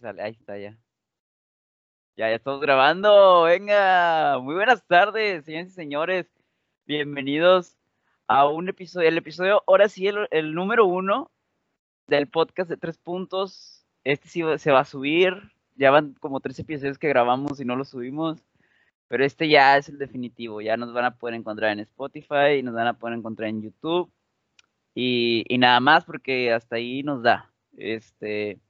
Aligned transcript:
sale, 0.00 0.22
ahí 0.22 0.32
está 0.32 0.56
ya. 0.58 0.78
Ya, 2.16 2.28
ya 2.28 2.34
estamos 2.34 2.60
grabando. 2.60 3.42
Venga, 3.44 4.38
muy 4.40 4.54
buenas 4.54 4.84
tardes, 4.86 5.44
señores 5.44 5.68
y 5.68 5.74
señores. 5.74 6.26
Bienvenidos 6.86 7.76
a 8.26 8.48
un 8.48 8.68
episodio, 8.68 9.08
el 9.08 9.18
episodio, 9.18 9.62
ahora 9.66 9.88
sí, 9.88 10.08
el, 10.08 10.54
número 10.54 10.86
uno 10.86 11.30
del 12.06 12.28
podcast 12.28 12.70
de 12.70 12.78
tres 12.78 12.98
puntos. 12.98 13.86
Este 14.04 14.28
sí 14.28 14.42
se 14.58 14.72
va 14.72 14.80
a 14.80 14.84
subir. 14.84 15.34
Ya 15.76 15.90
van 15.90 16.14
como 16.14 16.40
tres 16.40 16.58
episodios 16.58 16.98
que 16.98 17.08
grabamos 17.08 17.60
y 17.60 17.64
no 17.64 17.76
lo 17.76 17.84
subimos. 17.84 18.42
Pero 19.08 19.24
este 19.24 19.48
ya 19.48 19.76
es 19.76 19.88
el 19.88 19.98
definitivo. 19.98 20.60
Ya 20.62 20.76
nos 20.76 20.92
van 20.94 21.04
a 21.04 21.16
poder 21.18 21.34
encontrar 21.34 21.72
en 21.72 21.80
Spotify 21.80 22.58
y 22.58 22.62
nos 22.62 22.74
van 22.74 22.86
a 22.86 22.98
poder 22.98 23.18
encontrar 23.18 23.50
en 23.50 23.62
YouTube. 23.62 24.10
Y, 24.94 25.44
y 25.48 25.58
nada 25.58 25.80
más 25.80 26.04
porque 26.04 26.52
hasta 26.52 26.76
ahí 26.76 27.02
nos 27.02 27.22
da. 27.22 27.52
Este. 27.76 28.60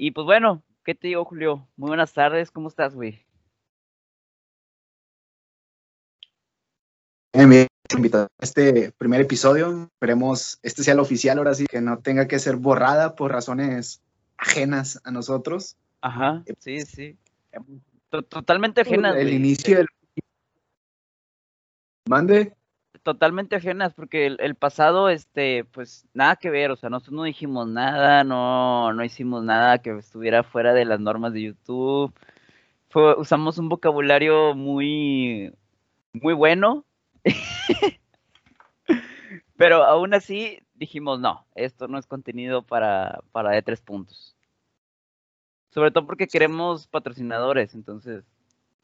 Y 0.00 0.12
pues 0.12 0.26
bueno, 0.26 0.62
¿qué 0.84 0.94
te 0.94 1.08
digo, 1.08 1.24
Julio? 1.24 1.68
Muy 1.76 1.88
buenas 1.88 2.12
tardes, 2.12 2.52
¿cómo 2.52 2.68
estás, 2.68 2.94
güey? 2.94 3.26
Bien, 7.32 7.66
invitado 7.96 8.28
a 8.38 8.44
este 8.44 8.92
primer 8.92 9.20
episodio. 9.20 9.90
Esperemos 9.92 10.60
este 10.62 10.84
sea 10.84 10.94
el 10.94 11.00
oficial 11.00 11.38
ahora 11.38 11.52
sí, 11.54 11.66
que 11.66 11.80
no 11.80 11.98
tenga 11.98 12.28
que 12.28 12.38
ser 12.38 12.56
borrada 12.56 13.16
por 13.16 13.32
razones 13.32 14.00
ajenas 14.36 15.00
a 15.02 15.10
nosotros. 15.10 15.76
Ajá, 16.00 16.44
eh, 16.46 16.54
sí, 16.60 16.80
sí. 16.82 17.18
Totalmente 18.08 18.82
ajenas. 18.82 19.16
El, 19.16 19.32
inicio 19.32 19.78
del. 19.78 19.88
Mande 22.08 22.56
totalmente 23.08 23.56
ajenas, 23.56 23.94
porque 23.94 24.26
el, 24.26 24.54
pasado, 24.54 25.08
este, 25.08 25.64
pues 25.64 26.06
nada 26.12 26.36
que 26.36 26.50
ver, 26.50 26.70
o 26.70 26.76
sea, 26.76 26.90
nosotros 26.90 27.16
no 27.16 27.22
dijimos 27.22 27.66
nada, 27.66 28.22
no, 28.22 28.92
no 28.92 29.02
hicimos 29.02 29.42
nada 29.42 29.78
que 29.78 29.96
estuviera 29.96 30.42
fuera 30.42 30.74
de 30.74 30.84
las 30.84 31.00
normas 31.00 31.32
de 31.32 31.42
YouTube. 31.42 32.12
usamos 33.16 33.56
un 33.56 33.70
vocabulario 33.70 34.54
muy, 34.54 35.54
muy 36.12 36.34
bueno, 36.34 36.84
pero 39.56 39.84
aún 39.84 40.12
así 40.12 40.60
dijimos, 40.74 41.18
no, 41.18 41.46
esto 41.54 41.88
no 41.88 41.96
es 41.96 42.06
contenido 42.06 42.62
para, 42.62 43.20
para 43.32 43.52
de 43.52 43.62
tres 43.62 43.80
puntos. 43.80 44.36
Sobre 45.70 45.92
todo 45.92 46.06
porque 46.06 46.26
queremos 46.26 46.86
patrocinadores, 46.86 47.74
entonces. 47.74 48.22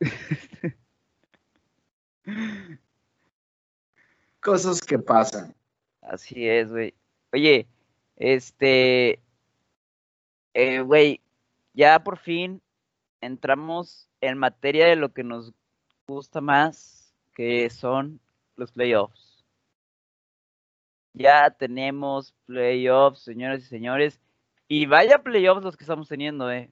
cosas 4.44 4.80
que 4.82 4.98
pasan. 4.98 5.54
Así 6.02 6.46
es, 6.46 6.70
güey. 6.70 6.94
Oye, 7.32 7.66
este, 8.16 9.18
eh, 10.52 10.80
güey, 10.80 11.20
ya 11.72 12.04
por 12.04 12.18
fin 12.18 12.60
entramos 13.22 14.08
en 14.20 14.36
materia 14.38 14.86
de 14.86 14.96
lo 14.96 15.12
que 15.12 15.24
nos 15.24 15.52
gusta 16.06 16.42
más, 16.42 17.14
que 17.34 17.70
son 17.70 18.20
los 18.56 18.70
playoffs. 18.70 19.42
Ya 21.14 21.50
tenemos 21.50 22.34
playoffs, 22.44 23.20
señores 23.20 23.64
y 23.64 23.68
señores. 23.68 24.20
Y 24.68 24.86
vaya 24.86 25.22
playoffs 25.22 25.64
los 25.64 25.76
que 25.76 25.84
estamos 25.84 26.08
teniendo, 26.08 26.50
eh. 26.52 26.70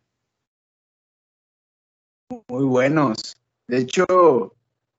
Muy 2.49 2.65
buenos. 2.65 3.37
De 3.67 3.79
hecho, 3.79 4.55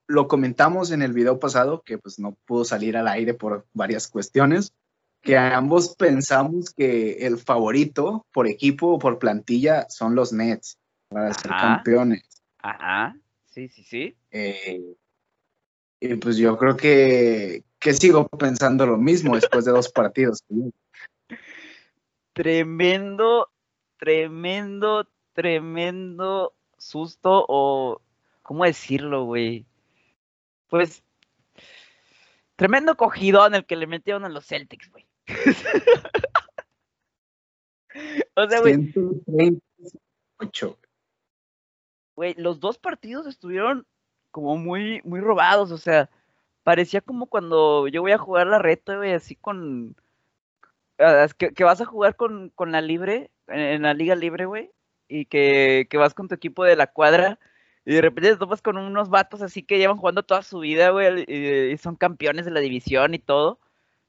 lo 0.08 0.28
comentamos 0.28 0.92
en 0.92 1.02
el 1.02 1.14
video 1.14 1.40
pasado, 1.40 1.82
que 1.82 1.98
pues 1.98 2.20
no 2.20 2.36
pudo 2.46 2.66
salir 2.66 2.98
al 2.98 3.08
aire 3.08 3.34
por 3.34 3.66
varias 3.74 4.08
cuestiones, 4.08 4.74
que 5.22 5.38
ambos 5.38 5.96
pensamos 5.96 6.72
que 6.72 7.26
el 7.26 7.38
favorito 7.38 8.26
por 8.34 8.48
equipo 8.48 8.94
o 8.94 9.00
por 9.00 9.20
plantilla 9.20 9.90
son 9.90 10.16
los 10.16 10.34
Nets 10.34 10.78
para 11.08 11.34
ser 11.34 11.52
campeones. 11.52 12.24
Ajá, 12.60 13.18
sí, 13.46 13.70
sí, 13.70 13.84
sí. 13.84 14.18
Eh, 14.32 14.96
y 16.02 16.16
pues 16.16 16.36
yo 16.36 16.58
creo 16.58 16.76
que, 16.76 17.64
que 17.80 17.94
sigo 17.94 18.28
pensando 18.28 18.86
lo 18.86 18.98
mismo 18.98 19.36
después 19.36 19.64
de 19.64 19.72
dos 19.72 19.90
partidos. 19.94 20.44
Tremendo, 22.34 23.50
tremendo, 23.98 25.08
tremendo 25.32 26.54
susto 26.78 27.46
o, 27.48 28.02
¿cómo 28.42 28.66
decirlo, 28.66 29.24
güey? 29.24 29.66
Pues, 30.74 31.04
tremendo 32.56 32.98
cogido 32.98 33.46
en 33.46 33.54
el 33.54 33.64
que 33.64 33.76
le 33.76 33.86
metieron 33.86 34.26
a 34.26 34.30
los 34.30 34.48
Celtics, 34.48 34.90
güey. 34.90 35.06
o 38.36 38.50
sea, 38.50 38.60
güey. 38.60 38.92
Güey, 42.16 42.34
los 42.40 42.60
dos 42.60 42.80
partidos 42.80 43.28
estuvieron 43.28 43.86
como 44.32 44.58
muy, 44.58 45.00
muy 45.04 45.20
robados, 45.20 45.72
o 45.72 45.78
sea, 45.78 46.10
parecía 46.64 47.02
como 47.02 47.28
cuando 47.28 47.88
yo 47.88 48.02
voy 48.02 48.14
a 48.14 48.18
jugar 48.18 48.48
la 48.48 48.58
reta, 48.58 48.98
güey, 48.98 49.14
así 49.14 49.36
con... 49.36 49.96
Ah, 50.98 51.28
que, 51.38 51.64
vas 51.64 51.82
a 51.82 51.86
jugar 51.86 52.16
con, 52.16 52.50
con 52.50 52.72
la 52.72 52.82
libre, 52.82 53.30
en, 53.46 53.84
la 53.84 53.94
liga 53.94 54.16
libre, 54.16 54.48
güey, 54.48 54.72
y 55.08 55.28
que, 55.28 55.86
que 55.88 55.98
vas 55.98 56.16
con 56.16 56.28
tu 56.28 56.34
equipo 56.34 56.64
de 56.64 56.76
la 56.76 56.88
cuadra 56.88 57.38
y 57.86 57.94
de 57.96 58.02
repente 58.02 58.32
te 58.32 58.38
topas 58.38 58.62
con 58.62 58.78
unos 58.78 59.10
vatos 59.10 59.42
así 59.42 59.64
que 59.64 59.78
llevan 59.78 59.98
jugando 59.98 60.24
toda 60.24 60.42
su 60.44 60.60
vida, 60.60 60.90
güey, 60.92 61.26
y, 61.28 61.78
son 61.78 61.96
campeones 61.96 62.46
de 62.46 62.52
la 62.52 62.62
división 62.62 63.14
y 63.14 63.20
todo. 63.20 63.60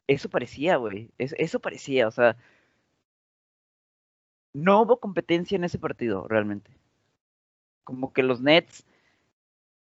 Eso 0.07 0.29
parecía, 0.29 0.77
güey. 0.77 1.11
Eso, 1.19 1.61
parecía, 1.61 2.09
o 2.09 2.11
sea. 2.11 2.37
No 4.53 4.83
hubo 4.83 5.01
competencia 5.01 5.57
en 5.57 5.65
ese 5.65 5.79
partido, 5.79 6.29
realmente. 6.29 6.71
Como 7.85 8.13
que 8.13 8.23
los 8.23 8.41
Nets 8.41 8.87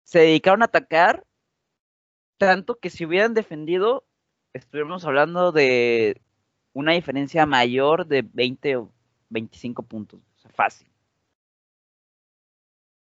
se 0.05 0.21
dedicaron 0.21 0.63
a 0.63 0.67
atacar, 0.67 1.25
tanto 2.39 2.79
que 2.79 2.91
si 2.91 3.07
hubieran 3.07 3.35
defendido, 3.35 4.05
estuviéramos 4.53 5.05
hablando 5.07 5.53
de 5.53 6.21
una 6.75 6.93
diferencia 6.93 7.47
mayor 7.47 8.07
de 8.07 8.23
20 8.23 8.77
o 8.77 8.93
25 9.31 9.83
puntos. 9.85 10.21
O 10.37 10.39
sea, 10.41 10.51
fácil. 10.51 10.90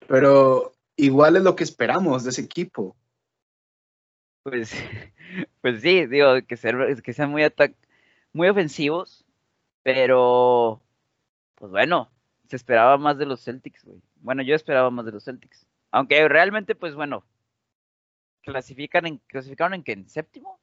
Pero 0.07 0.73
igual 0.95 1.35
es 1.35 1.43
lo 1.43 1.55
que 1.55 1.63
esperamos 1.63 2.23
de 2.23 2.29
ese 2.29 2.41
equipo. 2.41 2.95
Pues, 4.43 4.71
pues 5.61 5.81
sí, 5.81 6.05
digo, 6.05 6.35
que, 6.47 6.57
ser, 6.57 7.01
que 7.01 7.13
sean 7.13 7.31
muy, 7.31 7.43
muy 8.33 8.47
ofensivos, 8.47 9.25
pero 9.83 10.81
pues 11.55 11.71
bueno, 11.71 12.11
se 12.49 12.55
esperaba 12.55 12.97
más 12.97 13.17
de 13.17 13.25
los 13.25 13.44
Celtics, 13.44 13.83
güey. 13.83 14.01
Bueno, 14.17 14.44
yo 14.44 14.55
esperaba 14.55 14.91
más 14.91 15.05
de 15.05 15.11
los 15.11 15.23
Celtics. 15.23 15.65
Aunque 15.91 16.27
realmente, 16.27 16.75
pues 16.75 16.94
bueno, 16.95 17.25
clasifican 18.41 19.07
en, 19.07 19.17
clasificaron 19.27 19.73
en 19.73 19.83
qué, 19.83 19.94
en 19.94 20.09
séptimo. 20.09 20.59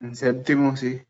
En 0.00 0.16
séptimo, 0.16 0.76
sí. 0.76 1.02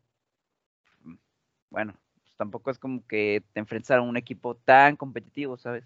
Bueno, 1.69 1.95
pues 2.23 2.35
tampoco 2.35 2.71
es 2.71 2.77
como 2.77 3.05
que 3.07 3.43
te 3.53 3.59
enfrentas 3.59 3.97
a 3.97 4.01
un 4.01 4.17
equipo 4.17 4.55
tan 4.55 4.95
competitivo, 4.95 5.57
¿sabes? 5.57 5.85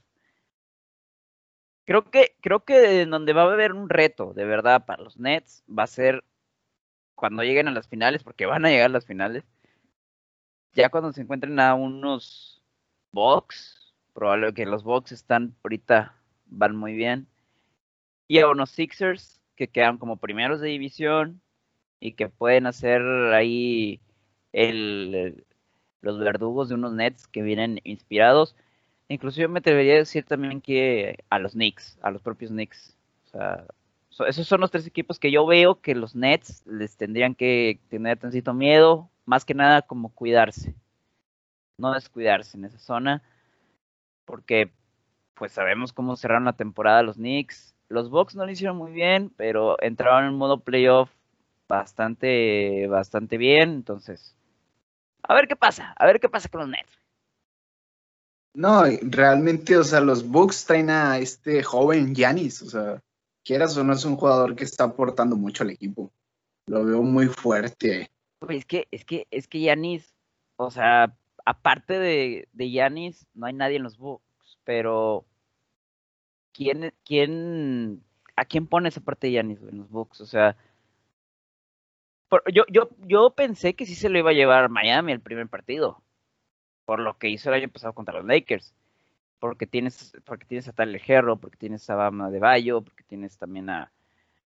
Creo 1.89 2.03
que, 2.03 2.35
creo 2.41 2.59
que 2.63 3.07
donde 3.07 3.33
va 3.33 3.41
a 3.41 3.51
haber 3.51 3.73
un 3.73 3.89
reto, 3.89 4.31
de 4.35 4.45
verdad, 4.45 4.85
para 4.85 5.01
los 5.01 5.17
Nets, 5.17 5.63
va 5.67 5.81
a 5.81 5.87
ser 5.87 6.23
cuando 7.15 7.41
lleguen 7.41 7.67
a 7.67 7.71
las 7.71 7.87
finales, 7.87 8.21
porque 8.21 8.45
van 8.45 8.63
a 8.63 8.69
llegar 8.69 8.85
a 8.85 8.93
las 8.93 9.07
finales. 9.07 9.43
Ya 10.73 10.89
cuando 10.89 11.11
se 11.11 11.21
encuentren 11.21 11.59
a 11.59 11.73
unos 11.73 12.61
Bucks, 13.11 13.95
probable 14.13 14.53
que 14.53 14.67
los 14.67 14.83
Bucks 14.83 15.11
están 15.11 15.55
ahorita 15.63 16.15
van 16.45 16.75
muy 16.75 16.93
bien. 16.93 17.25
Y 18.27 18.37
a 18.37 18.47
unos 18.47 18.69
Sixers 18.69 19.41
que 19.55 19.67
quedan 19.67 19.97
como 19.97 20.17
primeros 20.17 20.61
de 20.61 20.67
división 20.67 21.41
y 21.99 22.11
que 22.11 22.29
pueden 22.29 22.67
hacer 22.67 23.01
ahí 23.33 23.99
el, 24.53 25.43
los 26.01 26.19
verdugos 26.19 26.69
de 26.69 26.75
unos 26.75 26.93
Nets 26.93 27.27
que 27.27 27.41
vienen 27.41 27.81
inspirados. 27.83 28.55
Inclusive 29.09 29.47
me 29.47 29.59
atrevería 29.59 29.95
a 29.95 29.97
decir 29.97 30.23
también 30.23 30.61
que 30.61 31.17
a 31.29 31.39
los 31.39 31.53
Knicks, 31.53 31.97
a 32.01 32.11
los 32.11 32.21
propios 32.21 32.51
Knicks. 32.51 32.95
O 33.25 33.29
sea, 33.29 33.65
esos 34.27 34.47
son 34.47 34.61
los 34.61 34.69
tres 34.69 34.85
equipos 34.85 35.17
que 35.17 35.31
yo 35.31 35.45
veo 35.47 35.81
que 35.81 35.95
los 35.95 36.15
Nets 36.15 36.63
les 36.67 36.95
tendrían 36.95 37.33
que 37.33 37.79
tener 37.89 38.19
tantito 38.19 38.53
miedo, 38.53 39.09
más 39.25 39.45
que 39.45 39.55
nada 39.55 39.81
como 39.81 40.09
cuidarse. 40.13 40.75
No 41.77 41.93
descuidarse 41.93 42.55
en 42.57 42.65
esa 42.65 42.77
zona, 42.77 43.23
porque 44.25 44.71
pues 45.33 45.53
sabemos 45.53 45.91
cómo 45.91 46.15
cerraron 46.15 46.45
la 46.45 46.53
temporada 46.53 47.01
los 47.01 47.15
Knicks. 47.15 47.73
Los 47.87 48.11
Bucks 48.11 48.35
no 48.35 48.45
lo 48.45 48.51
hicieron 48.51 48.77
muy 48.77 48.91
bien, 48.91 49.31
pero 49.37 49.81
entraron 49.81 50.25
en 50.25 50.35
modo 50.35 50.59
playoff 50.59 51.09
bastante, 51.67 52.85
bastante 52.87 53.37
bien. 53.37 53.71
Entonces, 53.71 54.35
a 55.23 55.33
ver 55.33 55.47
qué 55.47 55.55
pasa, 55.55 55.95
a 55.97 56.05
ver 56.05 56.19
qué 56.19 56.29
pasa 56.29 56.49
con 56.49 56.61
los 56.61 56.69
Nets. 56.69 56.98
No, 58.59 58.83
realmente, 59.03 59.77
o 59.77 59.85
sea, 59.85 60.01
los 60.01 60.27
Bucks 60.27 60.65
traen 60.65 60.89
a 60.89 61.17
este 61.17 61.63
joven 61.63 62.13
Yanis, 62.13 62.61
o 62.61 62.69
sea, 62.69 63.01
quieras 63.45 63.77
o 63.77 63.85
no 63.85 63.93
es 63.93 64.03
un 64.03 64.17
jugador 64.17 64.53
que 64.53 64.65
está 64.65 64.83
aportando 64.83 65.37
mucho 65.37 65.63
al 65.63 65.69
equipo. 65.69 66.11
Lo 66.67 66.83
veo 66.83 67.01
muy 67.01 67.27
fuerte. 67.27 68.11
es 68.49 68.65
que, 68.65 68.89
es 68.91 69.05
que, 69.05 69.27
es 69.31 69.47
que 69.47 69.61
Yanis, 69.61 70.13
o 70.57 70.71
sea, 70.71 71.15
aparte 71.45 71.99
de, 71.99 72.49
de 72.51 72.69
Giannis, 72.69 73.25
no 73.33 73.45
hay 73.45 73.53
nadie 73.53 73.77
en 73.77 73.83
los 73.83 73.97
Bucks, 73.97 74.59
pero 74.65 75.23
¿quién, 76.51 76.93
quién, 77.05 78.03
¿a 78.35 78.43
quién 78.43 78.67
pones 78.67 78.97
aparte 78.97 79.27
de 79.27 79.31
Giannis 79.31 79.61
en 79.61 79.77
los 79.77 79.89
Bucks? 79.89 80.19
O 80.19 80.25
sea, 80.25 80.57
yo, 82.53 82.65
yo, 82.69 82.89
yo 83.07 83.29
pensé 83.29 83.73
que 83.73 83.85
sí 83.85 83.95
se 83.95 84.09
lo 84.09 84.19
iba 84.19 84.31
a 84.31 84.33
llevar 84.33 84.67
Miami 84.67 85.13
el 85.13 85.21
primer 85.21 85.47
partido, 85.47 86.03
por 86.89 87.01
lo 87.01 87.19
que 87.19 87.29
hizo 87.29 87.49
el 87.49 87.61
año 87.61 87.69
pasado 87.69 87.93
contra 87.93 88.15
los 88.15 88.25
Lakers. 88.25 88.73
Porque 89.37 89.67
tienes, 89.67 90.11
porque 90.25 90.47
tienes 90.47 90.67
a 90.69 90.73
Tyler 90.73 90.99
Herro, 91.05 91.37
porque 91.37 91.55
tienes 91.55 91.87
a 91.87 91.93
Bama 91.93 92.31
de 92.31 92.39
Bayo, 92.39 92.81
porque 92.81 93.03
tienes 93.03 93.37
también 93.37 93.69
a, 93.69 93.91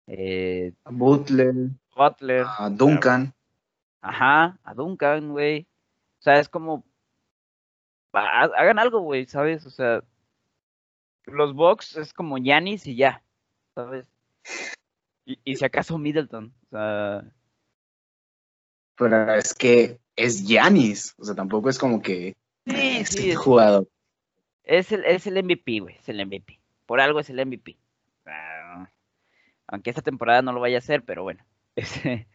eh, 0.06 0.72
a 0.84 0.90
Butler, 0.90 1.52
Butler, 1.94 2.46
a 2.48 2.70
Duncan. 2.70 3.34
Ajá, 4.00 4.58
a 4.64 4.72
Duncan, 4.72 5.32
güey. 5.32 5.66
O 6.18 6.22
sea, 6.22 6.40
es 6.40 6.48
como, 6.48 6.82
hagan 8.10 8.78
algo, 8.78 9.00
güey, 9.00 9.26
¿sabes? 9.26 9.66
O 9.66 9.70
sea, 9.70 10.02
los 11.26 11.52
Bucks 11.52 11.98
es 11.98 12.14
como 12.14 12.38
Yanis 12.38 12.86
y 12.86 12.96
ya, 12.96 13.22
¿sabes? 13.74 14.06
Y, 15.26 15.38
y 15.44 15.56
si 15.56 15.64
acaso 15.66 15.98
Middleton, 15.98 16.54
o 16.64 16.68
sea, 16.70 17.22
pero 18.96 19.34
es 19.34 19.52
que 19.52 20.00
es 20.24 20.46
Yanis, 20.46 21.14
o 21.18 21.24
sea, 21.24 21.34
tampoco 21.34 21.68
es 21.70 21.78
como 21.78 22.02
que 22.02 22.36
sí, 22.66 22.96
es 22.98 23.08
sí, 23.08 23.30
es, 23.30 23.36
jugador. 23.36 23.88
Es 24.64 24.92
el, 24.92 25.04
es 25.04 25.26
el 25.26 25.42
MVP, 25.42 25.80
güey, 25.80 25.96
es 25.96 26.08
el 26.08 26.24
MVP. 26.24 26.60
Por 26.86 27.00
algo 27.00 27.20
es 27.20 27.30
el 27.30 27.44
MVP. 27.44 27.76
Uh, 28.26 28.84
aunque 29.66 29.90
esta 29.90 30.02
temporada 30.02 30.42
no 30.42 30.52
lo 30.52 30.60
vaya 30.60 30.76
a 30.76 30.78
hacer, 30.78 31.02
pero 31.04 31.22
bueno. 31.22 31.44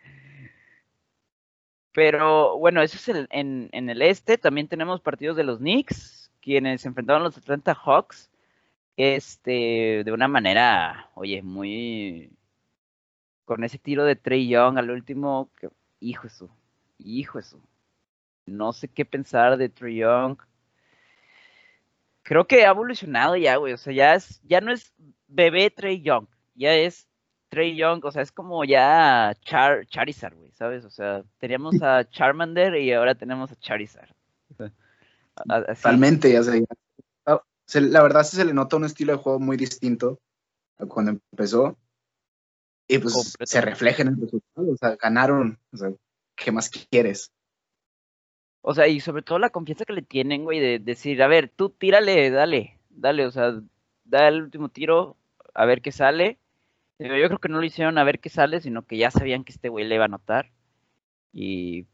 pero 1.93 2.57
bueno, 2.57 2.81
eso 2.81 2.97
es 2.97 3.09
el, 3.09 3.27
en, 3.31 3.69
en 3.71 3.89
el 3.89 4.01
este. 4.01 4.37
También 4.37 4.67
tenemos 4.67 5.01
partidos 5.01 5.37
de 5.37 5.43
los 5.43 5.59
Knicks, 5.59 6.31
quienes 6.41 6.81
se 6.81 6.87
enfrentaron 6.87 7.21
a 7.21 7.25
los 7.25 7.37
Atlanta 7.37 7.75
Hawks. 7.75 8.31
Este, 8.97 10.03
de 10.03 10.11
una 10.11 10.27
manera, 10.27 11.09
oye, 11.15 11.41
muy. 11.41 12.31
Con 13.43 13.63
ese 13.63 13.77
tiro 13.77 14.05
de 14.05 14.15
Trey 14.15 14.47
Young 14.47 14.77
al 14.77 14.89
último, 14.89 15.51
que 15.59 15.69
hijo 15.99 16.27
eso, 16.27 16.49
hijo 16.97 17.37
eso. 17.37 17.59
No 18.45 18.73
sé 18.73 18.87
qué 18.87 19.05
pensar 19.05 19.57
de 19.57 19.69
Trey 19.69 19.97
Young. 19.97 20.37
Creo 22.23 22.47
que 22.47 22.65
ha 22.65 22.71
evolucionado 22.71 23.35
ya, 23.35 23.57
güey. 23.57 23.73
O 23.73 23.77
sea, 23.77 23.93
ya 23.93 24.15
es, 24.15 24.41
ya 24.43 24.61
no 24.61 24.71
es 24.71 24.93
bebé 25.27 25.69
Trey 25.69 26.01
Young, 26.01 26.27
ya 26.55 26.73
es 26.73 27.07
Trey 27.49 27.75
Young, 27.75 28.03
o 28.03 28.11
sea, 28.11 28.21
es 28.21 28.31
como 28.31 28.63
ya 28.65 29.33
Char, 29.41 29.85
Charizard, 29.87 30.35
güey, 30.35 30.51
¿sabes? 30.51 30.85
O 30.85 30.89
sea, 30.89 31.23
teníamos 31.39 31.81
a 31.81 32.09
Charmander 32.09 32.75
y 32.75 32.91
ahora 32.93 33.15
tenemos 33.15 33.51
a 33.51 33.55
Charizard. 33.55 34.09
Así. 35.35 35.83
Totalmente, 35.83 36.31
ya 36.31 36.43
sé. 36.43 36.65
La 37.73 38.03
verdad 38.03 38.23
sí 38.23 38.37
se 38.37 38.45
le 38.45 38.53
nota 38.53 38.77
un 38.77 38.85
estilo 38.85 39.13
de 39.13 39.19
juego 39.19 39.39
muy 39.39 39.57
distinto 39.57 40.19
a 40.77 40.85
cuando 40.85 41.11
empezó. 41.31 41.77
Y 42.87 42.99
pues 42.99 43.35
se 43.43 43.61
refleja 43.61 44.03
en 44.03 44.09
el 44.09 44.21
resultado, 44.21 44.71
o 44.71 44.77
sea, 44.77 44.95
ganaron, 44.95 45.59
o 45.73 45.77
sea, 45.77 45.91
¿qué 46.35 46.51
más 46.51 46.69
quieres? 46.69 47.31
O 48.67 48.73
sea, 48.73 48.87
y 48.87 48.99
sobre 48.99 49.21
todo 49.21 49.37
la 49.37 49.51
confianza 49.51 49.85
que 49.85 49.93
le 49.93 50.01
tienen, 50.01 50.43
güey, 50.43 50.59
de 50.59 50.79
decir, 50.79 51.21
a 51.21 51.27
ver, 51.27 51.49
tú 51.49 51.69
tírale, 51.69 52.31
dale, 52.31 52.79
dale, 52.89 53.27
o 53.27 53.31
sea, 53.31 53.61
da 54.05 54.27
el 54.27 54.41
último 54.41 54.69
tiro, 54.69 55.17
a 55.53 55.65
ver 55.65 55.83
qué 55.83 55.91
sale. 55.91 56.39
Yo 56.97 57.07
creo 57.07 57.37
que 57.39 57.49
no 57.49 57.59
lo 57.59 57.65
hicieron 57.65 57.99
a 57.99 58.03
ver 58.03 58.19
qué 58.19 58.29
sale, 58.29 58.61
sino 58.61 58.81
que 58.87 58.97
ya 58.97 59.11
sabían 59.11 59.43
que 59.43 59.51
este 59.53 59.69
güey 59.69 59.85
le 59.85 59.95
iba 59.95 60.05
a 60.05 60.07
anotar. 60.07 60.51
Y, 61.31 61.85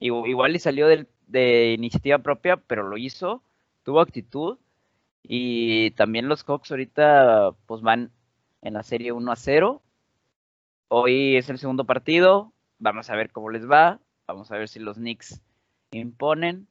igual 0.00 0.56
y 0.56 0.58
salió 0.58 0.88
de, 0.88 1.06
de 1.26 1.74
iniciativa 1.74 2.18
propia, 2.18 2.56
pero 2.56 2.82
lo 2.88 2.96
hizo, 2.96 3.42
tuvo 3.84 4.00
actitud. 4.00 4.58
Y 5.22 5.90
también 5.92 6.28
los 6.28 6.44
Hawks 6.44 6.70
ahorita 6.70 7.52
pues 7.66 7.82
van 7.82 8.10
en 8.62 8.74
la 8.74 8.82
serie 8.84 9.12
1 9.12 9.32
a 9.32 9.36
0 9.36 9.82
Hoy 10.88 11.36
es 11.36 11.50
el 11.50 11.58
segundo 11.58 11.84
partido, 11.84 12.54
vamos 12.78 13.10
a 13.10 13.16
ver 13.16 13.30
cómo 13.32 13.50
les 13.50 13.70
va, 13.70 14.00
vamos 14.26 14.50
a 14.50 14.56
ver 14.56 14.68
si 14.68 14.80
los 14.80 14.96
Knicks 14.96 15.42
imponen. 15.98 16.68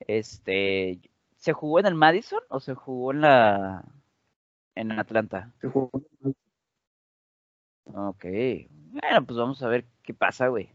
Este, 0.00 1.00
¿se 1.36 1.52
jugó 1.52 1.80
en 1.80 1.86
el 1.86 1.94
Madison 1.94 2.40
o 2.48 2.60
se 2.60 2.74
jugó 2.74 3.12
en 3.12 3.20
la 3.22 3.84
en 4.74 4.92
Atlanta? 4.92 5.52
Se 5.60 5.68
jugó. 5.68 5.90
Ok, 7.84 8.24
bueno, 8.90 9.24
pues 9.26 9.38
vamos 9.38 9.62
a 9.62 9.68
ver 9.68 9.86
qué 10.02 10.14
pasa, 10.14 10.48
güey. 10.48 10.70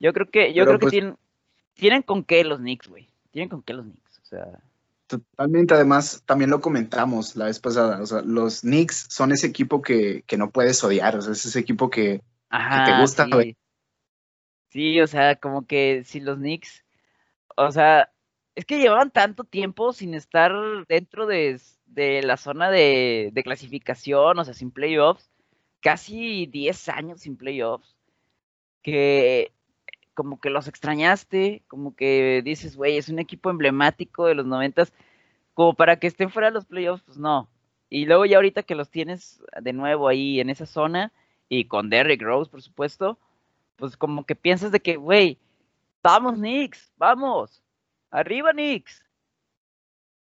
Yo 0.00 0.12
creo 0.12 0.30
que, 0.30 0.52
yo 0.52 0.64
Pero 0.64 0.78
creo 0.78 0.78
pues, 0.80 0.90
que 0.90 0.98
tienen, 0.98 1.18
tienen 1.74 2.02
con 2.02 2.24
qué 2.24 2.44
los 2.44 2.58
Knicks, 2.58 2.88
güey. 2.88 3.08
Tienen 3.30 3.48
con 3.48 3.62
qué 3.62 3.74
los 3.74 3.84
Knicks, 3.84 4.18
o 4.20 4.24
sea. 4.24 4.60
Totalmente, 5.06 5.74
además, 5.74 6.22
también 6.26 6.50
lo 6.50 6.60
comentamos 6.60 7.34
la 7.34 7.46
vez 7.46 7.58
pasada, 7.60 8.02
o 8.02 8.06
sea, 8.06 8.20
los 8.22 8.60
Knicks 8.60 9.06
son 9.08 9.32
ese 9.32 9.46
equipo 9.46 9.80
que, 9.80 10.22
que 10.26 10.36
no 10.36 10.50
puedes 10.50 10.82
odiar, 10.84 11.16
o 11.16 11.22
sea, 11.22 11.32
es 11.32 11.46
ese 11.46 11.58
equipo 11.58 11.88
que, 11.88 12.22
Ajá, 12.50 12.84
que 12.84 12.92
te 12.92 13.00
gusta. 13.00 13.24
Sí. 13.24 13.56
Sí, 14.68 15.00
o 15.00 15.06
sea, 15.06 15.36
como 15.36 15.66
que 15.66 16.04
si 16.04 16.20
los 16.20 16.38
Knicks, 16.38 16.84
o 17.56 17.72
sea, 17.72 18.10
es 18.54 18.64
que 18.64 18.78
llevaban 18.78 19.10
tanto 19.10 19.44
tiempo 19.44 19.92
sin 19.92 20.14
estar 20.14 20.52
dentro 20.88 21.26
de, 21.26 21.60
la 22.24 22.36
zona 22.36 22.70
de, 22.70 23.30
de, 23.32 23.42
clasificación, 23.44 24.38
o 24.38 24.44
sea, 24.44 24.54
sin 24.54 24.70
playoffs, 24.70 25.30
casi 25.80 26.46
10 26.46 26.88
años 26.88 27.20
sin 27.20 27.36
playoffs, 27.36 27.96
que 28.82 29.52
como 30.14 30.40
que 30.40 30.50
los 30.50 30.66
extrañaste, 30.66 31.62
como 31.68 31.94
que 31.94 32.42
dices, 32.44 32.76
güey, 32.76 32.96
es 32.96 33.08
un 33.08 33.20
equipo 33.20 33.50
emblemático 33.50 34.26
de 34.26 34.34
los 34.34 34.46
noventas, 34.46 34.92
como 35.54 35.74
para 35.74 36.00
que 36.00 36.08
estén 36.08 36.30
fuera 36.30 36.48
de 36.48 36.54
los 36.54 36.66
playoffs, 36.66 37.04
pues 37.04 37.18
no. 37.18 37.48
Y 37.88 38.04
luego 38.06 38.26
ya 38.26 38.36
ahorita 38.36 38.64
que 38.64 38.74
los 38.74 38.90
tienes 38.90 39.40
de 39.62 39.72
nuevo 39.72 40.08
ahí 40.08 40.40
en 40.40 40.50
esa 40.50 40.66
zona, 40.66 41.12
y 41.48 41.66
con 41.66 41.88
Derrick 41.88 42.20
Rose, 42.20 42.50
por 42.50 42.62
supuesto, 42.62 43.18
pues 43.78 43.96
como 43.96 44.26
que 44.26 44.34
piensas 44.34 44.72
de 44.72 44.80
que, 44.80 44.96
güey, 44.96 45.38
vamos 46.02 46.34
Knicks, 46.34 46.92
vamos, 46.96 47.62
arriba 48.10 48.50
Knicks, 48.50 49.04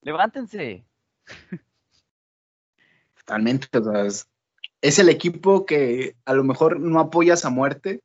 levántense. 0.03 0.85
Totalmente, 3.17 3.79
o 3.79 3.83
sea, 3.83 4.05
es, 4.05 4.29
es 4.83 4.99
el 4.99 5.09
equipo 5.09 5.65
que 5.65 6.17
a 6.25 6.35
lo 6.35 6.45
mejor 6.45 6.79
no 6.79 7.01
apoyas 7.01 7.45
a 7.45 7.51
muerte, 7.51 8.03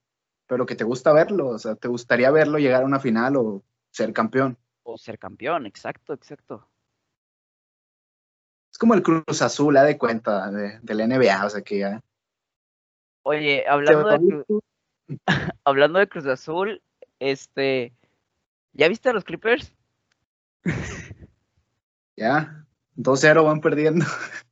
pero 0.48 0.66
que 0.66 0.76
te 0.76 0.84
gusta 0.84 1.12
verlo, 1.14 1.50
o 1.50 1.60
sea, 1.60 1.76
te 1.76 1.88
gustaría 1.88 2.32
verlo 2.32 2.58
llegar 2.58 2.84
a 2.84 2.86
una 2.86 3.00
final 3.00 3.36
o 3.36 3.62
ser 3.92 4.14
campeón. 4.14 4.58
O 4.84 4.98
ser 4.98 5.20
campeón, 5.20 5.66
exacto, 5.66 6.14
exacto. 6.14 6.68
Es 8.72 8.78
como 8.78 8.94
el 8.94 9.04
Cruz 9.04 9.42
Azul, 9.42 9.76
de 9.76 9.98
cuenta, 9.98 10.52
de, 10.52 10.80
del 10.82 11.10
NBA, 11.10 11.46
o 11.46 11.50
sea 11.50 11.62
que 11.62 11.80
ya. 11.80 12.04
Oye, 13.24 13.66
hablando 13.68 14.10
de, 14.10 14.46
hablando 15.64 16.00
de 16.00 16.08
Cruz 16.08 16.26
Azul, 16.26 16.82
este, 17.20 17.94
¿ya 18.74 18.88
viste 18.88 19.10
a 19.10 19.14
los 19.14 19.24
Clippers? 19.24 19.74
Ya, 22.18 22.66
2-0 22.96 23.44
van 23.44 23.60
perdiendo. 23.60 24.06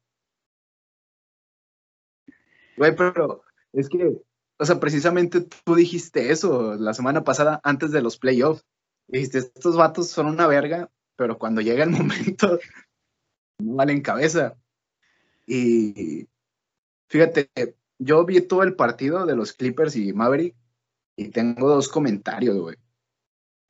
Güey, 2.75 2.93
pero 2.93 3.45
es 3.71 3.87
que 3.87 4.21
o 4.63 4.65
sea, 4.65 4.79
precisamente 4.79 5.41
tú 5.41 5.75
dijiste 5.75 6.31
eso 6.31 6.75
la 6.75 6.93
semana 6.93 7.23
pasada 7.23 7.59
antes 7.63 7.91
de 7.91 8.01
los 8.01 8.17
playoffs. 8.17 8.65
Dijiste, 9.07 9.39
estos 9.39 9.75
vatos 9.75 10.09
son 10.09 10.27
una 10.27 10.47
verga, 10.47 10.89
pero 11.15 11.37
cuando 11.37 11.61
llega 11.61 11.83
el 11.83 11.89
momento, 11.89 12.59
no 13.59 13.75
valen 13.75 14.01
cabeza. 14.01 14.55
Y 15.45 16.29
fíjate, 17.09 17.49
yo 17.99 18.25
vi 18.25 18.41
todo 18.41 18.63
el 18.63 18.75
partido 18.75 19.25
de 19.25 19.35
los 19.35 19.53
Clippers 19.53 19.95
y 19.95 20.13
Maverick 20.13 20.55
y 21.15 21.29
tengo 21.29 21.67
dos 21.69 21.87
comentarios, 21.87 22.57
güey. 22.57 22.75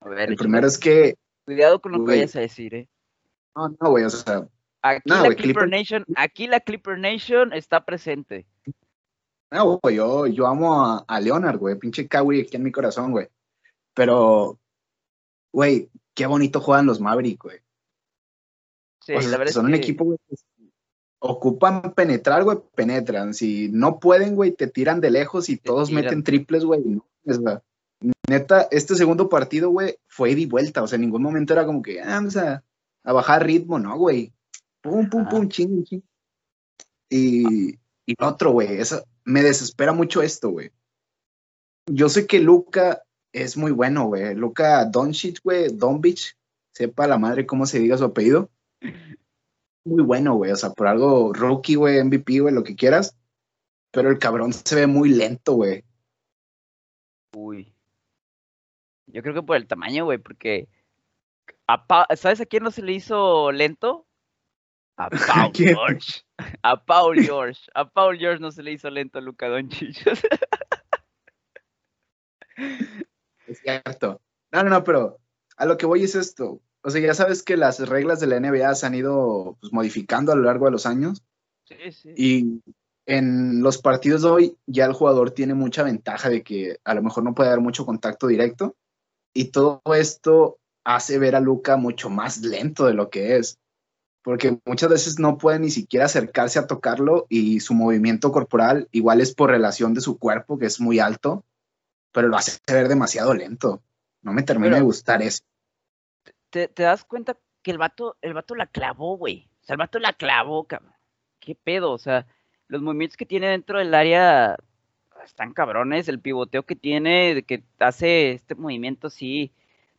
A 0.01 0.09
ver, 0.09 0.29
el 0.29 0.35
primero 0.35 0.67
es 0.67 0.77
que. 0.77 1.15
Cuidado 1.45 1.81
con 1.81 1.91
lo 1.91 1.99
que 1.99 2.11
vayas 2.11 2.35
a 2.35 2.39
decir, 2.39 2.73
eh. 2.73 2.89
No, 3.55 3.69
no, 3.69 3.89
güey, 3.89 4.03
o 4.03 4.09
sea. 4.09 4.47
Aquí, 4.81 5.01
no, 5.05 5.21
la 5.21 5.35
Clipper 5.35 5.63
Clipper- 5.63 5.69
Nation, 5.69 6.05
aquí 6.15 6.47
la 6.47 6.59
Clipper 6.59 6.99
Nation 6.99 7.53
está 7.53 7.85
presente. 7.85 8.45
No, 9.51 9.79
güey, 9.79 9.95
yo, 9.95 10.27
yo 10.27 10.47
amo 10.47 10.83
a, 10.83 11.05
a 11.07 11.19
Leonard, 11.21 11.57
güey, 11.57 11.77
pinche 11.77 12.07
Kawhi 12.07 12.41
aquí 12.41 12.57
en 12.57 12.63
mi 12.63 12.71
corazón, 12.71 13.11
güey. 13.11 13.29
Pero, 13.93 14.59
güey, 15.53 15.89
qué 16.13 16.25
bonito 16.25 16.59
juegan 16.59 16.85
los 16.87 16.99
Maverick, 16.99 17.43
güey. 17.43 17.59
Sí, 19.01 19.13
o 19.13 19.21
sea, 19.21 19.31
la 19.31 19.37
verdad 19.37 19.53
son 19.53 19.65
es 19.65 19.67
un 19.67 19.71
que 19.73 19.77
equipo, 19.77 20.05
güey, 20.05 20.17
ocupan 21.25 21.93
penetrar, 21.93 22.43
güey, 22.43 22.57
penetran. 22.75 23.33
Si 23.33 23.69
no 23.69 23.99
pueden, 23.99 24.35
güey, 24.35 24.51
te 24.51 24.67
tiran 24.67 24.99
de 24.99 25.09
lejos 25.09 25.49
y 25.49 25.55
Te 25.55 25.63
todos 25.63 25.87
tiran. 25.87 26.03
meten 26.03 26.23
triples, 26.23 26.65
güey. 26.65 26.81
No, 26.81 27.05
o 27.25 27.33
sea, 27.33 27.63
neta, 28.29 28.67
este 28.71 28.95
segundo 28.95 29.29
partido, 29.29 29.69
güey, 29.69 29.95
fue 30.07 30.31
ida 30.31 30.41
y 30.41 30.45
vuelta. 30.45 30.83
O 30.83 30.87
sea, 30.87 30.97
en 30.97 31.01
ningún 31.03 31.23
momento 31.23 31.53
era 31.53 31.65
como 31.65 31.81
que, 31.81 32.01
ah, 32.01 32.15
vamos 32.15 32.35
a, 32.35 32.61
a 33.03 33.13
bajar 33.13 33.45
ritmo, 33.45 33.79
no, 33.79 33.97
güey. 33.97 34.33
Pum, 34.81 35.09
pum, 35.09 35.27
pum, 35.29 35.47
ching, 35.47 35.85
ching. 35.85 36.03
Y, 37.09 37.75
y 38.05 38.15
otro, 38.19 38.51
güey, 38.51 38.79
eso 38.79 39.01
me 39.23 39.41
desespera 39.41 39.93
mucho 39.93 40.21
esto, 40.21 40.49
güey. 40.49 40.71
Yo 41.89 42.09
sé 42.09 42.27
que 42.27 42.39
Luca 42.39 43.01
es 43.31 43.55
muy 43.55 43.71
bueno, 43.71 44.07
güey. 44.07 44.35
Luka 44.35 44.83
Doncic, 44.85 45.41
güey, 45.41 45.69
Doncic, 45.73 46.37
sepa 46.73 47.07
la 47.07 47.17
madre 47.17 47.45
cómo 47.45 47.65
se 47.65 47.79
diga 47.79 47.97
su 47.97 48.03
apellido. 48.03 48.49
Muy 49.85 50.03
bueno, 50.03 50.35
güey. 50.35 50.51
O 50.51 50.55
sea, 50.55 50.71
por 50.71 50.87
algo 50.87 51.33
rookie, 51.33 51.75
güey, 51.75 52.03
MVP, 52.03 52.39
güey, 52.39 52.53
lo 52.53 52.63
que 52.63 52.75
quieras. 52.75 53.17
Pero 53.91 54.09
el 54.09 54.19
cabrón 54.19 54.53
se 54.53 54.75
ve 54.75 54.87
muy 54.87 55.09
lento, 55.09 55.53
güey. 55.53 55.83
Uy. 57.35 57.73
Yo 59.07 59.21
creo 59.21 59.33
que 59.33 59.43
por 59.43 59.57
el 59.57 59.67
tamaño, 59.67 60.05
güey, 60.05 60.17
porque. 60.17 60.67
¿Sabes 62.15 62.41
a 62.41 62.45
quién 62.45 62.63
no 62.63 62.71
se 62.71 62.81
le 62.81 62.93
hizo 62.93 63.51
lento? 63.51 64.07
A 64.97 65.09
Paul 65.09 65.51
George. 65.53 66.23
A 66.61 66.83
Paul 66.83 67.21
George. 67.21 67.61
A 67.73 67.89
Paul 67.89 68.17
George 68.17 68.41
no 68.41 68.51
se 68.51 68.63
le 68.63 68.71
hizo 68.71 68.89
lento 68.89 69.19
a 69.19 69.21
Luka 69.21 69.47
Doncic. 69.47 69.97
Es 73.47 73.59
cierto. 73.59 74.21
No, 74.51 74.63
no, 74.63 74.69
no, 74.69 74.83
pero 74.83 75.19
a 75.57 75.65
lo 75.65 75.77
que 75.77 75.85
voy 75.85 76.03
es 76.03 76.15
esto. 76.15 76.61
O 76.83 76.89
sea, 76.89 77.01
ya 77.01 77.13
sabes 77.13 77.43
que 77.43 77.57
las 77.57 77.79
reglas 77.87 78.19
de 78.19 78.27
la 78.27 78.39
NBA 78.39 78.75
se 78.75 78.85
han 78.85 78.95
ido 78.95 79.57
pues, 79.59 79.71
modificando 79.71 80.31
a 80.31 80.35
lo 80.35 80.43
largo 80.43 80.65
de 80.65 80.71
los 80.71 80.85
años. 80.85 81.23
Sí, 81.65 81.91
sí. 81.91 82.13
Y 82.15 82.61
en 83.05 83.61
los 83.61 83.77
partidos 83.77 84.21
de 84.23 84.29
hoy 84.29 84.57
ya 84.65 84.85
el 84.85 84.93
jugador 84.93 85.31
tiene 85.31 85.53
mucha 85.53 85.83
ventaja 85.83 86.29
de 86.29 86.43
que 86.43 86.77
a 86.83 86.93
lo 86.93 87.01
mejor 87.01 87.23
no 87.23 87.33
puede 87.33 87.49
dar 87.49 87.61
mucho 87.61 87.85
contacto 87.85 88.27
directo. 88.27 88.75
Y 89.33 89.45
todo 89.45 89.81
esto 89.95 90.59
hace 90.83 91.17
ver 91.17 91.35
a 91.35 91.39
Luca 91.39 91.77
mucho 91.77 92.09
más 92.09 92.41
lento 92.41 92.85
de 92.85 92.93
lo 92.93 93.09
que 93.09 93.37
es. 93.37 93.57
Porque 94.23 94.59
muchas 94.65 94.89
veces 94.89 95.19
no 95.19 95.37
puede 95.37 95.59
ni 95.59 95.69
siquiera 95.69 96.05
acercarse 96.05 96.59
a 96.59 96.67
tocarlo 96.67 97.25
y 97.29 97.59
su 97.59 97.73
movimiento 97.73 98.31
corporal 98.31 98.87
igual 98.91 99.19
es 99.19 99.33
por 99.33 99.49
relación 99.49 99.93
de 99.93 100.01
su 100.01 100.17
cuerpo, 100.17 100.57
que 100.57 100.65
es 100.65 100.79
muy 100.79 100.99
alto 100.99 101.43
pero 102.13 102.29
lo 102.29 102.37
hace 102.37 102.57
ver 102.67 102.87
demasiado 102.87 103.33
lento. 103.33 103.83
No 104.21 104.31
me 104.31 104.43
termina 104.43 104.77
de 104.77 104.81
gustar 104.81 105.21
eso. 105.21 105.43
Te, 106.53 106.83
das 106.83 107.03
cuenta 107.03 107.37
que 107.61 107.71
el 107.71 107.77
vato, 107.77 108.17
el 108.21 108.33
vato 108.33 108.55
la 108.55 108.67
clavó, 108.67 109.17
güey. 109.17 109.49
O 109.63 109.65
sea, 109.65 109.73
el 109.73 109.77
vato 109.79 109.99
la 109.99 110.13
clavó, 110.13 110.65
cabrón. 110.65 110.93
¿Qué 111.39 111.55
pedo? 111.55 111.91
O 111.91 111.97
sea, 111.97 112.27
los 112.67 112.81
movimientos 112.81 113.17
que 113.17 113.25
tiene 113.25 113.47
dentro 113.47 113.79
del 113.79 113.93
área 113.93 114.57
están 115.23 115.53
cabrones. 115.53 116.07
El 116.07 116.19
pivoteo 116.19 116.63
que 116.63 116.75
tiene, 116.75 117.43
que 117.43 117.63
hace 117.79 118.33
este 118.33 118.55
movimiento 118.55 119.07
así, 119.07 119.51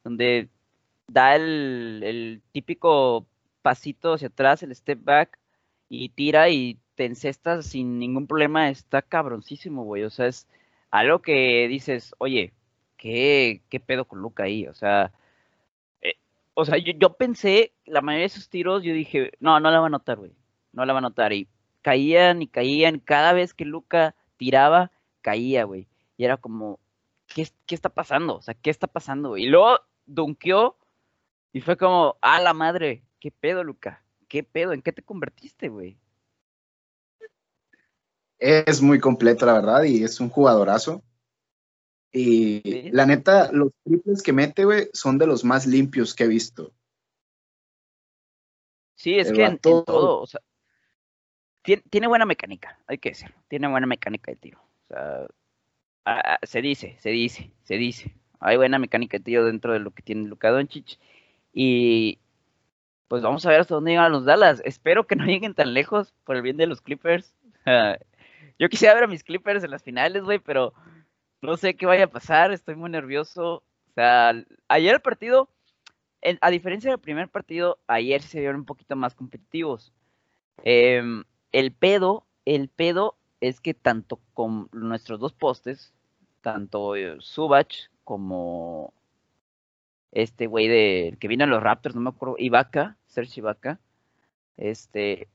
donde 0.05 0.49
da 1.09 1.37
el, 1.37 2.03
el 2.05 2.43
típico 2.53 3.27
pasito 3.63 4.15
hacia 4.15 4.29
atrás, 4.29 4.63
el 4.63 4.75
step 4.75 5.03
back, 5.03 5.39
y 5.89 6.11
tira 6.11 6.49
y 6.51 6.79
te 6.95 7.07
encestas 7.07 7.67
sin 7.67 7.99
ningún 7.99 8.27
problema, 8.27 8.69
está 8.71 9.03
cabroncísimo, 9.03 9.85
güey. 9.85 10.05
O 10.05 10.11
sea, 10.11 10.27
es, 10.27 10.47
algo 10.95 11.23
que 11.23 11.67
dices, 11.69 12.15
oye, 12.19 12.53
¿qué, 12.97 13.63
qué 13.69 13.81
pedo 13.81 14.05
con 14.05 14.21
Luca 14.21 14.45
ahí? 14.45 14.69
O 14.69 14.75
sea, 14.75 15.13
o 16.55 16.65
sea, 16.65 16.79
yo, 16.79 17.15
pensé, 17.15 17.75
la 17.85 18.01
mayoría 18.01 18.23
de 18.23 18.27
esos 18.27 18.49
tiros, 18.49 18.83
yo 18.83 18.95
dije, 18.95 19.33
no, 19.41 19.59
no 19.61 19.71
la 19.71 19.81
va 19.81 19.87
a 19.87 19.91
notar, 19.91 20.19
güey, 20.19 20.33
no 20.73 20.85
la 20.85 20.93
va 20.93 21.01
a 21.01 21.03
notar. 21.03 21.33
Y 21.33 21.49
caían 21.83 22.43
y 22.43 22.49
caían, 22.49 23.01
cada 23.01 23.33
vez 23.33 23.55
que 23.55 23.65
Luca 23.65 24.15
tiraba, 24.37 24.91
caía, 25.21 25.65
güey. 25.65 25.89
Y 26.17 26.25
era 26.25 26.37
como, 26.37 26.79
¿qué, 27.27 27.49
¿qué 27.67 27.75
está 27.75 27.89
pasando? 27.89 28.37
O 28.37 28.43
sea, 28.43 28.55
¿qué 28.55 28.71
está 28.71 28.87
pasando, 28.87 29.31
güey? 29.31 29.45
Y 29.45 29.49
luego 29.49 29.81
dunkeó 30.07 30.79
y 31.53 31.61
fue 31.61 31.77
como, 31.77 32.17
ah, 32.21 32.41
la 32.41 32.55
madre, 32.55 33.05
¿qué 33.21 33.31
pedo, 33.31 33.65
Luca? 33.65 34.03
¿Qué 34.29 34.43
pedo? 34.43 34.73
¿En 34.73 34.83
qué 34.83 34.93
te 34.93 35.03
convertiste, 35.03 35.69
güey? 35.69 35.99
es 38.39 38.83
muy 38.83 39.01
completo, 39.01 39.47
la 39.47 39.55
verdad, 39.55 39.85
y 39.85 40.05
es 40.05 40.21
un 40.21 40.29
jugadorazo. 40.29 41.03
Y 42.17 42.93
la 42.93 43.07
neta, 43.07 43.51
los 43.51 43.73
triples 43.83 44.23
que 44.23 44.33
mete, 44.33 44.65
güey, 44.65 44.89
son 44.93 45.19
de 45.19 45.27
los 45.27 45.43
más 45.43 45.67
limpios 45.67 46.15
que 46.15 46.23
he 46.23 46.29
visto. 46.29 46.73
Sí, 48.95 49.19
es 49.19 49.33
que 49.33 49.45
en, 49.45 49.59
todo, 49.59 50.21
o 50.21 50.27
sea, 50.27 50.41
tiene, 51.65 52.07
buena 52.07 52.25
mecánica, 52.25 52.79
hay 52.87 52.99
que 52.99 53.09
decirlo. 53.09 53.35
Tiene 53.49 53.67
buena 53.67 53.89
mecánica 53.89 54.31
de 54.31 54.37
tiro. 54.37 54.61
O 54.61 54.87
sea, 54.87 56.39
se 56.45 56.63
dice, 56.63 56.97
se 57.01 57.11
dice, 57.11 57.51
se 57.65 57.75
dice. 57.75 58.15
Hay 58.39 58.59
buena 58.59 58.79
mecánica 58.79 59.19
de 59.19 59.25
tiro 59.25 59.45
dentro 59.45 59.73
de 59.73 59.81
lo 59.81 59.91
que 59.91 60.05
tiene 60.05 60.29
Luka 60.29 60.51
Doncic. 60.51 61.01
Y 61.53 62.21
pues 63.09 63.23
vamos 63.23 63.45
a 63.45 63.51
ver 63.51 63.61
hasta 63.61 63.75
dónde 63.75 63.91
llegan 63.91 64.13
los 64.13 64.25
Dallas. 64.25 64.63
Espero 64.65 65.09
que 65.09 65.17
no 65.17 65.25
lleguen 65.27 65.55
tan 65.55 65.75
lejos 65.75 66.15
por 66.23 66.37
el 66.37 66.43
bien 66.43 66.59
de 66.59 66.69
los 66.69 66.81
Clippers. 66.81 67.35
Yo 68.61 68.69
quisiera 68.69 68.95
ver 68.95 69.03
a 69.03 69.09
mis 69.09 69.25
Clippers 69.25 69.65
en 69.65 69.73
las 69.73 69.83
finales, 69.83 70.23
güey, 70.23 70.39
pero 70.39 70.75
no 71.45 71.57
sé 71.57 71.77
qué 71.77 71.87
vaya 71.87 72.05
a 72.05 72.11
pasar, 72.11 72.53
estoy 72.53 72.75
muy 72.75 72.91
nervioso. 72.91 73.57
O 73.57 73.93
sea, 73.95 74.33
ayer 74.69 74.95
el 74.95 75.01
partido, 75.01 75.49
a 76.41 76.51
diferencia 76.51 76.91
del 76.91 77.01
primer 77.01 77.29
partido, 77.29 77.79
ayer 77.87 78.23
se 78.23 78.41
vieron 78.41 78.57
un 78.57 78.65
poquito 78.65 78.97
más 78.97 79.15
competitivos. 79.15 79.93
Em, 80.65 81.25
el 81.53 81.73
pedo, 81.73 82.27
el 82.45 82.69
pedo 82.69 83.17
es 83.41 83.61
que 83.61 83.75
tanto 83.75 84.21
con 84.33 84.69
nuestros 84.73 85.21
dos 85.21 85.35
postes, 85.35 85.93
tanto 86.41 86.97
eh, 86.97 87.17
Subach 87.21 87.91
como 88.05 88.95
este 90.13 90.47
güey 90.47 90.69
de 90.69 91.17
que 91.21 91.29
vino 91.29 91.45
a 91.45 91.47
los 91.47 91.63
Raptors, 91.63 91.95
no 91.95 92.01
me 92.01 92.11
acuerdo, 92.11 92.37
Ibaka, 92.39 92.97
Serge 93.07 93.41
Ibaka, 93.41 93.81
este, 94.57 95.29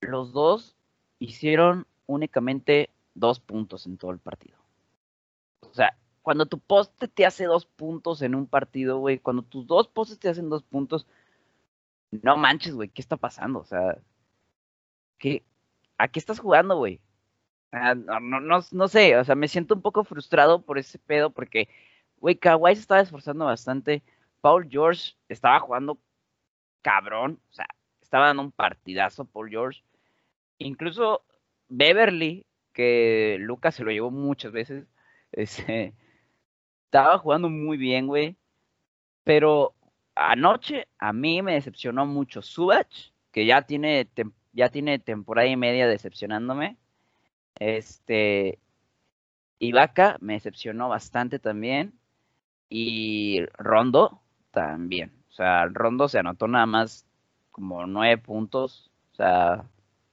los 0.00 0.32
dos 0.32 0.76
hicieron 1.18 1.86
únicamente 2.06 2.90
dos 3.14 3.40
puntos 3.40 3.86
en 3.86 3.98
todo 3.98 4.12
el 4.12 4.18
partido. 4.18 4.59
O 5.60 5.74
sea, 5.74 5.96
cuando 6.22 6.46
tu 6.46 6.58
poste 6.58 7.08
te 7.08 7.26
hace 7.26 7.44
dos 7.44 7.66
puntos 7.66 8.22
en 8.22 8.34
un 8.34 8.46
partido, 8.46 8.98
güey, 8.98 9.18
cuando 9.18 9.42
tus 9.42 9.66
dos 9.66 9.88
postes 9.88 10.18
te 10.18 10.28
hacen 10.28 10.48
dos 10.48 10.62
puntos, 10.62 11.06
no 12.10 12.36
manches, 12.36 12.74
güey, 12.74 12.88
¿qué 12.88 13.02
está 13.02 13.16
pasando? 13.16 13.60
O 13.60 13.64
sea, 13.64 13.98
¿qué, 15.18 15.44
¿a 15.98 16.08
qué 16.08 16.18
estás 16.18 16.40
jugando, 16.40 16.76
güey? 16.76 17.00
no, 17.72 18.20
no, 18.20 18.40
no, 18.40 18.60
no, 18.72 18.88
sé, 18.88 19.16
o 19.16 19.24
sea, 19.24 19.34
me 19.36 19.48
siento 19.48 19.74
un 19.74 19.82
poco 19.82 20.04
frustrado 20.04 20.62
por 20.62 20.78
ese 20.78 20.98
pedo 20.98 21.30
porque, 21.30 21.68
güey, 22.18 22.36
Kawhi 22.36 22.74
se 22.74 22.80
estaba 22.82 23.00
esforzando 23.00 23.44
bastante. 23.44 24.02
Paul 24.40 24.68
George 24.70 25.14
estaba 25.28 25.60
jugando 25.60 25.98
cabrón, 26.82 27.40
o 27.50 27.52
sea, 27.52 27.66
estaba 28.02 28.26
dando 28.28 28.42
un 28.42 28.52
partidazo 28.52 29.24
Paul 29.24 29.50
George. 29.50 29.82
Incluso 30.58 31.24
Beverly, 31.68 32.46
que 32.72 33.38
Lucas 33.40 33.74
se 33.76 33.84
lo 33.84 33.90
llevó 33.92 34.10
muchas 34.10 34.52
veces, 34.52 34.86
este, 35.32 35.94
estaba 36.86 37.18
jugando 37.18 37.48
muy 37.48 37.76
bien, 37.76 38.06
güey. 38.06 38.36
Pero 39.24 39.74
anoche 40.14 40.86
a 40.98 41.12
mí 41.12 41.42
me 41.42 41.54
decepcionó 41.54 42.06
mucho 42.06 42.42
Subach, 42.42 43.12
que 43.32 43.46
ya 43.46 43.62
tiene, 43.62 44.08
ya 44.52 44.70
tiene 44.70 44.98
temporada 44.98 45.48
y 45.48 45.56
media 45.56 45.86
decepcionándome. 45.86 46.76
Este, 47.56 48.58
Ibaka 49.58 50.16
me 50.20 50.34
decepcionó 50.34 50.88
bastante 50.88 51.38
también. 51.38 51.94
Y 52.68 53.44
Rondo 53.58 54.20
también. 54.52 55.12
O 55.30 55.32
sea, 55.32 55.66
Rondo 55.66 56.08
se 56.08 56.18
anotó 56.18 56.48
nada 56.48 56.66
más 56.66 57.06
como 57.50 57.86
nueve 57.86 58.18
puntos. 58.18 58.90
O 59.12 59.16
sea, 59.16 59.64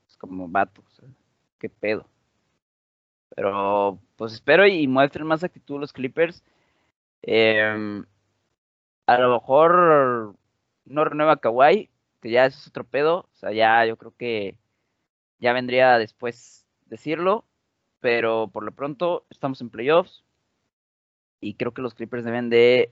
es 0.08 0.18
como 0.18 0.48
vato 0.48 0.84
qué 1.60 1.70
pedo. 1.70 2.08
Pero 3.38 4.00
pues 4.16 4.34
espero 4.34 4.66
y 4.66 4.88
muestren 4.88 5.28
más 5.28 5.44
actitud 5.44 5.80
los 5.80 5.94
Clippers. 5.94 6.44
Em, 7.22 8.04
a 9.06 9.18
lo 9.20 9.32
mejor 9.32 10.36
no 10.86 11.06
renueva 11.06 11.38
Kawhi, 11.38 11.92
que 12.20 12.32
ya 12.32 12.48
es 12.48 12.68
otro 12.68 12.84
pedo. 12.84 13.30
O 13.32 13.36
sea, 13.36 13.52
ya 13.52 13.86
yo 13.86 13.96
creo 13.98 14.16
que 14.18 14.58
ya 15.40 15.54
vendría 15.54 16.00
después 16.00 16.66
decirlo. 16.88 17.46
Pero 18.00 18.48
por 18.48 18.64
lo 18.64 18.72
pronto 18.72 19.28
estamos 19.30 19.62
en 19.62 19.70
playoffs. 19.70 20.24
Y 21.40 21.54
creo 21.54 21.74
que 21.76 21.84
los 21.84 21.94
Clippers 21.94 22.26
deben 22.26 22.50
de, 22.50 22.92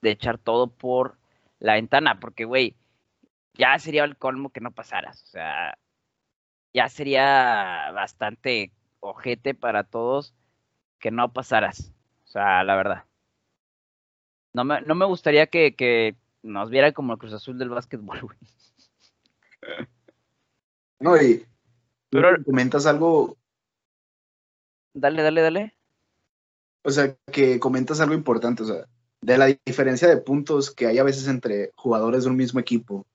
de 0.00 0.10
echar 0.10 0.38
todo 0.38 0.68
por 0.68 1.18
la 1.58 1.74
ventana. 1.74 2.18
Porque, 2.18 2.46
güey, 2.46 2.76
ya 3.54 3.78
sería 3.78 4.04
el 4.04 4.16
colmo 4.16 4.50
que 4.50 4.60
no 4.62 4.70
pasaras. 4.72 5.22
O 5.24 5.26
sea, 5.26 5.76
ya 6.72 6.88
sería 6.88 7.90
bastante 7.92 8.72
ojete 9.02 9.54
para 9.54 9.84
todos 9.84 10.34
que 10.98 11.10
no 11.10 11.32
pasaras. 11.32 11.92
O 12.24 12.28
sea, 12.28 12.64
la 12.64 12.76
verdad. 12.76 13.04
No 14.54 14.64
me, 14.64 14.80
no 14.82 14.94
me 14.94 15.04
gustaría 15.04 15.46
que, 15.48 15.74
que 15.74 16.16
nos 16.42 16.70
viera 16.70 16.92
como 16.92 17.12
el 17.12 17.18
Cruz 17.18 17.32
Azul 17.32 17.58
del 17.58 17.68
básquetbol, 17.68 18.20
güey. 18.22 18.38
No, 21.00 21.20
y 21.20 21.44
pero 22.12 22.42
comentas 22.44 22.86
algo. 22.86 23.36
Dale, 24.94 25.22
dale, 25.22 25.40
dale. 25.40 25.74
O 26.84 26.90
sea, 26.90 27.16
que 27.32 27.58
comentas 27.58 28.00
algo 28.00 28.14
importante, 28.14 28.62
o 28.62 28.66
sea, 28.66 28.86
de 29.22 29.38
la 29.38 29.46
diferencia 29.64 30.08
de 30.08 30.18
puntos 30.18 30.70
que 30.70 30.86
hay 30.86 30.98
a 30.98 31.04
veces 31.04 31.26
entre 31.28 31.72
jugadores 31.74 32.24
de 32.24 32.30
un 32.30 32.36
mismo 32.36 32.60
equipo. 32.60 33.06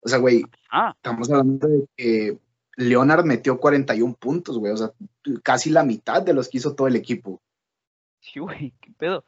O 0.00 0.08
sea, 0.08 0.18
güey, 0.18 0.42
ah. 0.72 0.92
estamos 0.96 1.30
hablando 1.30 1.68
de 1.68 1.86
que 1.96 2.38
Leonard 2.76 3.24
metió 3.24 3.58
41 3.58 4.14
puntos, 4.14 4.58
güey. 4.58 4.72
O 4.72 4.76
sea, 4.76 4.92
casi 5.42 5.70
la 5.70 5.84
mitad 5.84 6.22
de 6.22 6.32
los 6.32 6.48
que 6.48 6.58
hizo 6.58 6.74
todo 6.74 6.88
el 6.88 6.96
equipo. 6.96 7.40
Sí, 8.20 8.40
güey, 8.40 8.72
qué 8.80 8.92
pedo. 8.96 9.24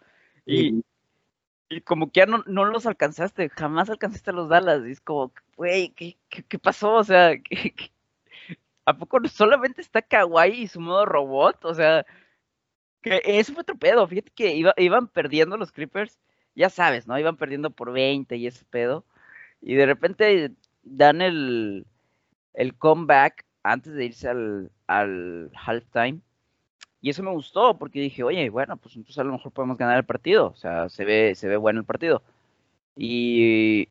Y, 0.46 0.84
y 1.68 1.80
como 1.82 2.10
que 2.10 2.20
ya 2.20 2.26
no, 2.26 2.42
no 2.46 2.64
los 2.64 2.86
alcanzaste, 2.86 3.48
jamás 3.48 3.90
alcanzaste 3.90 4.30
a 4.30 4.34
los 4.34 4.48
Dallas. 4.48 4.82
Y 4.86 4.92
es 4.92 5.00
como, 5.00 5.32
güey, 5.56 5.90
¿qué, 5.90 6.18
qué, 6.28 6.58
pasó? 6.58 6.94
O 6.94 7.04
sea, 7.04 7.32
¿a 8.84 8.96
poco 8.96 9.18
solamente 9.28 9.80
está 9.80 10.02
Kawhi 10.02 10.62
y 10.62 10.68
su 10.68 10.80
modo 10.80 11.06
robot? 11.06 11.64
O 11.64 11.74
sea, 11.74 12.06
que 13.02 13.20
eso 13.24 13.52
fue 13.52 13.62
otro 13.62 13.76
pedo. 13.76 14.06
Fíjate 14.06 14.30
que 14.34 14.54
iban 14.76 15.08
perdiendo 15.08 15.56
los 15.56 15.72
Clippers, 15.72 16.18
ya 16.54 16.70
sabes, 16.70 17.06
¿no? 17.06 17.18
Iban 17.18 17.36
perdiendo 17.36 17.70
por 17.70 17.92
20 17.92 18.36
y 18.36 18.46
ese 18.46 18.64
pedo. 18.66 19.04
Y 19.60 19.74
de 19.74 19.86
repente 19.86 20.52
dan 20.82 21.22
el, 21.22 21.86
el 22.54 22.74
comeback 22.74 23.44
antes 23.62 23.94
de 23.94 24.04
irse 24.04 24.28
al, 24.28 24.70
al 24.86 25.50
halftime. 25.54 26.20
Y 27.00 27.10
eso 27.10 27.22
me 27.22 27.32
gustó 27.32 27.78
porque 27.78 28.00
dije, 28.00 28.22
oye, 28.22 28.48
bueno, 28.50 28.76
pues 28.76 28.94
entonces 28.96 29.18
a 29.18 29.24
lo 29.24 29.32
mejor 29.32 29.52
podemos 29.52 29.76
ganar 29.76 29.96
el 29.96 30.04
partido. 30.04 30.48
O 30.48 30.56
sea, 30.56 30.88
se 30.88 31.04
ve, 31.04 31.34
se 31.34 31.48
ve 31.48 31.56
bueno 31.56 31.80
el 31.80 31.86
partido. 31.86 32.22
Y, 32.96 33.88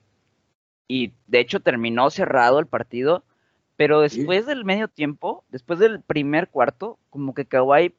y 0.88 1.14
de 1.28 1.40
hecho 1.40 1.60
terminó 1.60 2.10
cerrado 2.10 2.60
el 2.60 2.68
partido. 2.68 3.24
Pero 3.76 4.02
después 4.02 4.46
del 4.46 4.64
medio 4.64 4.88
tiempo, 4.88 5.44
después 5.50 5.80
del 5.80 6.02
primer 6.02 6.50
cuarto, 6.50 7.00
como 7.10 7.34
que 7.34 7.46
Kawhi, 7.46 7.96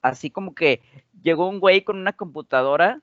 así 0.00 0.30
como 0.30 0.54
que 0.54 0.80
llegó 1.22 1.48
un 1.48 1.58
güey 1.58 1.82
con 1.82 1.98
una 1.98 2.12
computadora 2.12 3.00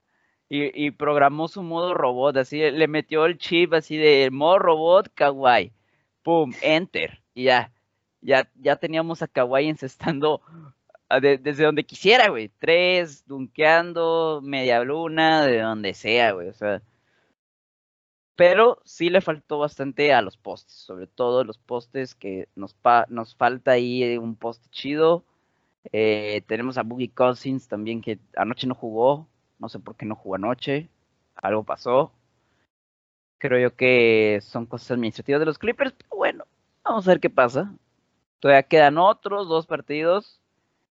y, 0.48 0.86
y, 0.86 0.92
programó 0.92 1.48
su 1.48 1.62
modo 1.62 1.92
robot, 1.92 2.38
así 2.38 2.58
le 2.58 2.88
metió 2.88 3.26
el 3.26 3.36
chip 3.36 3.74
así 3.74 3.98
de 3.98 4.30
modo 4.30 4.58
robot 4.60 5.10
Kawhi. 5.14 5.72
Pum, 6.22 6.52
enter. 6.62 7.20
Y 7.34 7.44
ya, 7.44 7.72
ya, 8.20 8.48
ya 8.56 8.76
teníamos 8.76 9.22
a 9.22 9.28
Kawhi 9.28 9.68
encestando 9.68 10.40
desde 11.20 11.64
donde 11.64 11.84
quisiera, 11.84 12.28
güey. 12.28 12.50
Tres, 12.58 13.26
dunkeando, 13.26 14.40
media 14.42 14.82
luna, 14.82 15.46
de 15.46 15.60
donde 15.60 15.94
sea, 15.94 16.32
güey. 16.32 16.48
O 16.48 16.54
sea. 16.54 16.82
Pero 18.34 18.80
sí 18.84 19.10
le 19.10 19.20
faltó 19.20 19.58
bastante 19.58 20.12
a 20.14 20.22
los 20.22 20.36
postes, 20.36 20.74
sobre 20.74 21.06
todo 21.06 21.44
los 21.44 21.58
postes 21.58 22.14
que 22.14 22.48
nos, 22.56 22.74
nos 23.08 23.36
falta 23.36 23.72
ahí 23.72 24.16
un 24.16 24.36
poste 24.36 24.68
chido. 24.70 25.24
Eh, 25.92 26.42
tenemos 26.46 26.78
a 26.78 26.82
Boogie 26.82 27.10
Cousins 27.10 27.68
también 27.68 28.00
que 28.00 28.18
anoche 28.36 28.66
no 28.66 28.74
jugó, 28.74 29.28
no 29.58 29.68
sé 29.68 29.78
por 29.80 29.96
qué 29.96 30.06
no 30.06 30.14
jugó 30.16 30.36
anoche, 30.36 30.88
algo 31.36 31.64
pasó. 31.64 32.12
Creo 33.42 33.58
yo 33.58 33.74
que 33.74 34.38
son 34.40 34.66
cosas 34.66 34.92
administrativas 34.92 35.40
de 35.40 35.46
los 35.46 35.58
Clippers, 35.58 35.92
pero 35.98 36.16
bueno, 36.16 36.44
vamos 36.84 37.08
a 37.08 37.10
ver 37.10 37.18
qué 37.18 37.28
pasa. 37.28 37.74
Todavía 38.38 38.62
quedan 38.62 38.98
otros 38.98 39.48
dos 39.48 39.66
partidos 39.66 40.40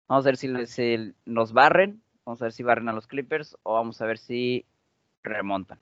Vamos 0.08 0.24
a 0.24 0.30
ver 0.30 0.36
si, 0.36 1.14
nos 1.24 1.52
barren, 1.52 2.00
vamos 2.24 2.40
a 2.40 2.44
ver 2.44 2.52
si 2.52 2.62
barren 2.62 2.88
a 2.88 2.92
los 2.92 3.06
Clippers 3.06 3.56
o 3.64 3.74
vamos 3.74 4.00
a 4.00 4.06
ver 4.06 4.18
si 4.18 4.64
remontan. 5.24 5.80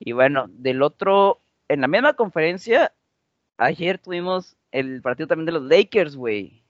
Y 0.00 0.12
bueno, 0.12 0.46
del 0.48 0.82
otro, 0.82 1.40
en 1.68 1.80
la 1.80 1.88
misma 1.88 2.14
conferencia, 2.14 2.92
ayer 3.56 3.98
tuvimos 3.98 4.56
el 4.72 5.00
partido 5.00 5.28
también 5.28 5.46
de 5.46 5.52
los 5.52 5.62
Lakers, 5.62 6.16
güey. 6.16 6.64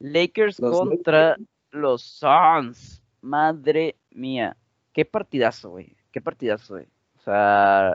Lakers 0.00 0.58
contra 0.58 1.36
los 1.70 2.02
Suns. 2.02 3.02
Madre 3.20 3.96
mía. 4.10 4.56
Qué 4.92 5.04
partidazo, 5.04 5.70
güey. 5.70 5.96
Qué 6.16 6.22
partidazo, 6.22 6.76
güey. 6.76 6.86
O 7.18 7.20
sea, 7.20 7.94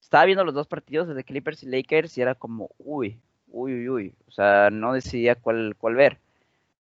estaba 0.00 0.24
viendo 0.24 0.42
los 0.42 0.54
dos 0.54 0.66
partidos 0.66 1.06
desde 1.06 1.22
Clippers 1.22 1.62
y 1.62 1.66
Lakers 1.66 2.16
y 2.16 2.22
era 2.22 2.34
como, 2.34 2.70
uy, 2.78 3.20
uy, 3.48 3.74
uy, 3.74 3.88
uy. 3.90 4.14
O 4.26 4.30
sea, 4.30 4.70
no 4.70 4.94
decidía 4.94 5.34
cuál, 5.34 5.76
cuál 5.76 5.96
ver. 5.96 6.18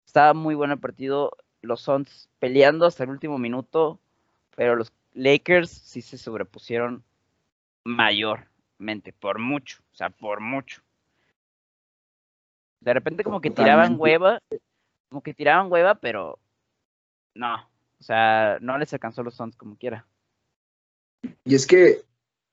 Estaba 0.04 0.34
muy 0.34 0.56
bueno 0.56 0.74
el 0.74 0.80
partido. 0.80 1.38
Los 1.62 1.82
Suns 1.82 2.28
peleando 2.40 2.88
hasta 2.88 3.04
el 3.04 3.12
último 3.12 3.38
minuto, 3.38 4.00
pero 4.56 4.76
los 4.76 4.92
Lakers 5.14 5.70
sí 5.70 6.02
se 6.02 6.18
sobrepusieron 6.18 7.04
mayormente, 7.84 9.14
por 9.14 9.38
mucho, 9.38 9.84
o 9.92 9.96
sea, 9.96 10.10
por 10.10 10.40
mucho. 10.40 10.82
De 12.80 12.96
repente 12.96 13.24
como 13.24 13.42
que 13.42 13.52
tiraban 13.52 13.96
hueva, 14.00 14.42
como 15.10 15.22
que 15.22 15.36
tiraban 15.36 15.72
hueva, 15.72 15.94
pero 15.94 16.40
no, 17.36 17.58
o 18.00 18.04
sea, 18.04 18.58
no 18.60 18.80
les 18.80 18.92
alcanzó 18.92 19.22
los 19.22 19.36
Suns 19.36 19.56
como 19.56 19.76
quiera. 19.76 20.08
Y 21.44 21.56
es 21.56 21.66
que 21.68 22.02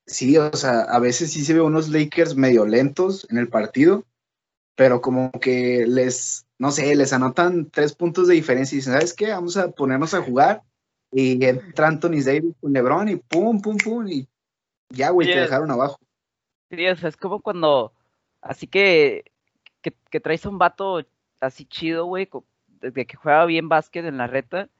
sí, 0.06 0.36
o 0.36 0.52
sea, 0.54 0.82
a 0.82 0.98
veces 0.98 1.32
sí 1.32 1.44
se 1.44 1.54
ve 1.54 1.60
unos 1.60 1.88
Lakers 1.88 2.34
medio 2.34 2.66
lentos 2.66 3.26
en 3.30 3.38
el 3.38 3.48
partido, 3.48 4.04
pero 4.74 5.00
como 5.00 5.30
que 5.32 5.86
les, 5.86 6.46
no 6.58 6.70
sé, 6.70 6.94
les 6.94 7.12
anotan 7.12 7.70
tres 7.70 7.94
puntos 7.94 8.28
de 8.28 8.34
diferencia 8.34 8.74
y 8.74 8.78
dicen, 8.78 8.94
¿sabes 8.94 9.14
qué? 9.14 9.30
Vamos 9.30 9.56
a 9.56 9.70
ponernos 9.70 10.14
a 10.14 10.22
jugar. 10.22 10.62
Y 11.14 11.44
entra 11.44 11.88
Anthony 11.88 12.22
Davis 12.24 12.54
con 12.60 12.72
LeBron 12.72 13.08
y 13.10 13.16
pum, 13.16 13.60
pum, 13.60 13.76
pum, 13.76 14.08
y 14.08 14.26
ya, 14.88 15.10
güey, 15.10 15.28
te 15.28 15.40
dejaron 15.40 15.70
abajo. 15.70 15.98
Sí, 16.70 16.86
o 16.86 16.96
sea, 16.96 17.10
es 17.10 17.18
como 17.18 17.40
cuando, 17.40 17.92
así 18.40 18.66
que, 18.66 19.24
que, 19.82 19.92
que 20.10 20.20
traes 20.20 20.46
a 20.46 20.48
un 20.48 20.56
vato 20.56 21.04
así 21.38 21.66
chido, 21.66 22.06
güey, 22.06 22.30
desde 22.80 23.04
que 23.04 23.16
juega 23.16 23.44
bien 23.44 23.68
básquet 23.68 24.06
en 24.06 24.16
la 24.16 24.26
reta, 24.26 24.70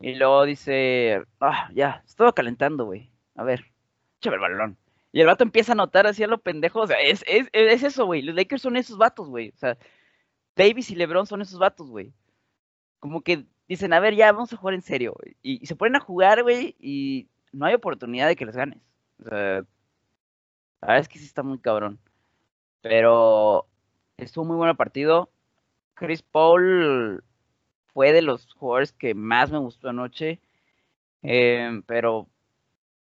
y 0.00 0.14
luego 0.14 0.44
dice, 0.44 1.22
ah, 1.40 1.70
ya, 1.74 2.02
estaba 2.06 2.32
calentando, 2.32 2.84
güey, 2.84 3.10
a 3.34 3.44
ver, 3.44 3.64
el 4.32 4.38
balón. 4.38 4.78
Y 5.12 5.20
el 5.20 5.26
vato 5.26 5.44
empieza 5.44 5.72
a 5.72 5.76
notar 5.76 6.06
así 6.06 6.24
a 6.24 6.26
lo 6.26 6.38
pendejo. 6.38 6.80
O 6.80 6.86
sea, 6.86 7.00
es, 7.00 7.24
es, 7.26 7.48
es 7.52 7.82
eso, 7.82 8.06
güey. 8.06 8.22
Los 8.22 8.34
Lakers 8.34 8.62
son 8.62 8.76
esos 8.76 8.98
vatos, 8.98 9.28
güey. 9.28 9.50
O 9.50 9.56
sea, 9.56 9.78
Davis 10.56 10.90
y 10.90 10.96
LeBron 10.96 11.26
son 11.26 11.42
esos 11.42 11.58
vatos, 11.58 11.88
güey. 11.88 12.12
Como 12.98 13.22
que 13.22 13.46
dicen, 13.68 13.92
a 13.92 14.00
ver, 14.00 14.14
ya 14.14 14.32
vamos 14.32 14.52
a 14.52 14.56
jugar 14.56 14.74
en 14.74 14.82
serio. 14.82 15.14
Y, 15.42 15.64
se 15.66 15.76
ponen 15.76 15.96
a 15.96 16.00
jugar, 16.00 16.42
güey, 16.42 16.74
y 16.80 17.28
no 17.52 17.66
hay 17.66 17.74
oportunidad 17.74 18.28
de 18.28 18.36
que 18.36 18.46
les 18.46 18.56
ganes. 18.56 18.80
O 19.20 19.28
sea, 19.28 19.38
la 19.38 19.66
verdad 20.82 20.98
es 20.98 21.08
que 21.08 21.18
sí 21.18 21.26
está 21.26 21.42
muy 21.42 21.58
cabrón. 21.58 22.00
Pero 22.80 23.66
estuvo 24.16 24.44
muy 24.44 24.56
bueno 24.56 24.76
partido. 24.76 25.30
Chris 25.94 26.22
Paul 26.22 27.22
fue 27.92 28.12
de 28.12 28.22
los 28.22 28.52
jugadores 28.54 28.92
que 28.92 29.14
más 29.14 29.50
me 29.52 29.58
gustó 29.58 29.90
anoche. 29.90 30.40
Eh, 31.22 31.82
pero 31.86 32.28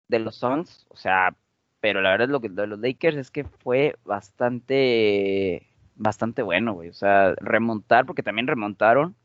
de 0.08 0.20
los 0.20 0.36
Suns, 0.36 0.86
o 0.90 0.98
sea, 0.98 1.36
pero 1.82 2.02
la 2.02 2.12
verdad 2.12 2.30
lo 2.30 2.42
que 2.42 2.50
de 2.50 2.68
los 2.68 2.80
Lakers 2.80 3.18
es 3.18 3.32
que 3.32 3.44
fue 3.46 3.96
bastante 4.06 5.68
bastante 5.96 6.42
bueno, 6.42 6.74
güey, 6.74 6.90
o 6.90 6.94
sea, 6.94 7.36
remontar 7.36 8.06
porque 8.06 8.24
también 8.24 8.48
remontaron, 8.48 9.16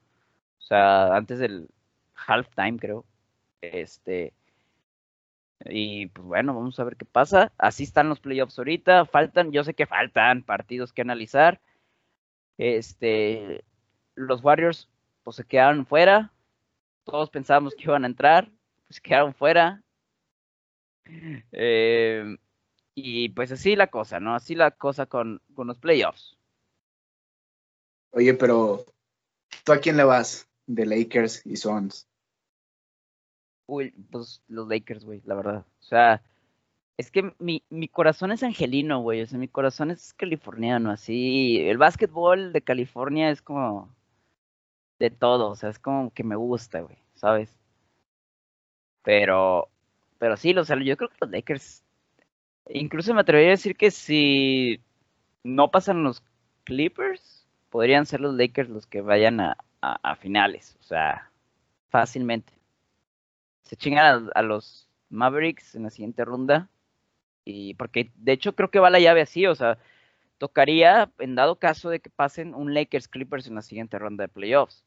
o 0.59 0.63
sea, 0.63 1.17
antes 1.17 1.39
del 1.39 1.69
halftime 2.15 2.79
creo. 2.79 3.05
Este 3.61 4.33
y 5.65 6.07
pues 6.09 6.27
bueno, 6.27 6.55
vamos 6.55 6.79
a 6.79 6.85
ver 6.85 6.97
qué 6.97 7.05
pasa. 7.05 7.53
Así 7.59 7.85
están 7.85 8.09
los 8.09 8.21
playoffs 8.21 8.59
ahorita, 8.59 9.07
faltan, 9.07 9.53
yo 9.53 9.65
sé 9.65 9.75
que 9.75 9.87
faltan 9.87 10.43
partidos 10.43 10.93
que 10.93 11.03
analizar. 11.03 11.61
Este 12.59 13.65
los 14.15 14.43
Warriors 14.43 14.89
pues 15.25 15.37
se 15.37 15.45
quedaron 15.45 15.87
fuera. 15.87 16.33
Todos 17.05 17.31
pensábamos 17.31 17.75
que 17.75 17.85
iban 17.85 18.05
a 18.05 18.09
entrar, 18.09 18.51
pues 18.87 19.01
quedaron 19.01 19.35
fuera. 19.35 19.83
Eh, 21.53 22.37
y 22.95 23.29
pues 23.31 23.53
así 23.53 23.77
la 23.77 23.89
cosa, 23.89 24.21
¿no? 24.21 24.35
Así 24.35 24.55
la 24.55 24.71
cosa 24.71 25.07
con, 25.07 25.41
con 25.55 25.67
los 25.67 25.79
playoffs. 25.79 26.37
Oye, 28.11 28.35
pero 28.35 28.85
¿tú 29.65 29.73
a 29.73 29.79
quién 29.79 29.97
le 29.97 30.05
vas 30.05 30.49
de 30.67 30.87
Lakers 30.87 31.45
y 31.47 31.57
Suns? 31.57 32.09
Uy, 33.67 33.91
pues 34.11 34.43
los 34.49 34.67
Lakers, 34.69 35.05
güey, 35.05 35.23
la 35.25 35.35
verdad. 35.35 35.67
O 35.81 35.83
sea, 35.83 36.23
es 36.97 37.11
que 37.11 37.35
mi, 37.39 37.63
mi 37.69 37.89
corazón 37.89 38.33
es 38.33 38.43
angelino, 38.43 39.01
güey. 39.01 39.23
O 39.23 39.27
sea, 39.27 39.39
mi 39.39 39.49
corazón 39.49 39.91
es 39.91 40.15
californiano, 40.15 40.91
así. 40.91 41.61
El 41.61 41.79
básquetbol 41.79 42.53
de 42.53 42.63
California 42.63 43.31
es 43.31 43.43
como 43.43 43.95
de 44.99 45.11
todo, 45.11 45.51
o 45.51 45.55
sea, 45.55 45.71
es 45.71 45.79
como 45.79 46.11
que 46.13 46.25
me 46.25 46.37
gusta, 46.37 46.81
güey, 46.81 46.99
¿sabes? 47.15 47.55
Pero 49.03 49.69
pero 50.19 50.37
sí, 50.37 50.55
sea, 50.65 50.77
yo 50.83 50.97
creo 50.97 51.09
que 51.09 51.17
los 51.21 51.31
Lakers, 51.31 51.85
incluso 52.69 53.15
me 53.15 53.21
atrevería 53.21 53.51
a 53.51 53.57
decir 53.57 53.77
que 53.77 53.91
si 53.91 54.81
no 55.45 55.71
pasan 55.71 56.03
los 56.05 56.23
Clippers, 56.65 57.47
podrían 57.71 58.07
ser 58.07 58.21
los 58.21 58.35
Lakers 58.35 58.69
los 58.69 58.87
que 58.87 59.01
vayan 59.01 59.41
a, 59.41 59.57
a, 59.81 60.17
finales, 60.17 60.77
o 60.81 60.83
sea, 60.83 61.31
fácilmente. 61.91 62.53
Se 63.63 63.77
chingan 63.77 64.31
a, 64.35 64.43
los 64.43 64.89
Mavericks 65.11 65.75
en 65.75 65.85
la 65.85 65.91
siguiente 65.91 66.25
ronda, 66.25 66.69
y 67.45 67.75
porque 67.75 68.11
de 68.17 68.33
hecho 68.33 68.55
creo 68.55 68.71
que 68.71 68.81
va 68.81 68.91
la 68.91 69.01
llave 69.01 69.23
así, 69.23 69.47
o 69.47 69.55
sea, 69.55 69.79
tocaría, 70.39 71.11
en 71.19 71.35
dado 71.35 71.57
caso 71.59 71.91
de 71.91 72.01
que 72.01 72.11
pasen, 72.11 72.55
un 72.55 72.75
Lakers 72.75 73.09
Clippers 73.09 73.47
en 73.47 73.55
la 73.57 73.63
siguiente 73.63 73.99
ronda 73.99 74.25
de 74.25 74.29
playoffs. 74.29 74.85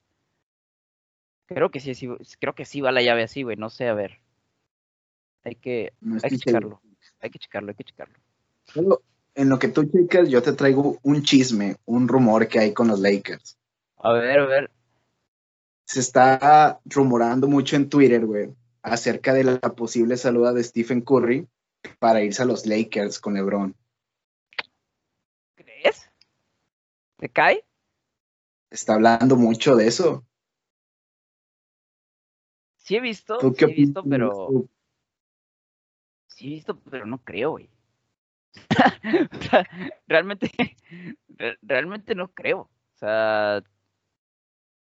Creo 1.47 1.69
que 1.71 1.79
sí 1.79 2.07
creo 2.39 2.55
que 2.55 2.65
sí 2.65 2.81
va 2.81 2.91
la 2.91 3.01
llave 3.01 3.23
así, 3.23 3.43
güey, 3.43 3.57
no 3.57 3.69
sé, 3.69 3.87
a 3.89 3.93
ver. 3.93 4.19
Hay 5.43 5.55
que, 5.55 5.93
hay 6.23 6.29
que 6.29 6.37
checarlo. 6.37 6.81
Hay 7.19 7.29
que 7.29 7.39
checarlo, 7.39 7.69
hay 7.69 7.75
que 7.75 7.83
checarlo. 7.83 8.17
en 9.35 9.49
lo 9.49 9.59
que 9.59 9.67
tú 9.69 9.85
checas, 9.85 10.29
yo 10.29 10.41
te 10.41 10.53
traigo 10.53 10.99
un 11.03 11.23
chisme, 11.23 11.77
un 11.85 12.07
rumor 12.07 12.47
que 12.47 12.59
hay 12.59 12.73
con 12.73 12.87
los 12.87 12.99
Lakers. 12.99 13.57
A 13.97 14.13
ver, 14.13 14.39
a 14.39 14.45
ver. 14.45 14.71
se 15.85 15.99
está 15.99 16.79
rumorando 16.85 17.47
mucho 17.47 17.75
en 17.75 17.89
Twitter, 17.89 18.25
güey, 18.25 18.53
acerca 18.81 19.33
de 19.33 19.43
la 19.43 19.59
posible 19.59 20.17
salida 20.17 20.53
de 20.53 20.63
Stephen 20.63 21.01
Curry 21.01 21.47
para 21.99 22.23
irse 22.23 22.41
a 22.43 22.45
los 22.45 22.65
Lakers 22.65 23.19
con 23.19 23.33
LeBron. 23.33 23.75
¿Crees? 25.55 26.09
¿Te 27.17 27.29
cae? 27.29 27.63
Está 28.69 28.93
hablando 28.93 29.35
mucho 29.35 29.75
de 29.75 29.87
eso. 29.87 30.25
Sí 32.77 32.95
he 32.95 33.01
visto, 33.01 33.39
sí 33.39 33.65
he 33.65 33.67
visto, 33.67 34.03
pero... 34.03 34.67
Sí 36.41 36.47
he 36.47 36.55
visto, 36.55 36.79
pero 36.89 37.05
no 37.05 37.19
creo, 37.19 37.51
güey. 37.51 37.69
realmente, 40.07 40.49
realmente 41.61 42.15
no 42.15 42.29
creo. 42.33 42.61
O 42.61 42.97
sea, 42.97 43.61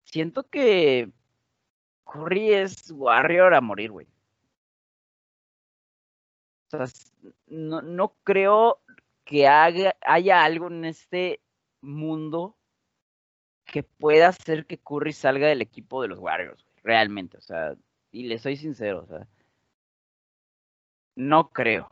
siento 0.04 0.48
que 0.48 1.12
Curry 2.06 2.54
es 2.54 2.90
Warrior 2.90 3.52
a 3.52 3.60
morir, 3.60 3.90
güey. 3.90 4.06
O 6.72 6.86
sea, 6.86 6.86
no, 7.48 7.82
no 7.82 8.16
creo 8.24 8.80
que 9.26 9.46
haga, 9.46 9.94
haya 10.00 10.42
algo 10.42 10.68
en 10.68 10.86
este 10.86 11.42
mundo 11.82 12.56
que 13.66 13.82
pueda 13.82 14.28
hacer 14.28 14.64
que 14.64 14.78
Curry 14.78 15.12
salga 15.12 15.48
del 15.48 15.60
equipo 15.60 16.00
de 16.00 16.08
los 16.08 16.20
Warriors, 16.20 16.64
realmente, 16.82 17.36
o 17.36 17.42
sea, 17.42 17.76
y 18.10 18.22
le 18.24 18.38
soy 18.38 18.56
sincero, 18.56 19.02
o 19.02 19.06
sea, 19.06 19.28
no 21.20 21.50
creo. 21.50 21.90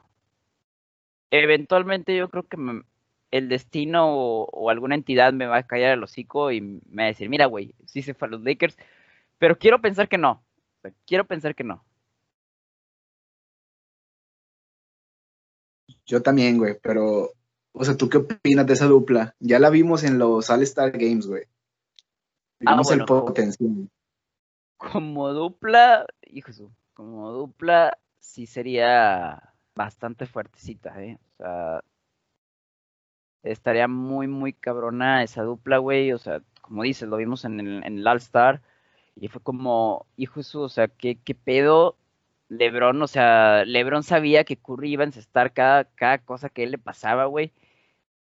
Eventualmente 1.31 2.17
yo 2.17 2.31
creo 2.31 2.45
que 2.45 2.57
el 3.31 3.49
destino 3.49 4.09
o, 4.11 4.71
alguna 4.71 4.95
entidad 4.95 5.33
me 5.35 5.47
va 5.47 5.59
a 5.59 5.67
callar 5.67 5.93
el 5.93 6.03
hocico 6.03 6.51
y 6.51 6.62
me 6.62 7.03
va 7.03 7.03
a 7.05 7.07
decir, 7.09 7.29
mira, 7.29 7.47
güey, 7.47 7.75
sí 7.85 8.03
se 8.03 8.14
fue 8.14 8.29
a 8.29 8.31
los 8.31 8.43
Lakers, 8.43 8.77
pero 9.37 9.59
quiero 9.59 9.81
pensar 9.81 10.09
que 10.09 10.17
no, 10.17 10.43
quiero 11.07 11.27
pensar 11.27 11.55
que 11.55 11.64
no. 11.64 11.85
Yo 16.07 16.23
también, 16.23 16.57
güey, 16.57 16.79
pero, 16.83 17.33
o 17.73 17.85
sea, 17.85 17.95
¿tú 17.95 18.09
qué 18.09 18.17
opinas 18.17 18.67
de 18.67 18.73
esa 18.73 18.87
dupla? 18.87 19.37
Ya 19.41 19.59
la 19.59 19.69
vimos 19.69 20.05
en 20.05 20.19
los 20.19 20.49
All-Star 20.49 20.93
Games, 20.93 21.27
güey. 21.27 21.45
Ah, 22.64 22.73
vimos 22.73 22.91
el 22.93 23.05
potencial. 23.05 23.91
Como 24.79 25.35
dupla, 25.35 26.07
hijo, 26.23 26.51
como 26.95 27.31
dupla, 27.31 27.99
sí 28.29 28.47
sería 28.47 29.55
bastante 29.75 30.27
fuertecita, 30.27 31.03
¿eh? 31.03 31.19
O 31.23 31.37
sea, 31.38 31.85
estaría 33.43 33.88
muy, 33.88 34.27
muy 34.29 34.53
cabrona 34.53 35.23
esa 35.23 35.43
dupla, 35.43 35.79
güey. 35.79 36.12
O 36.12 36.19
sea, 36.19 36.43
como 36.61 36.83
dices, 36.83 37.09
lo 37.09 37.17
vimos 37.17 37.45
en 37.45 37.61
el, 37.83 38.07
All-Star. 38.07 38.62
Y 39.17 39.29
fue 39.29 39.43
como, 39.43 40.07
hijo 40.17 40.41
eso, 40.41 40.62
o 40.62 40.69
sea, 40.69 40.88
¿qué, 40.88 41.17
qué 41.17 41.35
pedo? 41.35 41.97
Lebron, 42.49 43.03
o 43.03 43.07
sea, 43.09 43.64
Lebron 43.64 44.03
sabía 44.03 44.45
que 44.45 44.57
Curry 44.57 44.93
iba 44.93 45.05
a 45.05 45.07
encestar 45.07 45.53
cada, 45.53 45.85
cada 45.85 46.19
cosa 46.19 46.49
que 46.51 46.64
él 46.64 46.73
le 46.73 46.79
pasaba, 46.79 47.27
güey. 47.27 47.53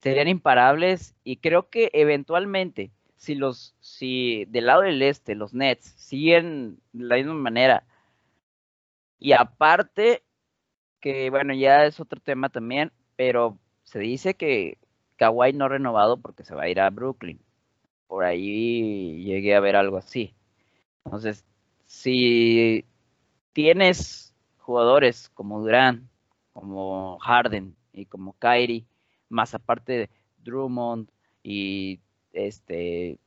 Serían 0.02 0.28
imparables. 0.30 1.16
Y 1.24 1.38
creo 1.38 1.70
que 1.70 1.92
eventualmente, 1.94 2.92
si 3.18 3.36
los, 3.36 3.76
si 3.82 4.46
del 4.46 4.68
lado 4.68 4.82
del 4.84 5.02
este, 5.02 5.36
los 5.36 5.54
Nets 5.54 5.86
siguen 5.98 6.80
de 6.94 7.06
la 7.06 7.16
misma 7.18 7.34
manera. 7.36 7.86
Y 9.20 9.34
aparte, 9.34 10.24
que 11.00 11.30
bueno, 11.30 11.54
ya 11.54 11.86
es 11.86 12.00
otro 12.00 12.20
tema 12.20 12.50
también, 12.50 12.92
pero 13.16 13.58
se 13.84 14.00
dice 14.00 14.36
que 14.36 14.78
Kawhi 15.18 15.54
no 15.54 15.70
renovado 15.70 16.18
porque 16.22 16.44
se 16.44 16.56
va 16.56 16.64
a 16.64 16.70
ir 16.70 16.80
a 16.80 16.90
Brooklyn. 16.90 17.40
Por 18.08 18.24
ahí 18.24 19.24
llegué 19.24 19.56
a 19.56 19.60
ver 19.60 19.76
algo 19.76 19.98
así. 19.98 20.36
Entonces, 21.06 21.46
si 21.86 22.86
tienes 23.54 24.36
jugadores 24.58 25.30
como 25.30 25.62
Durant, 25.62 26.08
como 26.54 27.18
Harden 27.20 27.76
y 27.94 28.06
como 28.06 28.34
Kyrie, 28.34 28.86
más 29.30 29.54
aparte 29.54 29.94
de 29.94 30.10
Drummond 30.44 31.10
y 31.44 32.00
este, 32.34 33.20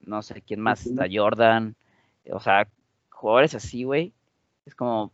no 0.00 0.22
sé 0.22 0.42
quién 0.42 0.60
más, 0.60 0.86
está 0.86 1.06
Jordan, 1.10 1.76
o 2.30 2.40
sea, 2.40 2.68
jugadores 3.10 3.54
así, 3.54 3.84
güey, 3.84 4.12
es 4.66 4.74
como 4.74 5.12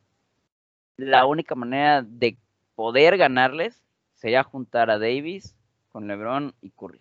la 0.97 1.27
única 1.27 1.55
manera 1.55 2.03
de 2.03 2.39
poder 2.75 3.17
ganarles 3.17 3.83
sería 4.15 4.43
juntar 4.43 4.91
a 4.91 4.99
Davis 4.99 5.57
con 5.91 6.07
LeBron 6.09 6.55
y 6.61 6.71
Curry. 6.71 7.01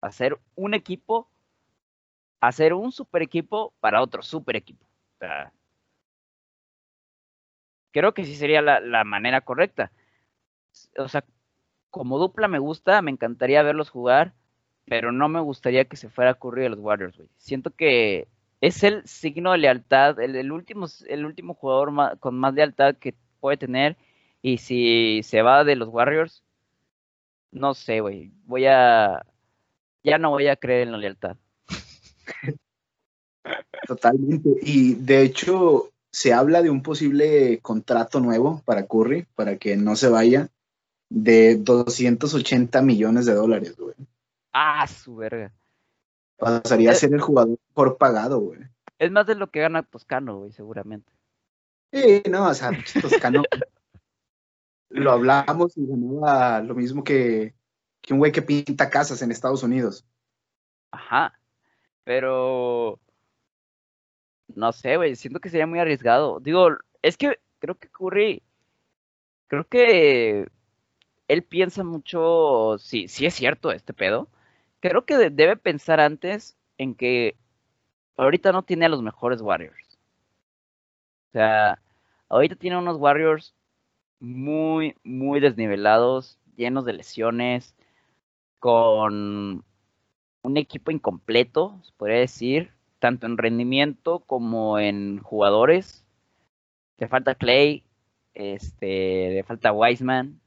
Hacer 0.00 0.38
un 0.54 0.74
equipo, 0.74 1.28
hacer 2.40 2.74
un 2.74 2.92
super 2.92 3.22
equipo 3.22 3.74
para 3.80 4.02
otro 4.02 4.22
super 4.22 4.56
equipo. 4.56 4.86
creo 7.90 8.14
que 8.14 8.24
sí 8.24 8.36
sería 8.36 8.62
la, 8.62 9.04
manera 9.04 9.40
correcta. 9.40 9.90
O 10.98 11.08
sea, 11.08 11.24
como 11.90 12.18
dupla 12.18 12.48
me 12.48 12.58
gusta, 12.58 13.02
me 13.02 13.10
encantaría 13.10 13.62
verlos 13.62 13.90
jugar, 13.90 14.34
pero 14.86 15.10
no 15.12 15.28
me 15.28 15.40
gustaría 15.40 15.86
que 15.86 15.96
se 15.96 16.08
fuera 16.08 16.34
Curry 16.34 16.66
a 16.66 16.68
los 16.70 16.78
Warriors, 16.78 17.16
güey. 17.16 17.28
Siento 17.38 17.70
que 17.72 18.28
es 18.60 18.82
el 18.82 19.06
signo 19.06 19.52
de 19.52 19.58
lealtad, 19.58 20.18
el, 20.20 20.50
último, 20.52 20.86
el 21.06 21.24
último 21.24 21.54
jugador 21.54 22.18
con 22.18 22.38
más 22.38 22.54
lealtad 22.54 22.96
que 22.96 23.14
puede 23.40 23.56
tener. 23.56 23.96
Y 24.42 24.58
si 24.58 25.22
se 25.22 25.42
va 25.42 25.64
de 25.64 25.76
los 25.76 25.88
Warriors, 25.88 26.42
no 27.50 27.74
sé, 27.74 28.00
güey. 28.00 28.32
Voy 28.44 28.66
a. 28.66 29.24
Ya 30.04 30.18
no 30.18 30.30
voy 30.30 30.48
a 30.48 30.56
creer 30.56 30.82
en 30.82 30.92
la 30.92 30.98
lealtad. 30.98 31.36
Totalmente. 33.86 34.50
Y 34.62 34.94
de 34.94 35.22
hecho, 35.22 35.90
se 36.10 36.32
habla 36.32 36.62
de 36.62 36.70
un 36.70 36.82
posible 36.82 37.58
contrato 37.60 38.20
nuevo 38.20 38.62
para 38.64 38.86
Curry, 38.86 39.26
para 39.34 39.56
que 39.56 39.76
no 39.76 39.96
se 39.96 40.08
vaya, 40.08 40.48
de 41.08 41.56
280 41.56 42.82
millones 42.82 43.26
de 43.26 43.34
dólares, 43.34 43.76
güey. 43.76 43.94
Ah, 44.52 44.86
su 44.86 45.16
verga. 45.16 45.52
Pasaría 46.38 46.92
a 46.92 46.94
ser 46.94 47.12
el 47.12 47.20
jugador 47.20 47.58
por 47.74 47.98
pagado, 47.98 48.40
güey. 48.40 48.60
Es 48.98 49.10
más 49.10 49.26
de 49.26 49.34
lo 49.34 49.50
que 49.50 49.60
gana 49.60 49.82
Toscano, 49.82 50.38
güey, 50.38 50.52
seguramente. 50.52 51.12
Sí, 51.92 52.22
no, 52.30 52.48
o 52.48 52.54
sea, 52.54 52.70
Toscano 53.00 53.42
lo 54.90 55.12
hablamos 55.12 55.76
y 55.76 55.86
ganaba 55.86 56.60
lo 56.62 56.74
mismo 56.74 57.04
que, 57.04 57.54
que 58.00 58.12
un 58.12 58.20
güey 58.20 58.32
que 58.32 58.42
pinta 58.42 58.90
casas 58.90 59.22
en 59.22 59.30
Estados 59.30 59.62
Unidos. 59.62 60.06
Ajá, 60.90 61.38
pero 62.04 63.00
no 64.54 64.72
sé, 64.72 64.96
güey, 64.96 65.16
siento 65.16 65.40
que 65.40 65.50
sería 65.50 65.66
muy 65.66 65.78
arriesgado. 65.78 66.40
Digo, 66.40 66.68
es 67.02 67.16
que 67.16 67.38
creo 67.58 67.76
que 67.76 67.88
Curry, 67.88 68.42
creo 69.46 69.66
que 69.66 70.48
él 71.28 71.42
piensa 71.42 71.84
mucho, 71.84 72.76
sí, 72.78 73.08
sí 73.08 73.26
es 73.26 73.34
cierto 73.34 73.70
este 73.72 73.92
pedo, 73.92 74.28
creo 74.80 75.04
que 75.04 75.30
debe 75.30 75.56
pensar 75.56 76.00
antes 76.00 76.56
en 76.78 76.94
que 76.94 77.36
ahorita 78.16 78.52
no 78.52 78.62
tiene 78.62 78.86
a 78.86 78.88
los 78.88 79.02
mejores 79.02 79.40
Warriors. 79.40 79.98
O 81.28 81.32
sea, 81.32 81.80
ahorita 82.28 82.56
tiene 82.56 82.78
unos 82.78 82.96
Warriors 82.96 83.54
muy, 84.20 84.96
muy 85.04 85.40
desnivelados, 85.40 86.38
llenos 86.56 86.84
de 86.84 86.94
lesiones, 86.94 87.74
con 88.58 89.64
un 90.42 90.56
equipo 90.56 90.90
incompleto, 90.90 91.78
se 91.84 91.92
podría 91.92 92.18
decir, 92.18 92.72
tanto 92.98 93.26
en 93.26 93.38
rendimiento 93.38 94.20
como 94.20 94.78
en 94.78 95.20
jugadores. 95.20 96.04
Te 96.96 97.08
falta 97.08 97.34
Clay, 97.34 97.84
este, 98.34 99.30
le 99.30 99.44
falta 99.44 99.72
Wiseman. 99.72 100.40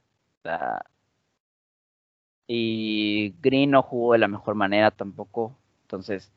Y 2.46 3.34
Green 3.42 3.70
no 3.70 3.82
jugó 3.82 4.12
de 4.14 4.18
la 4.18 4.28
mejor 4.28 4.54
manera 4.54 4.90
tampoco. 4.90 5.56
Entonces, 5.82 6.32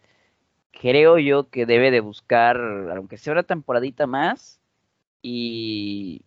creo 0.72 1.18
yo 1.20 1.50
que 1.50 1.66
debe 1.66 1.92
de 1.92 2.00
buscar, 2.02 2.58
aunque 2.96 3.18
sea 3.18 3.34
una 3.34 3.44
temporadita 3.44 4.08
más, 4.08 4.60
y 5.22 6.22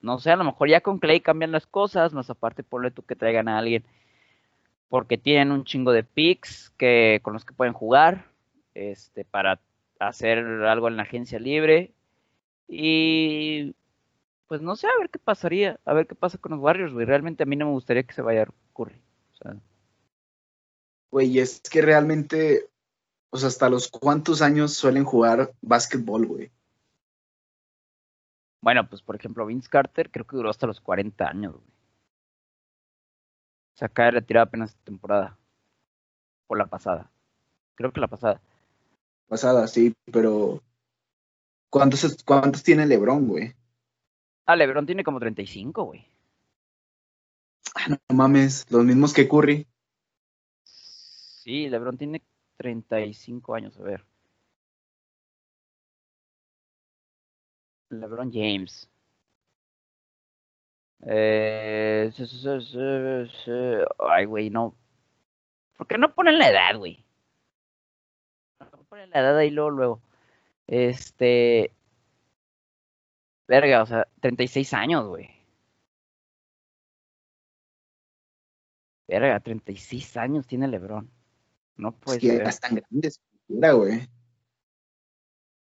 no 0.00 0.18
sé, 0.18 0.30
a 0.32 0.36
lo 0.36 0.44
mejor 0.44 0.68
ya 0.68 0.80
con 0.80 0.98
Clay 0.98 1.20
cambian 1.20 1.52
las 1.52 1.66
cosas, 1.66 2.12
más 2.12 2.30
aparte 2.30 2.62
ponle 2.62 2.90
tú 2.90 3.02
que 3.02 3.16
traigan 3.16 3.48
a 3.48 3.58
alguien 3.58 3.84
porque 4.88 5.18
tienen 5.18 5.52
un 5.52 5.64
chingo 5.64 5.92
de 5.92 6.04
picks 6.04 6.70
que 6.76 7.20
con 7.22 7.34
los 7.34 7.44
que 7.44 7.54
pueden 7.54 7.74
jugar 7.74 8.26
este 8.74 9.24
para 9.24 9.60
hacer 9.98 10.38
algo 10.38 10.88
en 10.88 10.96
la 10.96 11.02
agencia 11.02 11.38
libre 11.38 11.92
y 12.68 13.74
pues 14.46 14.62
no 14.62 14.76
sé, 14.76 14.86
a 14.86 14.98
ver 14.98 15.10
qué 15.10 15.18
pasaría, 15.18 15.78
a 15.84 15.92
ver 15.92 16.06
qué 16.06 16.14
pasa 16.14 16.38
con 16.38 16.52
los 16.52 16.60
Warriors, 16.60 16.92
güey. 16.92 17.04
Realmente 17.04 17.42
a 17.42 17.46
mí 17.46 17.56
no 17.56 17.66
me 17.66 17.72
gustaría 17.72 18.02
que 18.04 18.14
se 18.14 18.22
vaya 18.22 18.46
Curry. 18.78 19.02
O 19.32 19.36
sea. 19.36 19.56
Güey, 21.10 21.38
es 21.38 21.60
que 21.60 21.82
realmente, 21.82 22.70
o 23.30 23.36
sea, 23.36 23.48
hasta 23.48 23.68
los 23.68 23.88
cuántos 23.88 24.42
años 24.42 24.74
suelen 24.74 25.04
jugar 25.04 25.52
básquetbol, 25.60 26.26
güey. 26.26 26.52
Bueno, 28.62 28.88
pues 28.88 29.02
por 29.02 29.16
ejemplo, 29.16 29.46
Vince 29.46 29.68
Carter 29.68 30.10
creo 30.10 30.26
que 30.26 30.36
duró 30.36 30.50
hasta 30.50 30.66
los 30.66 30.80
40 30.80 31.28
años, 31.28 31.54
güey. 31.54 31.78
Se 33.74 33.84
acaba 33.84 34.06
de 34.06 34.12
retirar 34.12 34.48
apenas 34.48 34.76
temporada. 34.84 35.38
O 36.48 36.54
la 36.54 36.66
pasada. 36.66 37.10
Creo 37.74 37.92
que 37.92 38.00
la 38.00 38.08
pasada. 38.08 38.40
pasada, 39.28 39.68
sí, 39.68 39.94
pero 40.10 40.62
¿cuántos, 41.70 42.24
cuántos 42.24 42.62
tiene 42.62 42.86
LeBron, 42.86 43.28
güey? 43.28 43.54
Ah, 44.46 44.56
LeBron 44.56 44.86
tiene 44.86 45.04
como 45.04 45.20
35, 45.20 45.84
güey. 45.84 46.06
Ah, 47.74 47.88
no 47.88 48.16
mames, 48.16 48.66
los 48.70 48.84
mismos 48.84 49.12
que 49.12 49.28
Curry. 49.28 49.66
Sí, 50.64 51.68
LeBron 51.68 51.96
tiene 51.96 52.22
35 52.56 53.54
años, 53.54 53.78
a 53.78 53.82
ver. 53.82 54.04
LeBron 57.90 58.30
James. 58.32 58.88
Eh, 61.06 62.10
ay, 63.98 64.24
güey, 64.24 64.50
no. 64.50 64.74
¿Por 65.76 65.86
qué 65.86 65.96
no 65.96 66.14
ponen 66.14 66.38
la 66.38 66.50
edad, 66.50 66.76
güey? 66.76 67.04
No 68.60 68.84
ponen 68.88 69.10
la 69.10 69.20
edad 69.20 69.36
ahí 69.38 69.50
luego, 69.50 69.70
luego. 69.70 70.02
Este. 70.66 71.72
Verga, 73.46 73.82
o 73.82 73.86
sea, 73.86 74.06
36 74.20 74.74
años, 74.74 75.06
güey. 75.06 75.37
Verga, 79.08 79.40
36 79.40 80.16
años 80.18 80.46
tiene 80.46 80.68
LeBron. 80.68 81.10
No 81.76 81.92
puede 81.92 82.18
es 82.18 82.22
que 82.22 82.52
ser. 82.52 82.60
tan 82.60 82.74
grandes, 82.76 83.20
güey. 83.48 84.08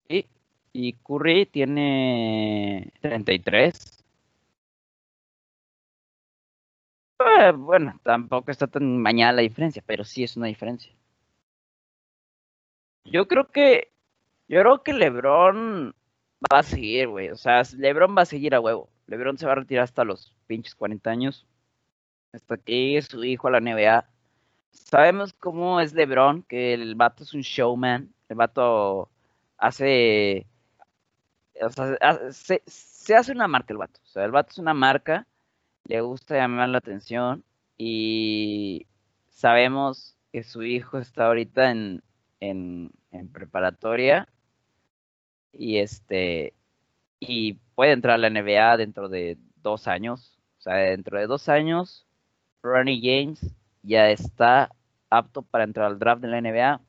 Sí, 0.10 0.28
y 0.74 0.94
Curry 0.94 1.46
tiene 1.46 2.92
33. 3.02 4.04
Eh, 7.20 7.52
bueno, 7.52 8.00
tampoco 8.04 8.52
está 8.52 8.68
tan 8.68 8.98
mañana 8.98 9.34
la 9.34 9.42
diferencia, 9.42 9.84
pero 9.86 10.04
sí 10.04 10.24
es 10.24 10.36
una 10.36 10.48
diferencia. 10.48 10.92
Yo 13.06 13.28
creo 13.28 13.52
que. 13.52 13.92
Yo 14.48 14.62
creo 14.62 14.84
que 14.84 14.94
LeBron 14.94 15.96
va 16.54 16.60
a 16.60 16.64
seguir, 16.64 17.08
güey. 17.08 17.30
O 17.30 17.36
sea, 17.36 17.64
LeBron 17.78 18.16
va 18.18 18.24
a 18.24 18.26
seguir 18.26 18.54
a 18.56 18.60
huevo. 18.60 18.90
LeBron 19.08 19.38
se 19.38 19.46
va 19.46 19.54
a 19.54 19.56
retirar 19.56 19.84
hasta 19.84 20.04
los 20.04 20.36
pinches 20.48 20.76
40 20.76 21.10
años. 21.10 21.48
Hasta 22.36 22.58
que 22.58 22.74
llegue 22.74 23.02
su 23.02 23.24
hijo 23.24 23.48
a 23.48 23.52
la 23.52 23.62
NBA. 23.62 24.08
Sabemos 24.72 25.34
cómo 25.34 25.80
es 25.80 25.94
LeBron, 25.94 26.44
que 26.44 26.74
el 26.74 26.96
vato 26.96 27.24
es 27.24 27.34
un 27.34 27.42
showman. 27.42 28.14
El 28.30 28.36
vato 28.36 29.10
hace. 29.58 30.48
O 31.62 31.70
sea, 31.70 32.32
se, 32.32 32.62
se 32.66 33.16
hace 33.16 33.32
una 33.32 33.48
marca 33.48 33.74
el 33.74 33.78
vato. 33.78 34.00
O 34.04 34.08
sea, 34.08 34.26
el 34.26 34.32
vato 34.32 34.52
es 34.52 34.58
una 34.58 34.74
marca 34.74 35.26
le 35.86 36.02
gusta 36.02 36.36
llamar 36.36 36.70
la 36.70 36.80
atención 36.80 37.44
y 37.78 38.88
sabemos 39.30 40.18
que 40.32 40.44
su 40.44 40.64
hijo 40.64 40.98
está 40.98 41.28
ahorita 41.28 41.72
en, 41.72 42.02
en, 42.40 42.92
preparatoria 43.32 44.28
y 45.52 45.78
este 45.78 46.54
y 47.20 47.54
puede 47.76 47.94
entrar 47.94 48.16
a 48.16 48.18
la 48.18 48.30
NBA 48.30 48.78
dentro 48.78 49.10
de 49.10 49.38
dos 49.58 49.88
años. 49.88 50.38
O 50.60 50.62
sea, 50.62 50.76
dentro 50.76 51.20
de 51.20 51.28
dos 51.28 51.48
años, 51.50 52.06
Ronnie 52.66 53.00
James 53.02 53.54
ya 53.84 54.10
está 54.10 54.72
apto 55.10 55.44
para 55.44 55.64
entrar 55.64 55.86
al 55.86 56.00
draft 56.00 56.22
de 56.22 56.28
la 56.28 56.42
NBA. 56.42 56.82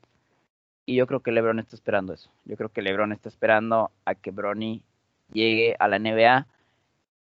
Y 0.85 0.95
yo 0.95 1.05
creo 1.05 1.21
que 1.21 1.31
LeBron 1.31 1.59
está 1.59 1.75
esperando 1.75 2.13
eso. 2.13 2.31
Yo 2.45 2.55
creo 2.55 2.69
que 2.69 2.81
LeBron 2.81 3.11
está 3.11 3.29
esperando 3.29 3.91
a 4.05 4.15
que 4.15 4.31
Bronny 4.31 4.81
llegue 5.31 5.75
a 5.79 5.87
la 5.87 5.99
NBA 5.99 6.47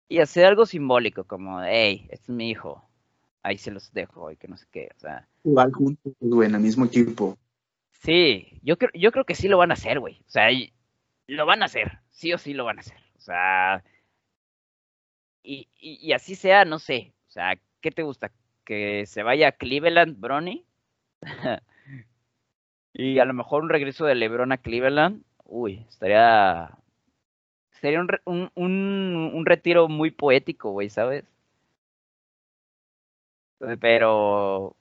y 0.08 0.18
hacer 0.18 0.46
algo 0.46 0.66
simbólico, 0.66 1.24
como, 1.24 1.62
hey, 1.62 2.06
este 2.10 2.30
es 2.30 2.36
mi 2.36 2.50
hijo, 2.50 2.84
ahí 3.42 3.58
se 3.58 3.70
los 3.70 3.92
dejo 3.92 4.30
y 4.30 4.36
que 4.36 4.46
no 4.46 4.56
sé 4.56 4.66
qué, 4.70 4.90
o 4.94 5.00
sea. 5.00 5.26
Igual 5.42 5.72
juntos, 5.72 6.12
güey, 6.20 6.48
en 6.48 6.54
el 6.54 6.60
mismo 6.60 6.84
equipo. 6.84 7.36
Sí, 7.90 8.60
yo 8.62 8.76
creo, 8.76 8.90
yo 8.94 9.10
creo 9.10 9.24
que 9.24 9.34
sí 9.34 9.48
lo 9.48 9.58
van 9.58 9.70
a 9.70 9.74
hacer, 9.74 9.98
güey. 9.98 10.20
O 10.26 10.30
sea, 10.30 10.48
lo 11.26 11.46
van 11.46 11.62
a 11.62 11.66
hacer, 11.66 11.98
sí 12.10 12.32
o 12.32 12.38
sí 12.38 12.54
lo 12.54 12.64
van 12.64 12.78
a 12.78 12.80
hacer. 12.80 12.98
O 13.16 13.20
sea, 13.20 13.82
y, 15.42 15.68
y, 15.80 16.12
así 16.12 16.34
sea, 16.34 16.64
no 16.64 16.78
sé. 16.78 17.14
O 17.28 17.30
sea, 17.30 17.58
¿qué 17.80 17.90
te 17.90 18.02
gusta? 18.02 18.32
¿Que 18.64 19.06
se 19.06 19.22
vaya 19.22 19.48
a 19.48 19.52
Cleveland, 19.52 20.18
Bronny? 20.20 20.64
y 22.92 23.18
a 23.18 23.24
lo 23.24 23.34
mejor 23.34 23.62
un 23.62 23.70
regreso 23.70 24.06
de 24.06 24.14
LeBron 24.14 24.52
a 24.52 24.58
Cleveland. 24.58 25.22
Uy, 25.44 25.86
estaría 25.88 26.76
sería 27.80 28.00
un, 28.00 28.50
un, 28.54 29.30
un, 29.34 29.46
retiro 29.46 29.88
muy 29.88 30.10
poético, 30.10 30.70
güey, 30.72 30.90
¿sabes? 30.90 31.24
Pero 33.80 34.76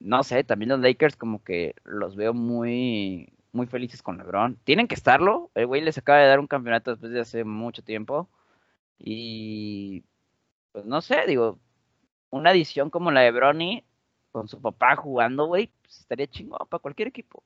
no 0.00 0.22
sé, 0.22 0.44
también 0.44 0.70
los 0.70 0.80
Lakers 0.80 1.16
como 1.16 1.42
que 1.42 1.74
los 1.84 2.16
veo 2.16 2.34
muy 2.34 3.32
muy 3.52 3.66
felices 3.66 4.02
con 4.02 4.18
LeBron. 4.18 4.56
Tienen 4.64 4.88
que 4.88 4.94
estarlo. 4.94 5.50
El 5.54 5.66
güey 5.66 5.82
les 5.82 5.98
acaba 5.98 6.18
de 6.20 6.28
dar 6.28 6.40
un 6.40 6.46
campeonato 6.46 6.90
después 6.92 7.12
de 7.12 7.20
hace 7.20 7.44
mucho 7.44 7.82
tiempo. 7.82 8.28
Y 8.98 10.04
pues 10.72 10.86
no 10.86 11.00
sé, 11.02 11.26
digo, 11.26 11.58
una 12.36 12.52
edición 12.52 12.90
como 12.90 13.10
la 13.10 13.20
de 13.20 13.32
Bronny 13.32 13.84
con 14.32 14.48
su 14.48 14.60
papá 14.60 14.96
jugando, 14.96 15.46
güey, 15.46 15.70
pues 15.82 16.00
estaría 16.00 16.26
chingón 16.26 16.66
para 16.68 16.80
cualquier 16.80 17.08
equipo. 17.08 17.42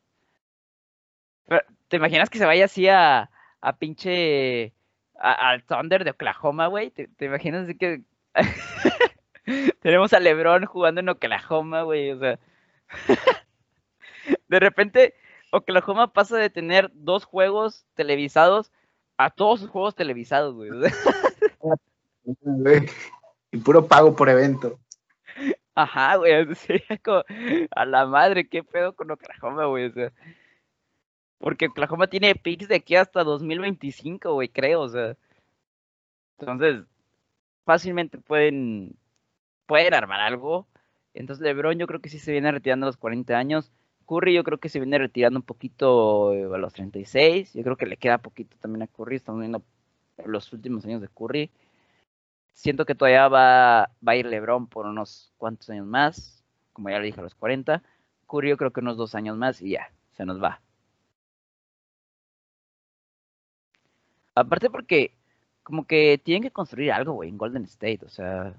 ¿Te 1.89 1.97
imaginas 1.97 2.31
que 2.31 2.39
se 2.39 2.47
vaya 2.47 2.67
así 2.67 2.89
a, 2.89 3.31
a 3.61 3.77
pinche 3.77 4.73
al 5.21 5.63
Thunder 5.65 6.05
de 6.05 6.11
Oklahoma, 6.11 6.67
güey. 6.67 6.91
¿Te, 6.91 7.09
imaginas 7.25 7.69
que 7.79 8.03
tenemos 9.83 10.13
a 10.13 10.21
LeBron 10.21 10.65
jugando 10.65 11.01
en 11.01 11.11
Oklahoma, 11.11 11.83
güey? 11.83 12.13
O 12.13 12.19
sea, 12.19 12.39
de 14.49 14.61
repente 14.61 15.15
Oklahoma 15.53 16.13
pasa 16.13 16.37
de 16.39 16.51
tener 16.51 16.91
dos 16.95 17.25
juegos 17.25 17.87
televisados 17.95 18.73
a 19.19 19.31
todos 19.31 19.61
sus 19.61 19.71
juegos 19.71 19.95
televisados, 19.95 20.55
güey. 20.55 20.71
y 23.53 23.59
puro 23.59 23.87
pago 23.87 24.15
por 24.15 24.29
evento. 24.29 24.79
Ajá, 25.75 26.17
güey, 26.17 26.55
sería 26.55 26.99
como 27.05 27.23
a 27.71 27.85
la 27.85 28.07
madre, 28.07 28.49
qué 28.49 28.63
pedo 28.63 28.95
con 28.95 29.11
Oklahoma, 29.11 29.67
güey, 29.67 29.93
porque 31.41 31.67
Oklahoma 31.67 32.07
tiene 32.07 32.35
picks 32.35 32.69
de 32.69 32.77
aquí 32.77 32.97
hasta 32.97 33.25
2025, 33.25 34.35
güey, 34.35 34.49
creo, 34.49 34.83
o 34.83 34.89
sea. 34.91 35.17
Entonces, 36.39 36.85
fácilmente 37.65 38.19
pueden, 38.19 38.95
pueden 39.67 39.95
armar 39.95 40.21
algo. 40.21 40.67
Entonces, 41.15 41.43
LeBron 41.43 41.79
yo 41.79 41.87
creo 41.87 42.01
que 42.01 42.11
sí 42.11 42.19
se 42.19 42.33
viene 42.33 42.53
retirando 42.53 42.87
a 42.87 42.89
los 42.89 42.99
40 42.99 43.39
años. 43.39 43.73
Curry 44.07 44.35
yo 44.35 44.45
creo 44.45 44.59
que 44.59 44.69
se 44.69 44.81
viene 44.81 44.99
retirando 44.99 45.39
un 45.39 45.45
poquito 45.45 46.35
eh, 46.35 46.45
a 46.45 46.59
los 46.59 46.75
36. 46.75 47.55
Yo 47.55 47.63
creo 47.63 47.77
que 47.77 47.87
le 47.87 47.97
queda 47.97 48.19
poquito 48.19 48.57
también 48.59 48.83
a 48.83 48.87
Curry. 48.87 49.17
Estamos 49.17 49.41
viendo 49.41 49.63
los 50.27 50.53
últimos 50.53 50.85
años 50.85 51.01
de 51.01 51.09
Curry. 51.09 51.51
Siento 52.53 52.85
que 52.87 52.95
todavía 52.95 53.29
va, 53.29 53.91
va 54.07 54.13
a 54.13 54.17
ir 54.17 54.27
LeBron 54.27 54.67
por 54.69 54.87
unos 54.87 55.33
cuantos 55.39 55.71
años 55.71 55.87
más. 55.87 56.45
Como 56.73 56.91
ya 56.91 56.99
le 56.99 57.07
dije, 57.07 57.21
a 57.21 57.23
los 57.25 57.35
40. 57.35 57.83
Curry 58.27 58.51
yo 58.51 58.57
creo 58.57 58.73
que 58.73 58.81
unos 58.81 58.97
dos 58.97 59.15
años 59.15 59.37
más 59.37 59.61
y 59.63 59.71
ya, 59.71 59.93
se 60.13 60.25
nos 60.25 60.43
va. 60.43 60.61
Aparte 64.35 64.71
porque 64.71 65.15
como 65.63 65.87
que 65.87 66.19
tienen 66.19 66.43
que 66.43 66.51
construir 66.51 66.93
algo, 66.93 67.13
güey, 67.15 67.29
en 67.29 67.39
Golden 67.39 67.65
State, 67.65 68.01
o 68.05 68.09
sea, 68.09 68.55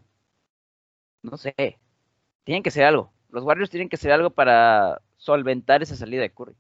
no 1.24 1.38
sé, 1.38 1.80
tienen 2.44 2.64
que 2.64 2.70
hacer 2.70 2.86
algo. 2.86 3.12
Los 3.30 3.44
Warriors 3.44 3.70
tienen 3.70 3.90
que 3.90 3.96
hacer 3.96 4.12
algo 4.12 4.30
para 4.32 5.02
solventar 5.18 5.82
esa 5.84 5.96
salida 5.96 6.22
de 6.22 6.32
Curry. 6.34 6.56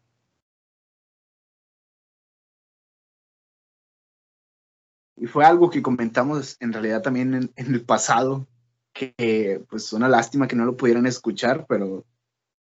Y 5.22 5.28
fue 5.28 5.46
algo 5.46 5.70
que 5.70 5.84
comentamos 5.84 6.58
en 6.60 6.74
realidad 6.74 7.04
también 7.04 7.36
en, 7.36 7.52
en 7.56 7.76
el 7.76 7.86
pasado, 7.86 8.48
que 8.92 9.64
pues 9.70 9.94
una 9.94 10.10
lástima 10.10 10.48
que 10.48 10.56
no 10.56 10.66
lo 10.66 10.76
pudieran 10.76 11.06
escuchar, 11.06 11.68
pero 11.70 12.04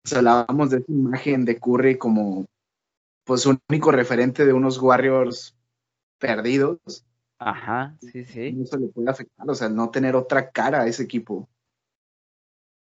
pues, 0.03 0.13
hablábamos 0.13 0.69
de 0.69 0.81
esa 0.81 0.93
imagen 0.93 1.47
de 1.47 1.59
Curry 1.59 1.97
como 1.97 2.45
pues 3.25 3.47
único 3.47 3.91
referente 3.91 4.45
de 4.45 4.53
unos 4.53 4.77
Warriors 4.77 5.57
perdidos. 6.19 7.07
Ajá, 7.39 7.97
sí, 8.03 8.23
sí. 8.27 8.55
Eso 8.63 8.77
le 8.77 8.89
puede 8.89 9.09
afectar, 9.09 9.49
o 9.49 9.55
sea, 9.55 9.71
no 9.71 9.91
tener 9.91 10.15
otra 10.15 10.51
cara 10.51 10.83
a 10.83 10.87
ese 10.87 11.05
equipo. 11.05 11.49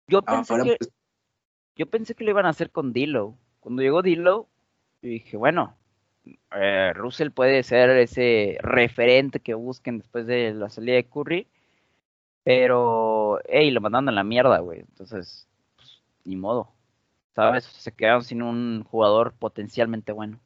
Yo 0.06 0.20
pensé, 0.20 0.54
que, 0.54 0.76
pues 0.78 0.90
yo 1.76 1.86
pensé 1.88 2.14
que 2.14 2.24
lo 2.24 2.30
iban 2.30 2.44
a 2.44 2.50
hacer 2.50 2.70
con 2.70 2.92
Dilo. 2.92 3.38
Cuando 3.60 3.80
llegó 3.80 4.02
Dilo, 4.02 4.50
dije, 5.00 5.38
bueno, 5.38 5.78
eh, 6.24 6.92
Russell 6.94 7.30
puede 7.30 7.62
ser 7.62 7.90
ese 7.90 8.58
referente 8.60 9.40
que 9.40 9.54
busquen 9.54 9.98
después 9.98 10.26
de 10.26 10.54
la 10.54 10.68
salida 10.68 10.96
de 10.96 11.08
Curry. 11.08 11.48
Pero, 12.44 13.38
hey, 13.46 13.70
lo 13.70 13.80
mandaron 13.80 14.08
a 14.08 14.12
la 14.12 14.24
mierda, 14.24 14.58
güey. 14.58 14.80
Entonces, 14.80 15.48
pues, 15.76 16.02
ni 16.24 16.36
modo. 16.36 16.72
¿Sabes? 17.34 17.64
Se 17.64 17.92
quedaron 17.92 18.24
sin 18.24 18.42
un 18.42 18.84
jugador 18.84 19.32
potencialmente 19.34 20.12
bueno. 20.12 20.40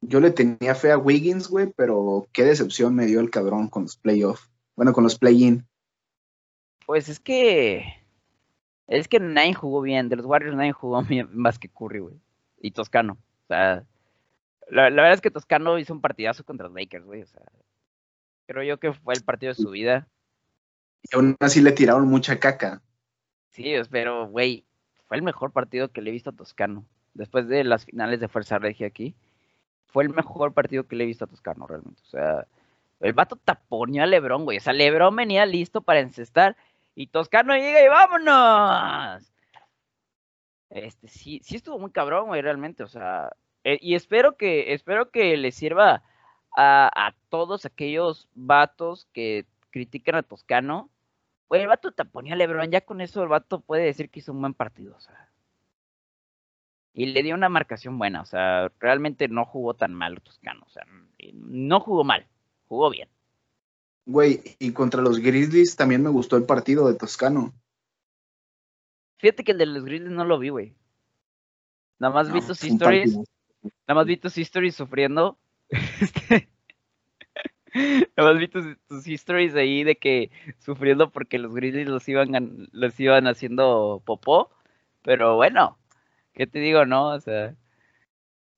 Yo 0.00 0.20
le 0.20 0.30
tenía 0.30 0.74
fe 0.74 0.92
a 0.92 0.98
Wiggins, 0.98 1.48
güey, 1.48 1.72
pero 1.76 2.28
qué 2.32 2.44
decepción 2.44 2.94
me 2.94 3.06
dio 3.06 3.20
el 3.20 3.30
cabrón 3.30 3.68
con 3.68 3.84
los 3.84 3.96
playoffs. 3.96 4.50
Bueno, 4.74 4.92
con 4.92 5.04
los 5.04 5.18
play-in. 5.18 5.66
Pues 6.86 7.08
es 7.08 7.20
que. 7.20 7.84
Es 8.86 9.08
que 9.08 9.20
nadie 9.20 9.54
jugó 9.54 9.80
bien. 9.80 10.08
De 10.08 10.16
los 10.16 10.26
Warriors 10.26 10.56
nadie 10.56 10.72
jugó 10.72 11.02
bien 11.08 11.28
más 11.32 11.58
que 11.58 11.68
Curry, 11.68 12.00
güey. 12.00 12.20
Y 12.58 12.70
Toscano. 12.72 13.18
O 13.46 13.48
sea, 13.48 13.84
la, 14.68 14.90
verdad 14.90 15.12
es 15.12 15.20
que 15.20 15.30
Toscano 15.30 15.78
hizo 15.78 15.92
un 15.92 16.00
partidazo 16.00 16.44
contra 16.44 16.66
los 16.66 16.74
Lakers, 16.74 17.04
güey. 17.04 17.22
O 17.22 17.26
sea, 17.26 17.42
creo 18.46 18.64
yo 18.64 18.78
que 18.78 18.92
fue 18.92 19.14
el 19.14 19.22
partido 19.22 19.52
de 19.52 19.62
su 19.62 19.70
vida. 19.70 20.08
Y 21.02 21.14
aún 21.14 21.36
así 21.40 21.60
le 21.60 21.72
tiraron 21.72 22.08
mucha 22.08 22.40
caca. 22.40 22.82
Sí, 23.52 23.72
pero, 23.90 24.26
güey, 24.28 24.64
fue 25.06 25.16
el 25.16 25.22
mejor 25.22 25.52
partido 25.52 25.88
que 25.88 26.02
le 26.02 26.10
he 26.10 26.12
visto 26.12 26.30
a 26.30 26.36
Toscano. 26.36 26.84
Después 27.14 27.46
de 27.48 27.62
las 27.64 27.84
finales 27.84 28.20
de 28.20 28.28
Fuerza 28.28 28.58
Regia 28.58 28.88
aquí, 28.88 29.14
fue 29.86 30.02
el 30.02 30.10
mejor 30.10 30.52
partido 30.52 30.86
que 30.86 30.96
le 30.96 31.04
he 31.04 31.06
visto 31.06 31.24
a 31.24 31.28
Toscano, 31.28 31.66
realmente. 31.66 32.02
O 32.02 32.10
sea, 32.10 32.46
el 33.00 33.12
vato 33.12 33.36
taponeó 33.36 34.02
a 34.02 34.06
Lebron, 34.06 34.44
güey. 34.44 34.58
O 34.58 34.60
sea, 34.60 34.72
Lebron 34.72 35.14
venía 35.14 35.46
listo 35.46 35.80
para 35.80 36.00
encestar 36.00 36.56
y 36.94 37.06
Toscano 37.06 37.54
llega 37.54 37.84
y 37.84 37.88
vámonos. 37.88 39.32
Este, 40.70 41.08
sí, 41.08 41.40
sí 41.42 41.56
estuvo 41.56 41.78
muy 41.78 41.90
cabrón, 41.90 42.26
güey, 42.26 42.42
realmente. 42.42 42.82
O 42.82 42.88
sea, 42.88 43.30
eh, 43.64 43.78
y 43.80 43.94
espero 43.94 44.36
que, 44.36 44.72
espero 44.72 45.10
que 45.10 45.36
le 45.36 45.52
sirva 45.52 46.02
a, 46.56 47.14
todos 47.28 47.66
aquellos 47.66 48.28
vatos 48.34 49.08
que 49.12 49.46
critican 49.70 50.14
a 50.14 50.22
Toscano. 50.22 50.90
Güey, 51.48 51.62
el 51.62 51.68
vato 51.68 51.92
taponía 51.92 52.34
a 52.34 52.36
Lebron, 52.36 52.70
ya 52.70 52.80
con 52.80 53.00
eso 53.00 53.22
el 53.22 53.28
vato 53.28 53.60
puede 53.60 53.84
decir 53.84 54.10
que 54.10 54.20
hizo 54.20 54.32
un 54.32 54.40
buen 54.40 54.54
partido, 54.54 54.96
o 54.96 55.00
sea. 55.00 55.30
Y 56.92 57.06
le 57.06 57.22
dio 57.22 57.34
una 57.34 57.50
marcación 57.50 57.98
buena, 57.98 58.22
o 58.22 58.24
sea, 58.24 58.72
realmente 58.80 59.28
no 59.28 59.44
jugó 59.44 59.74
tan 59.74 59.92
mal 59.92 60.20
Toscano, 60.22 60.64
o 60.66 60.70
sea, 60.70 60.84
no 61.34 61.78
jugó 61.80 62.04
mal, 62.04 62.26
jugó 62.68 62.88
bien. 62.90 63.08
Güey, 64.06 64.40
y 64.58 64.72
contra 64.72 65.02
los 65.02 65.18
Grizzlies 65.18 65.76
también 65.76 66.02
me 66.02 66.08
gustó 66.08 66.36
el 66.36 66.44
partido 66.44 66.88
de 66.88 66.94
Toscano. 66.94 67.52
Fíjate 69.18 69.44
que 69.44 69.52
el 69.52 69.58
de 69.58 69.66
los 69.66 69.84
Grizzlies 69.84 70.12
no 70.12 70.24
lo 70.24 70.38
vi, 70.38 70.50
güey. 70.50 70.74
Nada 71.98 72.14
más 72.14 72.32
vi 72.32 72.40
tus 72.40 72.62
stories. 72.62 73.16
Nada 73.86 73.94
más 73.94 74.06
vi 74.06 74.16
tus 74.16 74.36
histories 74.38 74.74
sufriendo. 74.74 75.38
Este, 77.76 78.08
nada 78.16 78.32
más 78.32 78.38
vi 78.38 78.48
tus, 78.48 79.06
histories 79.06 79.54
ahí 79.54 79.84
de 79.84 79.96
que 79.96 80.30
sufriendo 80.58 81.10
porque 81.10 81.38
los 81.38 81.54
Grizzlies 81.54 81.88
los 81.88 82.08
iban, 82.08 82.68
los 82.72 82.98
iban 82.98 83.26
haciendo 83.26 84.02
popó. 84.06 84.50
Pero 85.02 85.36
bueno, 85.36 85.78
¿qué 86.32 86.46
te 86.46 86.58
digo, 86.58 86.86
no? 86.86 87.10
O 87.10 87.20
sea. 87.20 87.54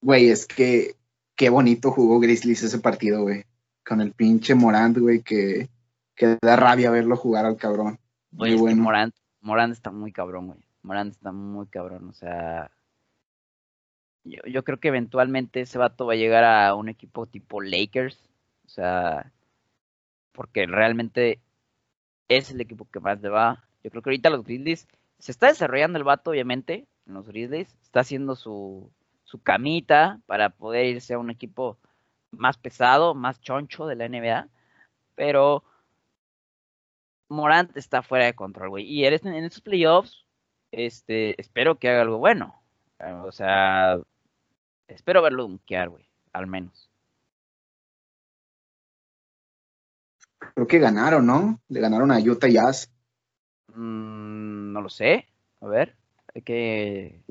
Güey, 0.00 0.28
es 0.28 0.46
que 0.46 0.94
qué 1.34 1.48
bonito 1.48 1.90
jugó 1.90 2.20
Grizzlies 2.20 2.62
ese 2.62 2.78
partido, 2.78 3.22
güey. 3.22 3.44
Con 3.84 4.00
el 4.00 4.12
pinche 4.12 4.54
Morant, 4.54 4.98
güey, 4.98 5.22
que, 5.22 5.68
que 6.14 6.38
da 6.40 6.56
rabia 6.56 6.90
verlo 6.90 7.16
jugar 7.16 7.44
al 7.44 7.56
cabrón. 7.56 7.98
Muy 8.30 8.54
bueno. 8.54 8.82
Morant, 8.82 9.14
Morant 9.40 9.72
está 9.72 9.90
muy 9.90 10.12
cabrón, 10.12 10.48
güey. 10.48 10.60
Morant 10.82 11.12
está 11.12 11.32
muy 11.32 11.66
cabrón, 11.66 12.08
o 12.08 12.12
sea, 12.12 12.70
yo, 14.24 14.64
creo 14.64 14.78
que 14.78 14.88
eventualmente 14.88 15.60
ese 15.60 15.78
vato 15.78 16.06
va 16.06 16.12
a 16.14 16.16
llegar 16.16 16.44
a 16.44 16.74
un 16.74 16.88
equipo 16.88 17.26
tipo 17.26 17.60
Lakers. 17.60 18.18
O 18.66 18.68
sea, 18.68 19.32
porque 20.32 20.66
realmente 20.66 21.40
es 22.28 22.50
el 22.50 22.60
equipo 22.60 22.86
que 22.90 23.00
más 23.00 23.20
le 23.22 23.28
va. 23.30 23.64
Yo 23.82 23.90
creo 23.90 24.02
que 24.02 24.10
ahorita 24.10 24.30
los 24.30 24.44
Grizzlies 24.44 24.86
se 25.18 25.32
está 25.32 25.48
desarrollando 25.48 25.98
el 25.98 26.04
vato, 26.04 26.30
obviamente, 26.30 26.86
en 27.06 27.14
los 27.14 27.26
Grizzlies. 27.26 27.74
Está 27.82 28.00
haciendo 28.00 28.36
su, 28.36 28.90
su 29.24 29.42
camita 29.42 30.20
para 30.26 30.50
poder 30.50 30.86
irse 30.86 31.14
a 31.14 31.18
un 31.18 31.30
equipo 31.30 31.78
más 32.30 32.58
pesado, 32.58 33.14
más 33.14 33.40
choncho 33.40 33.86
de 33.86 33.96
la 33.96 34.08
NBA. 34.08 34.48
Pero 35.14 35.64
Morant 37.28 37.76
está 37.76 38.02
fuera 38.02 38.26
de 38.26 38.34
control, 38.34 38.70
güey. 38.70 38.84
Y 38.84 39.04
en 39.04 39.14
estos 39.14 39.60
playoffs, 39.60 40.24
este, 40.72 41.40
espero 41.40 41.78
que 41.78 41.88
haga 41.88 42.02
algo 42.02 42.18
bueno. 42.18 42.62
O 43.24 43.32
sea, 43.32 44.00
espero 44.88 45.22
verlo 45.22 45.44
dunkear, 45.44 45.88
güey, 45.88 46.08
al 46.32 46.46
menos. 46.46 46.90
Creo 50.38 50.66
que 50.66 50.78
ganaron, 50.78 51.26
¿no? 51.26 51.60
Le 51.68 51.80
ganaron 51.80 52.10
a 52.10 52.18
Utah 52.18 52.48
Jazz. 52.48 52.90
Mm, 53.74 54.72
no 54.72 54.80
lo 54.80 54.88
sé. 54.88 55.28
A 55.60 55.66
ver, 55.66 55.96
hay 56.34 56.42
que 56.42 57.22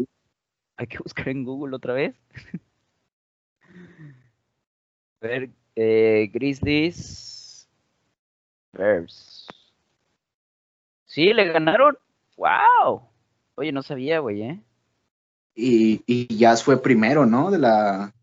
hay 0.77 0.88
que 0.88 0.97
buscar 1.03 1.29
en 1.29 1.43
Google 1.43 1.75
otra 1.75 1.93
vez. 1.93 2.15
a 5.21 5.27
ver, 5.27 5.49
eh, 5.75 6.29
Grizzlies. 6.31 7.67
Bears. 8.73 9.47
Sí, 11.17 11.34
le 11.34 11.51
ganaron. 11.51 11.97
¡Wow! 12.36 13.01
Oye, 13.56 13.71
no 13.71 13.82
sabía, 13.82 14.19
güey, 14.19 14.43
¿eh? 14.43 14.62
Y, 15.56 16.03
y 16.06 16.38
Jazz 16.38 16.63
fue 16.63 16.80
primero, 16.80 17.25
¿no? 17.25 17.49
De 17.49 17.58
la. 17.58 18.13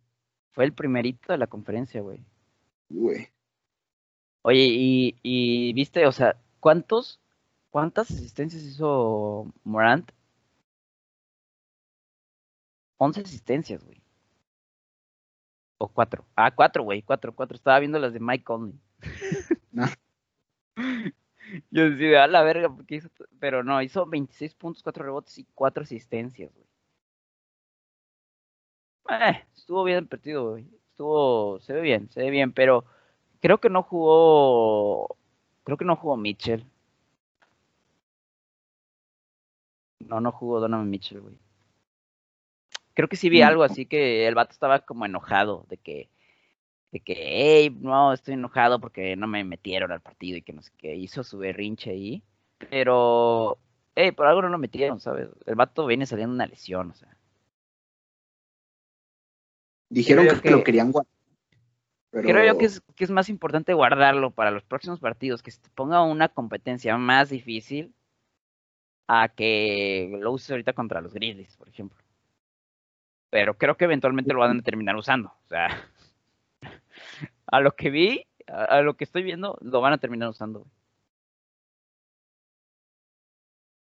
Fue 0.53 0.65
el 0.65 0.73
primerito 0.73 1.33
de 1.33 1.39
la 1.39 1.49
conferencia, 1.49 2.01
güey. 2.03 2.25
Güey. 2.89 3.31
Oye, 4.43 4.69
y, 4.71 5.17
y 5.25 5.73
viste, 5.73 6.07
o 6.07 6.13
sea, 6.13 6.37
¿cuántos, 6.61 7.19
cuántas 7.71 8.13
asistencias 8.13 8.63
hizo 8.63 9.53
Morant? 9.65 10.13
11 12.99 13.23
asistencias, 13.23 13.83
güey. 13.83 14.01
O 15.79 15.89
cuatro. 15.89 16.25
Ah, 16.37 16.55
cuatro, 16.55 16.85
güey, 16.85 17.03
cuatro, 17.03 17.35
cuatro. 17.35 17.57
Estaba 17.57 17.81
viendo 17.81 17.99
las 17.99 18.13
de 18.13 18.21
Mike 18.21 18.45
Conley. 18.45 18.79
No. 19.73 19.85
Yo 21.71 21.91
decía, 21.91 22.25
a 22.25 22.29
la 22.29 22.43
verga, 22.43 22.69
porque 22.75 22.97
hizo, 22.97 23.11
pero 23.39 23.63
no, 23.63 23.81
hizo 23.83 24.07
26 24.07 24.55
puntos, 24.55 24.83
4 24.83 25.05
rebotes 25.05 25.39
y 25.39 25.45
4 25.55 25.83
asistencias, 25.85 26.53
güey. 26.55 26.67
Eh, 29.11 29.45
estuvo 29.55 29.85
bien 29.85 29.99
el 29.99 30.09
partido, 30.09 30.51
güey. 30.51 30.67
Estuvo, 30.91 31.61
se 31.61 31.73
ve 31.73 31.81
bien, 31.83 32.11
se 32.11 32.21
ve 32.21 32.31
bien, 32.31 32.53
pero 32.53 32.85
creo 33.41 33.59
que 33.59 33.69
no 33.71 33.83
jugó, 33.83 35.17
creo 35.65 35.77
que 35.77 35.85
no 35.85 35.97
jugó 35.97 36.17
Mitchell. 36.17 36.65
No, 40.01 40.21
no 40.21 40.33
jugó 40.33 40.61
Donovan 40.61 40.91
Mitchell, 40.91 41.21
güey. 41.21 41.39
Creo 42.95 43.09
que 43.09 43.17
sí 43.17 43.29
vi 43.29 43.43
algo 43.43 43.65
así 43.65 43.87
que 43.87 44.27
el 44.29 44.35
vato 44.35 44.53
estaba 44.53 44.81
como 44.81 45.05
enojado 45.05 45.67
de 45.69 45.79
que, 45.79 46.09
de 46.95 47.01
que, 47.01 47.17
hey, 47.19 47.77
no, 47.81 48.13
estoy 48.13 48.35
enojado 48.35 48.81
porque 48.81 49.17
no 49.17 49.27
me 49.27 49.43
metieron 49.43 49.91
al 49.91 50.01
partido 50.01 50.39
y 50.39 50.43
que 50.43 50.53
no 50.53 50.63
sé 50.63 50.71
qué, 50.79 50.95
hizo 50.95 51.25
su 51.25 51.39
berrinche 51.39 51.91
ahí. 51.91 52.23
Pero, 52.71 53.59
hey, 53.97 54.13
por 54.13 54.29
algo 54.29 54.43
no 54.43 54.49
lo 54.49 54.59
metieron, 54.59 55.01
¿sabes? 55.01 55.29
El 55.45 55.57
vato 55.57 55.87
viene 55.87 56.07
saliendo 56.07 56.33
una 56.33 56.47
lesión, 56.47 56.93
o 56.93 56.95
sea. 56.95 57.09
Dijeron 59.89 60.41
que, 60.41 60.51
lo 60.53 60.63
querían 60.63 60.93
guardar. 60.93 61.13
Creo 62.13 62.45
yo 62.45 62.59
que 62.59 62.67
es, 62.67 62.81
que 62.95 63.03
es 63.03 63.11
más 63.11 63.29
importante 63.29 63.75
guardarlo 63.75 64.31
para 64.31 64.53
los 64.53 64.63
próximos 64.63 65.01
partidos, 65.01 65.43
que 65.43 65.51
se 65.51 65.69
ponga 65.75 66.01
una 66.05 66.29
competencia 66.29 66.97
más 66.97 67.29
difícil 67.29 67.93
a 69.09 69.29
que 69.31 70.17
lo 70.21 70.31
uses 70.31 70.49
ahorita 70.53 70.75
contra 70.75 71.01
los 71.01 71.13
Grizzlies, 71.13 71.57
por 71.57 71.69
ejemplo. 71.69 71.99
Pero 73.31 73.59
creo 73.59 73.77
que 73.77 73.87
eventualmente 73.87 74.33
lo 74.33 74.39
van 74.39 74.61
a 74.61 74.63
terminar 74.63 74.95
usando. 74.95 75.31
O 75.31 75.49
sea, 75.49 75.91
a 77.47 77.61
lo 77.61 77.73
que 77.73 77.91
vi, 77.91 78.27
a, 78.47 78.81
lo 78.83 78.97
que 78.97 79.05
estoy 79.05 79.23
viendo, 79.23 79.59
lo 79.61 79.81
van 79.81 79.93
a 79.93 79.99
terminar 79.99 80.29
usando. 80.29 80.67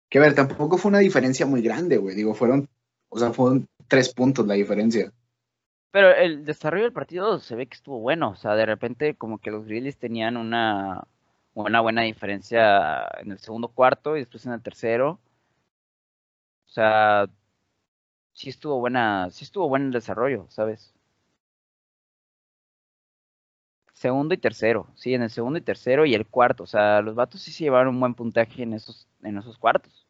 Que 0.09 0.19
ver, 0.19 0.35
tampoco 0.35 0.77
fue 0.77 0.89
una 0.89 0.99
diferencia 0.99 1.45
muy 1.45 1.61
grande, 1.61 1.97
güey. 1.97 2.15
Digo, 2.15 2.33
fueron, 2.33 2.69
o 3.09 3.19
sea, 3.19 3.33
fueron 3.33 3.67
tres 3.87 4.13
puntos 4.13 4.47
la 4.47 4.53
diferencia. 4.53 5.11
Pero 5.91 6.13
el 6.13 6.45
desarrollo 6.45 6.83
del 6.83 6.93
partido 6.93 7.39
se 7.39 7.55
ve 7.55 7.67
que 7.67 7.75
estuvo 7.75 7.99
bueno. 7.99 8.29
O 8.29 8.35
sea, 8.35 8.55
de 8.55 8.65
repente 8.65 9.15
como 9.15 9.39
que 9.39 9.51
los 9.51 9.65
Grizzlies 9.65 9.97
tenían 9.97 10.37
una, 10.37 11.07
una 11.53 11.81
buena 11.81 12.03
diferencia 12.03 13.05
en 13.19 13.31
el 13.31 13.39
segundo 13.39 13.69
cuarto 13.69 14.15
y 14.15 14.19
después 14.19 14.45
en 14.45 14.53
el 14.53 14.61
tercero. 14.61 15.19
O 16.67 16.69
sea, 16.69 17.27
sí 18.33 18.49
estuvo 18.49 18.79
buena, 18.79 19.29
sí 19.31 19.45
estuvo 19.45 19.69
bueno 19.69 19.87
el 19.87 19.91
desarrollo, 19.93 20.47
¿sabes? 20.49 20.94
Segundo 24.05 24.35
y 24.35 24.37
tercero, 24.37 24.87
sí, 24.93 25.15
en 25.15 25.23
el 25.23 25.31
segundo 25.31 25.57
y 25.57 25.63
tercero 25.63 26.05
y 26.05 26.13
el 26.13 26.27
cuarto. 26.27 26.61
O 26.61 26.67
sea, 26.67 27.01
los 27.01 27.15
vatos 27.15 27.41
sí 27.41 27.51
se 27.51 27.63
llevaron 27.63 27.95
un 27.95 27.99
buen 27.99 28.13
puntaje 28.13 28.61
en 28.61 28.73
esos, 28.73 29.07
en 29.23 29.39
esos 29.39 29.57
cuartos. 29.57 30.05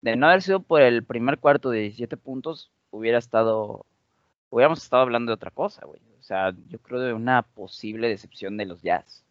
De 0.00 0.16
no 0.16 0.26
haber 0.26 0.40
sido 0.40 0.60
por 0.62 0.80
el 0.80 1.04
primer 1.04 1.38
cuarto 1.38 1.68
de 1.68 1.80
17 1.80 2.16
puntos, 2.16 2.72
hubiera 2.88 3.18
estado, 3.18 3.84
hubiéramos 4.48 4.82
estado 4.82 5.02
hablando 5.02 5.28
de 5.30 5.34
otra 5.34 5.50
cosa, 5.50 5.84
güey. 5.84 6.00
O 6.18 6.22
sea, 6.22 6.54
yo 6.68 6.78
creo 6.78 7.00
de 7.00 7.12
una 7.12 7.42
posible 7.42 8.08
decepción 8.08 8.56
de 8.56 8.64
los 8.64 8.80
Jazz. 8.80 9.22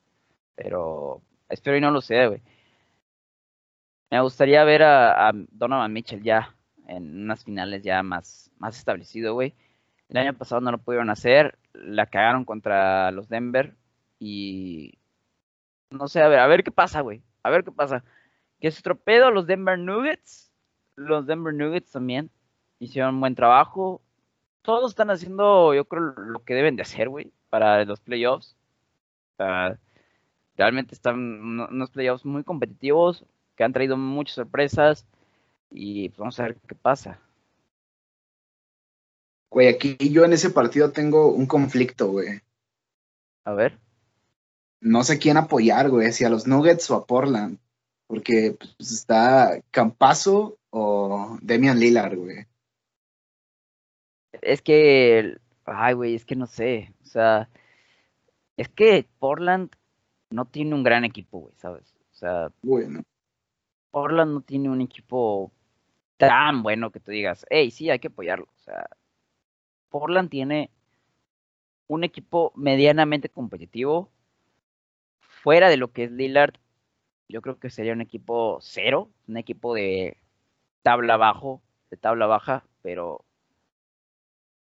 Pero 0.53 1.23
espero 1.49 1.75
y 1.75 1.81
no 1.81 1.89
lo 1.89 2.01
sea, 2.01 2.27
güey. 2.27 2.43
Me 4.11 4.21
gustaría 4.21 4.63
ver 4.63 4.83
a, 4.83 5.31
Donovan 5.33 5.91
Mitchell 5.91 6.21
ya 6.21 6.55
en 6.87 7.23
unas 7.23 7.43
finales 7.43 7.81
ya 7.81 8.03
más, 8.03 8.51
más 8.59 8.77
establecido, 8.77 9.33
güey. 9.33 9.55
El 10.09 10.17
año 10.17 10.33
pasado 10.33 10.61
no 10.61 10.71
lo 10.71 10.79
pudieron 10.79 11.09
hacer, 11.09 11.57
la 11.73 12.07
cagaron 12.07 12.45
contra 12.45 13.11
los 13.11 13.29
Denver 13.29 13.75
y 14.19 14.97
no 15.91 16.07
sé, 16.07 16.21
a 16.21 16.27
ver, 16.27 16.39
a 16.39 16.47
ver 16.47 16.63
qué 16.63 16.71
pasa, 16.71 17.01
güey. 17.01 17.23
A 17.43 17.49
ver 17.49 17.63
qué 17.63 17.71
pasa. 17.71 18.03
Que 18.59 18.71
se 18.71 18.81
tropedo 18.81 19.31
los 19.31 19.47
Denver 19.47 19.77
Nuggets, 19.79 20.51
los 20.95 21.25
Denver 21.27 21.53
Nuggets 21.53 21.91
también 21.91 22.29
hicieron 22.79 23.15
un 23.15 23.21
buen 23.21 23.35
trabajo. 23.35 24.01
todos 24.61 24.91
están 24.91 25.09
haciendo, 25.11 25.73
yo 25.73 25.85
creo, 25.85 26.13
lo 26.17 26.43
que 26.43 26.53
deben 26.55 26.75
de 26.75 26.83
hacer, 26.83 27.09
güey, 27.09 27.31
para 27.49 27.85
los 27.85 27.99
playoffs. 28.01 28.55
realmente 30.57 30.95
están 30.95 31.17
unos 31.69 31.89
playoffs 31.91 32.25
muy 32.25 32.43
competitivos, 32.43 33.25
que 33.55 33.63
han 33.63 33.73
traído 33.73 33.97
muchas 33.97 34.35
sorpresas 34.35 35.07
y 35.71 36.09
pues, 36.09 36.19
vamos 36.19 36.39
a 36.39 36.43
ver 36.43 36.57
qué 36.67 36.75
pasa. 36.75 37.19
Güey, 39.51 39.67
aquí 39.67 39.97
yo 40.11 40.25
en 40.25 40.33
ese 40.33 40.49
partido 40.51 40.91
tengo 40.91 41.31
un 41.31 41.47
conflicto, 41.47 42.11
güey. 42.11 42.41
A 43.45 43.53
ver. 43.53 43.79
No 44.81 45.03
sé 45.03 45.19
quién 45.19 45.37
apoyar, 45.37 45.89
güey, 45.89 46.11
si 46.11 46.23
a 46.23 46.29
los 46.29 46.47
Nuggets 46.47 46.89
o 46.91 46.95
a 46.95 47.05
Portland. 47.05 47.57
Porque 48.07 48.57
pues, 48.57 48.91
está 48.91 49.61
Campazo 49.71 50.57
o 50.69 51.37
Demian 51.41 51.79
Lillard, 51.79 52.15
güey. 52.15 52.45
Es 54.41 54.61
que, 54.61 55.37
ay, 55.65 55.93
güey, 55.93 56.15
es 56.15 56.25
que 56.25 56.35
no 56.35 56.47
sé. 56.47 56.93
O 57.03 57.05
sea, 57.05 57.49
es 58.57 58.69
que 58.69 59.07
Portland 59.19 59.71
no 60.29 60.45
tiene 60.45 60.75
un 60.75 60.83
gran 60.83 61.03
equipo, 61.05 61.39
güey, 61.39 61.53
¿sabes? 61.57 61.95
O 62.11 62.15
sea, 62.15 62.51
bueno. 62.61 63.03
Portland 63.91 64.33
no 64.33 64.41
tiene 64.41 64.69
un 64.69 64.81
equipo 64.81 65.51
tan 66.17 66.61
bueno 66.61 66.91
que 66.91 66.99
tú 66.99 67.11
digas, 67.11 67.45
hey, 67.49 67.71
sí, 67.71 67.89
hay 67.89 67.99
que 67.99 68.09
apoyarlo. 68.09 68.45
O 68.45 68.59
sea, 68.59 68.87
Portland 69.89 70.29
tiene 70.29 70.71
un 71.87 72.03
equipo 72.03 72.53
medianamente 72.55 73.29
competitivo. 73.29 74.11
Fuera 75.19 75.69
de 75.69 75.77
lo 75.77 75.91
que 75.91 76.05
es 76.05 76.11
Lillard, 76.11 76.55
yo 77.27 77.41
creo 77.41 77.59
que 77.59 77.69
sería 77.69 77.93
un 77.93 78.01
equipo 78.01 78.59
cero, 78.61 79.09
un 79.27 79.37
equipo 79.37 79.73
de 79.73 80.17
tabla 80.83 81.17
bajo, 81.17 81.61
de 81.89 81.97
tabla 81.97 82.27
baja, 82.27 82.65
pero 82.81 83.25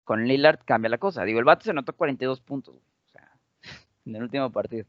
con 0.05 0.27
Lillard 0.27 0.61
cambia 0.65 0.91
la 0.91 0.99
cosa. 0.99 1.25
Digo, 1.25 1.39
el 1.39 1.45
vato 1.45 1.65
se 1.65 1.71
anotó 1.71 1.95
42 1.95 2.41
puntos, 2.41 2.77
o 2.77 3.09
sea, 3.13 3.31
en 4.07 4.17
el 4.17 4.23
último 4.23 4.51
partido. 4.51 4.87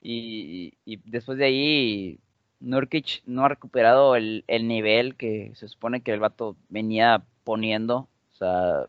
Y, 0.00 0.78
después 1.10 1.38
de 1.38 1.44
ahí, 1.46 2.20
Nurkic 2.60 3.22
no 3.26 3.44
ha 3.44 3.48
recuperado 3.48 4.16
el, 4.16 4.44
el, 4.46 4.68
nivel 4.68 5.16
que 5.16 5.52
se 5.54 5.68
supone 5.68 6.02
que 6.02 6.12
el 6.12 6.20
vato 6.20 6.56
venía 6.68 7.24
poniendo. 7.44 8.08
O 8.32 8.34
sea, 8.34 8.88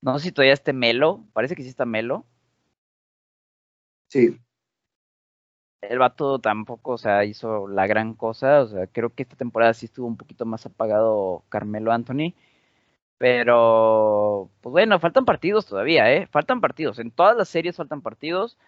no 0.00 0.18
sé 0.18 0.26
si 0.26 0.32
todavía 0.32 0.54
esté 0.54 0.72
Melo, 0.72 1.24
parece 1.32 1.56
que 1.56 1.62
sí 1.62 1.68
está 1.68 1.84
Melo. 1.86 2.26
Sí. 4.08 4.38
El 5.80 5.98
vato 5.98 6.38
tampoco, 6.40 6.92
o 6.92 6.98
sea, 6.98 7.24
hizo 7.24 7.68
la 7.68 7.86
gran 7.86 8.14
cosa. 8.14 8.62
O 8.62 8.66
sea, 8.68 8.86
creo 8.88 9.10
que 9.14 9.22
esta 9.22 9.36
temporada 9.36 9.74
sí 9.74 9.86
estuvo 9.86 10.06
un 10.06 10.16
poquito 10.16 10.44
más 10.44 10.66
apagado 10.66 11.44
Carmelo 11.48 11.92
Anthony. 11.92 12.34
Pero, 13.18 14.50
pues 14.60 14.72
bueno, 14.72 15.00
faltan 15.00 15.24
partidos 15.24 15.66
todavía, 15.66 16.12
¿eh? 16.12 16.28
Faltan 16.28 16.60
partidos. 16.60 16.98
En 16.98 17.10
todas 17.10 17.36
las 17.36 17.48
series 17.48 17.76
faltan 17.76 18.02
partidos. 18.02 18.58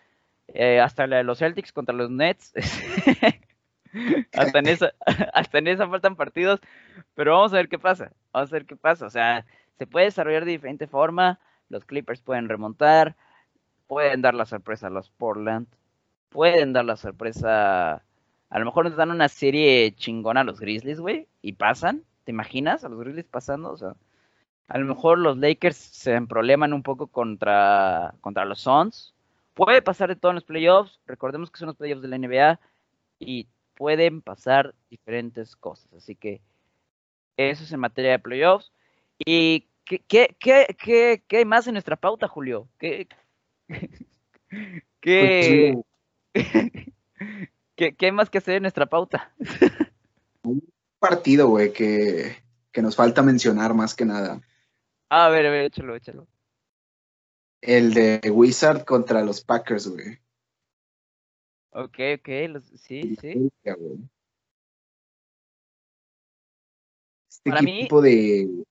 Eh, 0.49 0.81
hasta 0.81 1.07
la 1.07 1.19
de 1.19 1.25
los 1.25 1.39
Celtics 1.39 1.73
contra 1.73 1.95
los 1.95 2.11
Nets. 2.11 2.53
hasta, 4.33 4.59
en 4.59 4.69
esa, 4.69 4.93
hasta 5.35 5.59
en 5.59 5.69
esa 5.69 5.89
faltan 5.89 6.17
partidos. 6.17 6.61
Pero 7.15 7.33
vamos 7.35 7.53
a 7.53 7.57
ver 7.57 7.69
qué 7.69 7.79
pasa. 7.79 8.13
Vamos 8.33 8.53
a 8.53 8.57
ver 8.57 8.67
qué 8.67 8.77
pasa. 8.77 9.07
O 9.07 9.11
sea, 9.11 9.47
se 9.79 9.87
puede 9.87 10.07
desarrollar 10.07 10.45
de 10.45 10.53
diferente 10.53 10.87
forma. 10.87 11.41
Los 11.69 11.85
Clippers 11.85 12.21
pueden 12.21 12.49
remontar. 12.49 13.17
Pueden 13.87 14.23
dar 14.23 14.35
la 14.35 14.47
sorpresa 14.47 14.89
a 14.89 14.91
los 14.91 15.11
Portland. 15.11 15.67
Pueden 16.29 16.73
dar 16.73 16.85
la 16.85 16.97
sorpresa. 16.97 18.03
A 18.51 18.59
lo 18.59 18.65
mejor 18.65 18.85
nos 18.85 18.97
dan 18.97 19.11
una 19.11 19.29
serie 19.29 19.93
chingona 19.95 20.43
a 20.43 20.45
los 20.45 20.61
Grizzlies, 20.61 21.01
güey. 21.01 21.29
Y 21.43 21.55
pasan. 21.55 22.05
¿Te 22.25 22.33
imaginas 22.33 22.85
a 22.85 22.89
los 22.89 23.01
Grizzlies 23.01 23.27
pasando? 23.27 23.73
O 23.73 23.77
sea, 23.77 23.95
a 24.69 24.79
lo 24.79 24.87
mejor 24.87 25.19
los 25.19 25.37
Lakers 25.39 25.77
se 25.77 26.21
probleman 26.23 26.73
un 26.73 26.83
poco 26.83 27.09
contra, 27.09 28.15
contra 28.21 28.45
los 28.45 28.61
Suns. 28.61 29.15
Puede 29.55 29.83
pasar 29.83 30.09
de 30.09 30.17
todo 30.17 30.31
en 30.31 30.37
los 30.37 30.45
playoffs. 30.45 31.01
Recordemos 31.07 31.51
que 31.51 31.59
son 31.59 31.67
los 31.67 31.77
playoffs 31.77 32.03
de 32.03 32.09
la 32.09 32.19
NBA 32.19 32.61
y 33.19 33.49
pueden 33.75 34.23
pasar 34.23 34.75
diferentes 34.91 35.57
cosas. 35.57 35.93
Así 35.95 36.15
que 36.15 36.41
eso 37.37 37.65
es 37.65 37.73
en 37.73 37.81
materia 37.81 38.13
de 38.13 38.19
playoffs. 38.19 38.73
¿Y 39.25 39.69
qué, 39.85 40.01
qué, 40.09 40.37
qué, 40.39 41.23
qué, 41.29 41.37
hay 41.37 41.45
más 41.45 41.67
en 41.67 41.75
nuestra 41.75 41.97
pauta, 41.97 42.27
Julio? 42.27 42.69
¿Qué, 42.79 43.07
qué, 45.01 45.75
¿Qué, 47.77 47.97
hay 48.01 48.13
más 48.13 48.31
que 48.31 48.39
hacer 48.39 48.57
en 48.57 48.63
nuestra 48.63 48.87
pauta? 48.87 49.35
Un 50.43 50.63
partido, 50.99 51.49
güey, 51.49 51.73
que, 51.73 52.37
que 52.73 52.83
nos 52.83 52.97
falta 52.97 53.23
mencionar 53.23 53.75
más 53.75 53.95
que 53.95 54.07
nada. 54.07 54.41
A 55.11 55.29
ver, 55.29 55.47
a 55.47 55.51
ver, 55.51 55.65
échalo, 55.67 55.97
échalo. 55.97 56.27
El 57.61 57.93
de 57.93 58.31
Wizard 58.31 58.85
contra 58.85 59.23
los 59.23 59.45
Packers, 59.45 59.89
güey. 59.89 60.19
Ok, 61.73 61.99
ok, 62.19 62.29
sí, 62.77 63.17
sí. 63.21 63.51
Este 67.29 67.51
para 67.51 67.61
equipo 67.61 68.01
de. 68.01 68.65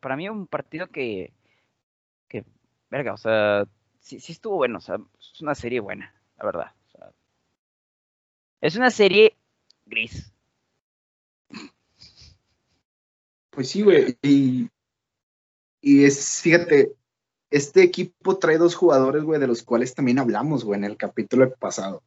Para 0.00 0.16
mí, 0.16 0.28
un 0.28 0.46
partido 0.46 0.88
que. 0.88 1.32
que. 2.28 2.44
Verga, 2.90 3.14
o 3.14 3.18
sea. 3.18 3.66
Sí, 4.00 4.18
sí 4.18 4.32
estuvo 4.32 4.56
bueno, 4.56 4.78
o 4.78 4.80
sea, 4.80 4.96
es 5.20 5.40
una 5.42 5.54
serie 5.54 5.80
buena, 5.80 6.14
la 6.38 6.44
verdad. 6.46 6.72
O 6.88 6.90
sea, 6.90 7.12
es 8.62 8.76
una 8.76 8.90
serie 8.90 9.36
gris. 9.84 10.32
Pues 13.50 13.68
sí, 13.68 13.82
güey. 13.82 14.16
Y, 14.22 14.70
y 15.82 16.04
es, 16.04 16.40
fíjate, 16.40 16.94
este 17.50 17.82
equipo 17.82 18.38
trae 18.38 18.58
dos 18.58 18.74
jugadores, 18.74 19.22
güey, 19.24 19.40
de 19.40 19.48
los 19.48 19.62
cuales 19.62 19.94
también 19.94 20.18
hablamos, 20.18 20.64
güey, 20.64 20.78
en 20.78 20.84
el 20.84 20.96
capítulo 20.96 21.52
pasado. 21.56 22.02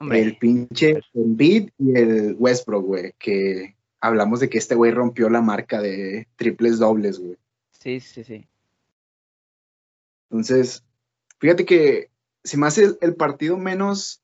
El 0.00 0.38
pinche 0.38 1.00
Embiid 1.12 1.70
y 1.76 1.98
el 1.98 2.36
Westbrook, 2.38 2.84
güey, 2.84 3.14
que 3.18 3.76
hablamos 4.00 4.40
de 4.40 4.48
que 4.48 4.58
este 4.58 4.74
güey 4.74 4.92
rompió 4.92 5.28
la 5.28 5.40
marca 5.40 5.80
de 5.80 6.28
triples 6.36 6.78
dobles, 6.78 7.18
güey. 7.18 7.36
Sí, 7.70 8.00
sí, 8.00 8.24
sí. 8.24 8.48
Entonces, 10.30 10.84
fíjate 11.38 11.64
que 11.64 12.10
se 12.44 12.56
me 12.56 12.66
hace 12.66 12.96
el 13.00 13.14
partido 13.16 13.56
menos 13.56 14.22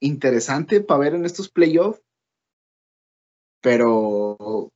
interesante 0.00 0.80
para 0.80 1.00
ver 1.00 1.14
en 1.14 1.24
estos 1.24 1.48
playoffs, 1.48 2.02
pero 3.60 4.70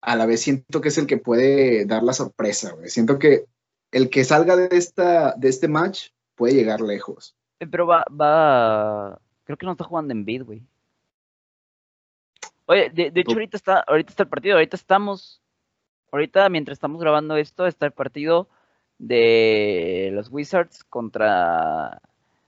a 0.00 0.16
la 0.16 0.26
vez 0.26 0.40
siento 0.40 0.80
que 0.80 0.88
es 0.88 0.98
el 0.98 1.06
que 1.06 1.18
puede 1.18 1.84
dar 1.84 2.02
la 2.02 2.12
sorpresa, 2.12 2.72
güey. 2.72 2.88
Siento 2.88 3.18
que 3.18 3.46
el 3.90 4.08
que 4.08 4.24
salga 4.24 4.56
de, 4.56 4.68
esta, 4.76 5.34
de 5.36 5.48
este 5.48 5.68
match 5.68 6.10
puede 6.36 6.54
llegar 6.54 6.80
lejos. 6.80 7.36
Eh, 7.58 7.66
pero 7.66 7.86
va, 7.86 8.04
va, 8.08 9.20
creo 9.44 9.58
que 9.58 9.66
no 9.66 9.72
está 9.72 9.84
jugando 9.84 10.12
en 10.12 10.24
bid, 10.24 10.44
güey. 10.44 10.62
Oye, 12.70 12.88
de, 12.88 13.10
hecho 13.16 13.32
ahorita 13.32 13.56
está, 13.56 13.80
ahorita 13.80 14.10
está 14.10 14.22
el 14.22 14.28
partido, 14.28 14.54
ahorita 14.54 14.76
estamos, 14.76 15.42
ahorita 16.12 16.48
mientras 16.50 16.76
estamos 16.76 17.00
grabando 17.00 17.36
esto, 17.36 17.66
está 17.66 17.86
el 17.86 17.90
partido 17.90 18.48
de 18.98 20.10
los 20.12 20.30
Wizards 20.30 20.84
contra 20.84 22.00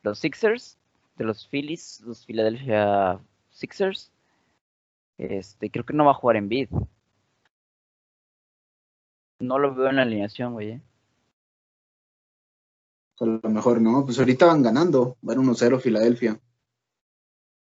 los 0.05 0.21
Sixers, 0.21 0.79
de 1.17 1.25
los 1.25 1.49
Phillies, 1.49 2.03
los 2.07 2.25
Philadelphia 2.25 3.19
Sixers. 3.51 4.13
Este, 5.19 5.73
creo 5.73 5.85
que 5.85 5.93
no 5.93 6.05
va 6.05 6.13
a 6.13 6.15
jugar 6.15 6.37
en 6.37 6.49
bid. 6.49 6.69
No 9.41 9.59
lo 9.59 9.75
veo 9.75 9.89
en 9.89 9.97
la 9.97 10.03
alineación, 10.03 10.53
güey. 10.53 10.71
Eh. 10.71 10.81
A 13.19 13.25
lo 13.25 13.41
mejor 13.51 13.81
no, 13.81 14.05
pues 14.05 14.21
ahorita 14.21 14.47
van 14.47 14.63
ganando, 14.63 15.17
van 15.21 15.39
1-0 15.39 15.81
Filadelfia. 15.81 16.39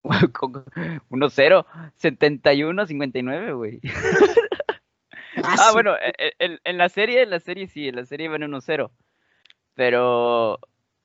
1-0, 1.10 1.66
71-59, 1.98 3.56
güey. 3.56 3.80
ah, 5.42 5.56
ah 5.58 5.70
bueno, 5.72 5.94
e, 5.96 6.34
e, 6.38 6.58
en, 6.62 6.78
la 6.78 6.90
serie, 6.90 7.22
en 7.22 7.30
la 7.30 7.40
serie 7.40 7.66
sí, 7.68 7.88
en 7.88 7.96
la 7.96 8.04
serie 8.04 8.28
van 8.28 8.42
1-0. 8.42 8.90
Pero 9.74 10.60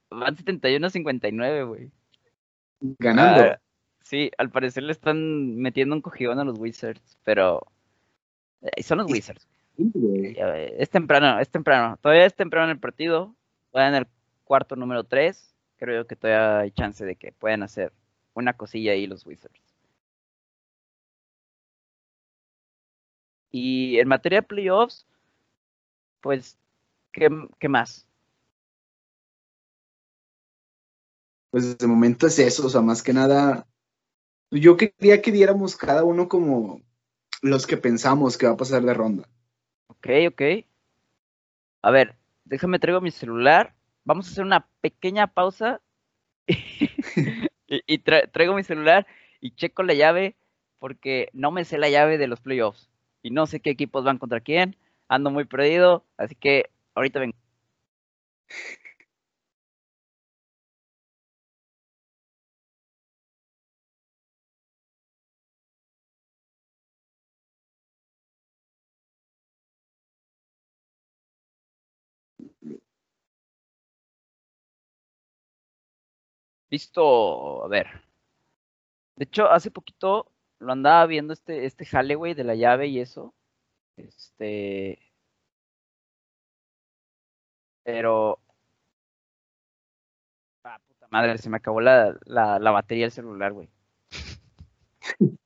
van 0.10 0.36
71-59, 0.36 1.68
güey. 1.68 1.92
Ganando. 3.00 3.44
Ah, 3.44 3.62
sí, 4.02 4.32
al 4.38 4.52
parecer 4.52 4.84
le 4.84 4.92
están 4.92 5.56
metiendo 5.56 5.96
un 5.96 6.02
cogidón 6.02 6.40
a 6.40 6.44
los 6.44 6.60
Wizards, 6.60 7.18
pero 7.24 7.66
eh, 8.62 8.84
son 8.84 8.98
los 8.98 9.10
Wizards. 9.10 9.48
Es 10.78 10.90
temprano, 10.90 11.40
es 11.40 11.50
temprano. 11.50 11.98
Todavía 12.02 12.26
es 12.26 12.36
temprano 12.36 12.66
en 12.66 12.72
el 12.72 12.80
partido. 12.80 13.34
Van 13.72 13.94
en 13.94 14.02
el 14.02 14.08
cuarto 14.44 14.76
número 14.76 15.06
3. 15.06 15.56
Creo 15.78 16.06
que 16.06 16.18
todavía 16.18 16.60
hay 16.60 16.72
chance 16.72 17.06
de 17.06 17.16
que 17.16 17.32
puedan 17.32 17.64
hacer 17.64 17.94
una 18.40 18.58
cosilla 18.58 18.94
ahí 18.94 19.08
los 19.08 19.26
Wizards. 19.26 19.62
Y 23.52 24.00
en 24.00 24.08
materia 24.08 24.42
de 24.42 24.48
playoffs, 24.48 25.08
pues, 26.22 26.58
¿qué, 27.12 27.30
qué 27.60 27.70
más? 27.70 28.08
Pues 31.52 31.78
de 31.78 31.88
momento 31.88 32.28
es 32.28 32.38
eso, 32.38 32.68
o 32.68 32.70
sea, 32.70 32.82
más 32.82 33.02
que 33.02 33.12
nada, 33.12 33.68
yo 34.52 34.78
quería 34.78 35.22
que 35.22 35.32
diéramos 35.32 35.76
cada 35.76 36.04
uno 36.04 36.28
como 36.28 36.82
los 37.42 37.66
que 37.66 37.78
pensamos 37.78 38.38
que 38.38 38.46
va 38.46 38.54
a 38.54 38.58
pasar 38.58 38.84
de 38.84 38.94
ronda. 38.94 39.28
Ok, 39.88 40.08
ok. 40.28 40.42
A 41.82 41.92
ver, 41.92 42.16
déjame 42.46 42.80
traigo 42.80 43.02
mi 43.02 43.12
celular. 43.12 43.74
Vamos 44.04 44.28
a 44.28 44.32
hacer 44.32 44.44
una 44.44 44.68
pequeña 44.82 45.28
pausa. 45.28 45.82
y, 47.70 47.82
y 47.88 48.00
tra- 48.04 48.30
traigo 48.32 48.56
mi 48.56 48.64
celular 48.64 49.08
y 49.42 49.52
checo 49.56 49.84
la 49.84 49.94
llave 49.94 50.36
porque 50.80 51.30
no 51.34 51.52
me 51.52 51.66
sé 51.66 51.78
la 51.78 51.90
llave 51.90 52.18
de 52.18 52.28
los 52.28 52.42
playoffs. 52.42 52.90
Y 53.22 53.32
no 53.32 53.48
sé 53.48 53.60
qué 53.60 53.70
equipos 53.72 54.04
van 54.06 54.18
contra 54.18 54.40
quién. 54.42 54.78
Ando 55.10 55.32
muy 55.32 55.46
perdido. 55.46 56.06
Así 56.18 56.36
que 56.36 56.70
ahorita 56.96 57.20
vengo. 57.20 57.38
Listo. 76.70 77.64
A 77.64 77.68
ver. 77.68 77.88
De 79.16 79.26
hecho, 79.26 79.50
hace 79.50 79.72
poquito 79.72 80.32
lo 80.60 80.72
andaba 80.72 81.06
viendo 81.06 81.34
este, 81.34 81.66
este 81.66 81.86
jale, 81.86 82.16
güey, 82.16 82.34
de 82.34 82.44
la 82.44 82.56
llave 82.56 82.88
y 82.88 83.00
eso. 83.00 83.34
Este. 83.98 85.00
Pero. 87.84 88.40
Ah, 90.64 90.80
puta 90.88 91.08
madre, 91.10 91.38
se 91.38 91.50
me 91.50 91.58
acabó 91.58 91.82
la, 91.82 92.18
la, 92.26 92.60
la 92.60 92.72
batería 92.72 93.06
del 93.06 93.12
celular, 93.12 93.54
güey. 93.54 93.70
qué, 95.20 95.38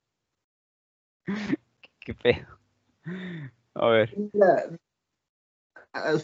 qué 2.00 2.14
pedo. 2.14 2.60
A 3.76 3.88
ver, 3.88 4.14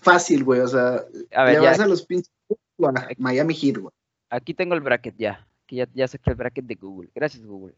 Fácil, 0.02 0.44
güey. 0.44 0.62
O 0.62 0.68
sea, 0.68 1.04
a 1.32 1.44
ver, 1.44 1.56
le 1.56 1.64
ya, 1.64 1.70
vas 1.70 1.80
a 1.80 1.88
los 1.88 2.06
pinches 2.06 2.32
a 2.80 3.08
Miami 3.18 3.54
Heat, 3.54 3.78
güey. 3.78 3.94
Aquí 4.30 4.54
tengo 4.54 4.76
el 4.76 4.82
bracket 4.82 5.16
ya. 5.18 5.48
Aquí 5.64 5.78
ya, 5.78 5.88
ya 5.94 6.08
saqué 6.08 6.32
el 6.32 6.36
bracket 6.36 6.66
de 6.66 6.76
Google. 6.76 7.10
Gracias, 7.14 7.46
Google. 7.46 7.76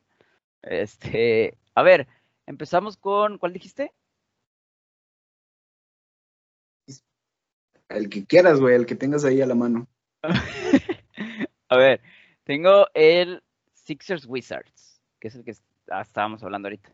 Este, 0.61 1.57
a 1.75 1.83
ver, 1.83 2.07
empezamos 2.45 2.97
con, 2.97 3.37
¿cuál 3.37 3.53
dijiste? 3.53 3.91
El 7.89 8.09
que 8.09 8.25
quieras, 8.25 8.59
güey, 8.59 8.75
el 8.75 8.85
que 8.85 8.95
tengas 8.95 9.25
ahí 9.25 9.41
a 9.41 9.45
la 9.45 9.55
mano. 9.55 9.87
A 11.67 11.77
ver, 11.77 12.01
tengo 12.43 12.87
el 12.93 13.41
Sixers 13.73 14.25
Wizards, 14.25 15.01
que 15.19 15.29
es 15.29 15.35
el 15.35 15.45
que 15.45 15.55
ah, 15.89 16.01
estábamos 16.01 16.43
hablando 16.43 16.67
ahorita. 16.67 16.93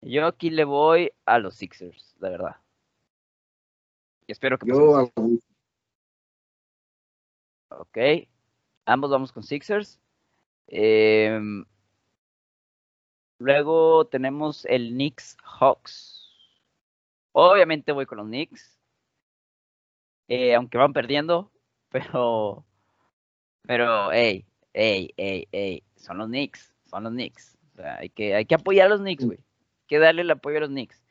Yo 0.00 0.26
aquí 0.26 0.48
le 0.48 0.64
voy 0.64 1.12
a 1.26 1.38
los 1.38 1.56
Sixers, 1.56 2.16
la 2.18 2.30
verdad. 2.30 2.56
Y 4.26 4.32
espero 4.32 4.58
que 4.58 4.66
Yo, 4.66 4.96
a-. 4.96 5.12
Ok. 7.68 7.98
Ambos 8.86 9.10
vamos 9.10 9.32
con 9.32 9.42
Sixers. 9.42 10.00
Em, 10.68 11.64
luego 13.38 14.06
tenemos 14.06 14.64
el 14.66 14.90
Knicks 14.90 15.36
Hawks. 15.42 16.24
Obviamente 17.32 17.92
voy 17.92 18.06
con 18.06 18.18
los 18.18 18.26
Knicks. 18.28 18.78
Eh, 20.28 20.54
aunque 20.54 20.78
van 20.78 20.92
perdiendo. 20.92 21.50
Pero. 21.90 22.64
Pero, 23.62 24.12
hey, 24.12 24.46
hey, 24.72 25.12
hey, 25.16 25.48
hey. 25.50 25.82
Son 25.96 26.18
los 26.18 26.28
Knicks. 26.28 26.72
Son 26.84 27.02
los 27.02 27.12
Knicks. 27.12 27.58
O 27.74 27.76
sea, 27.76 27.96
hay 27.96 28.08
que, 28.08 28.34
hay 28.34 28.46
que 28.46 28.54
apoyar 28.54 28.86
a 28.86 28.90
los 28.90 29.00
Knicks, 29.00 29.24
güey. 29.24 29.38
Hay 29.38 29.86
que 29.88 29.98
darle 29.98 30.22
el 30.22 30.30
apoyo 30.30 30.58
a 30.58 30.60
los 30.60 30.70
Knicks. 30.70 31.02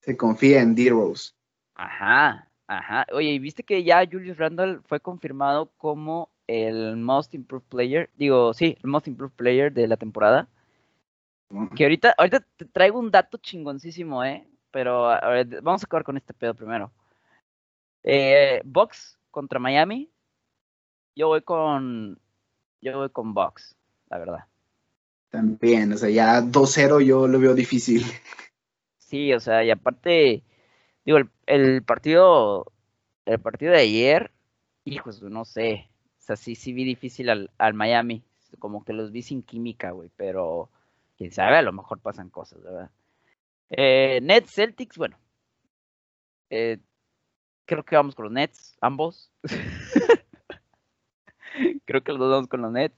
se 0.00 0.16
confía 0.16 0.60
en 0.60 0.74
D-Rose. 0.74 1.32
Ajá, 1.74 2.50
ajá. 2.66 3.06
Oye, 3.12 3.30
¿y 3.30 3.38
viste 3.38 3.62
que 3.62 3.82
ya 3.82 4.06
Julius 4.06 4.36
Randle 4.36 4.80
fue 4.84 5.00
confirmado 5.00 5.72
como 5.78 6.31
el 6.52 6.96
Most 6.96 7.34
Improved 7.34 7.66
Player? 7.68 8.10
Digo, 8.16 8.54
sí, 8.54 8.76
el 8.82 8.90
Most 8.90 9.08
Improved 9.08 9.34
Player 9.34 9.72
de 9.72 9.88
la 9.88 9.96
temporada. 9.96 10.48
Que 11.76 11.84
ahorita, 11.84 12.14
ahorita 12.16 12.40
te 12.56 12.64
traigo 12.64 12.98
un 12.98 13.10
dato 13.10 13.36
chingoncísimo, 13.36 14.24
¿eh? 14.24 14.46
Pero 14.70 15.10
a 15.10 15.28
ver, 15.28 15.60
vamos 15.60 15.82
a 15.82 15.86
acabar 15.86 16.02
con 16.02 16.16
este 16.16 16.32
pedo 16.32 16.54
primero. 16.54 16.90
Eh, 18.02 18.62
Bucks 18.64 19.18
contra 19.30 19.58
Miami. 19.58 20.10
Yo 21.14 21.28
voy 21.28 21.42
con. 21.42 22.18
Yo 22.80 22.98
voy 22.98 23.10
con 23.10 23.34
Bucks, 23.34 23.76
la 24.08 24.18
verdad. 24.18 24.44
También, 25.28 25.92
o 25.92 25.96
sea, 25.96 26.08
ya 26.08 26.40
2-0 26.40 27.00
yo 27.00 27.28
lo 27.28 27.38
veo 27.38 27.54
difícil. 27.54 28.02
Sí, 28.98 29.32
o 29.34 29.40
sea, 29.40 29.62
y 29.62 29.70
aparte, 29.70 30.42
digo, 31.04 31.18
el, 31.18 31.30
el 31.46 31.82
partido, 31.82 32.72
el 33.26 33.38
partido 33.40 33.72
de 33.72 33.80
ayer, 33.80 34.32
hijos, 34.84 35.22
no 35.22 35.44
sé, 35.44 35.91
sea, 36.36 36.54
sí, 36.54 36.72
vi 36.72 36.84
difícil 36.84 37.30
al, 37.30 37.50
al 37.58 37.74
Miami, 37.74 38.22
como 38.58 38.84
que 38.84 38.92
los 38.92 39.12
vi 39.12 39.22
sin 39.22 39.42
química, 39.42 39.90
güey, 39.90 40.10
pero 40.16 40.70
quién 41.16 41.32
sabe, 41.32 41.56
a 41.56 41.62
lo 41.62 41.72
mejor 41.72 42.00
pasan 42.00 42.30
cosas, 42.30 42.62
¿verdad? 42.62 42.90
Eh, 43.70 44.20
Nets, 44.22 44.52
Celtics, 44.52 44.98
bueno, 44.98 45.18
eh, 46.50 46.78
creo 47.64 47.84
que 47.84 47.96
vamos 47.96 48.14
con 48.14 48.24
los 48.24 48.32
Nets, 48.32 48.76
ambos. 48.80 49.30
creo 51.86 52.02
que 52.02 52.12
los 52.12 52.20
dos 52.20 52.30
vamos 52.30 52.48
con 52.48 52.62
los 52.62 52.72
Nets. 52.72 52.96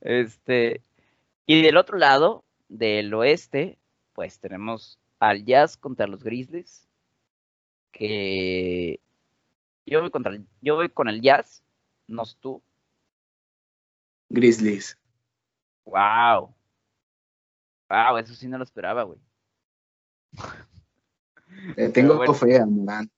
Este, 0.00 0.82
y 1.46 1.62
del 1.62 1.76
otro 1.76 1.98
lado, 1.98 2.44
del 2.68 3.12
oeste, 3.14 3.78
pues 4.12 4.38
tenemos 4.38 4.98
al 5.18 5.44
Jazz 5.44 5.76
contra 5.76 6.06
los 6.06 6.22
Grizzlies. 6.22 6.86
Que 7.92 9.00
yo 9.86 10.02
voy 10.02 10.10
contra 10.10 10.38
yo 10.60 10.76
voy 10.76 10.90
con 10.90 11.08
el 11.08 11.22
Jazz, 11.22 11.62
no 12.08 12.24
sé 12.24 12.36
tú. 12.40 12.62
Grizzlies. 14.28 14.98
Wow. 15.84 16.54
Wow, 17.88 18.18
eso 18.18 18.34
sí 18.34 18.48
no 18.48 18.58
lo 18.58 18.64
esperaba, 18.64 19.04
güey. 19.04 19.18
Le 21.76 21.88
tengo 21.90 22.16
bueno. 22.16 22.34
fe 22.34 22.64
Morant. 22.66 23.10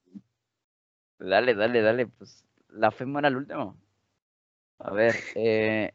Dale, 1.19 1.53
dale, 1.53 1.81
dale, 1.81 2.07
pues 2.07 2.45
la 2.69 2.91
fe 2.91 3.05
muere 3.05 3.27
al 3.27 3.35
último. 3.35 3.75
A 4.77 4.91
ver, 4.93 5.15
eh, 5.35 5.91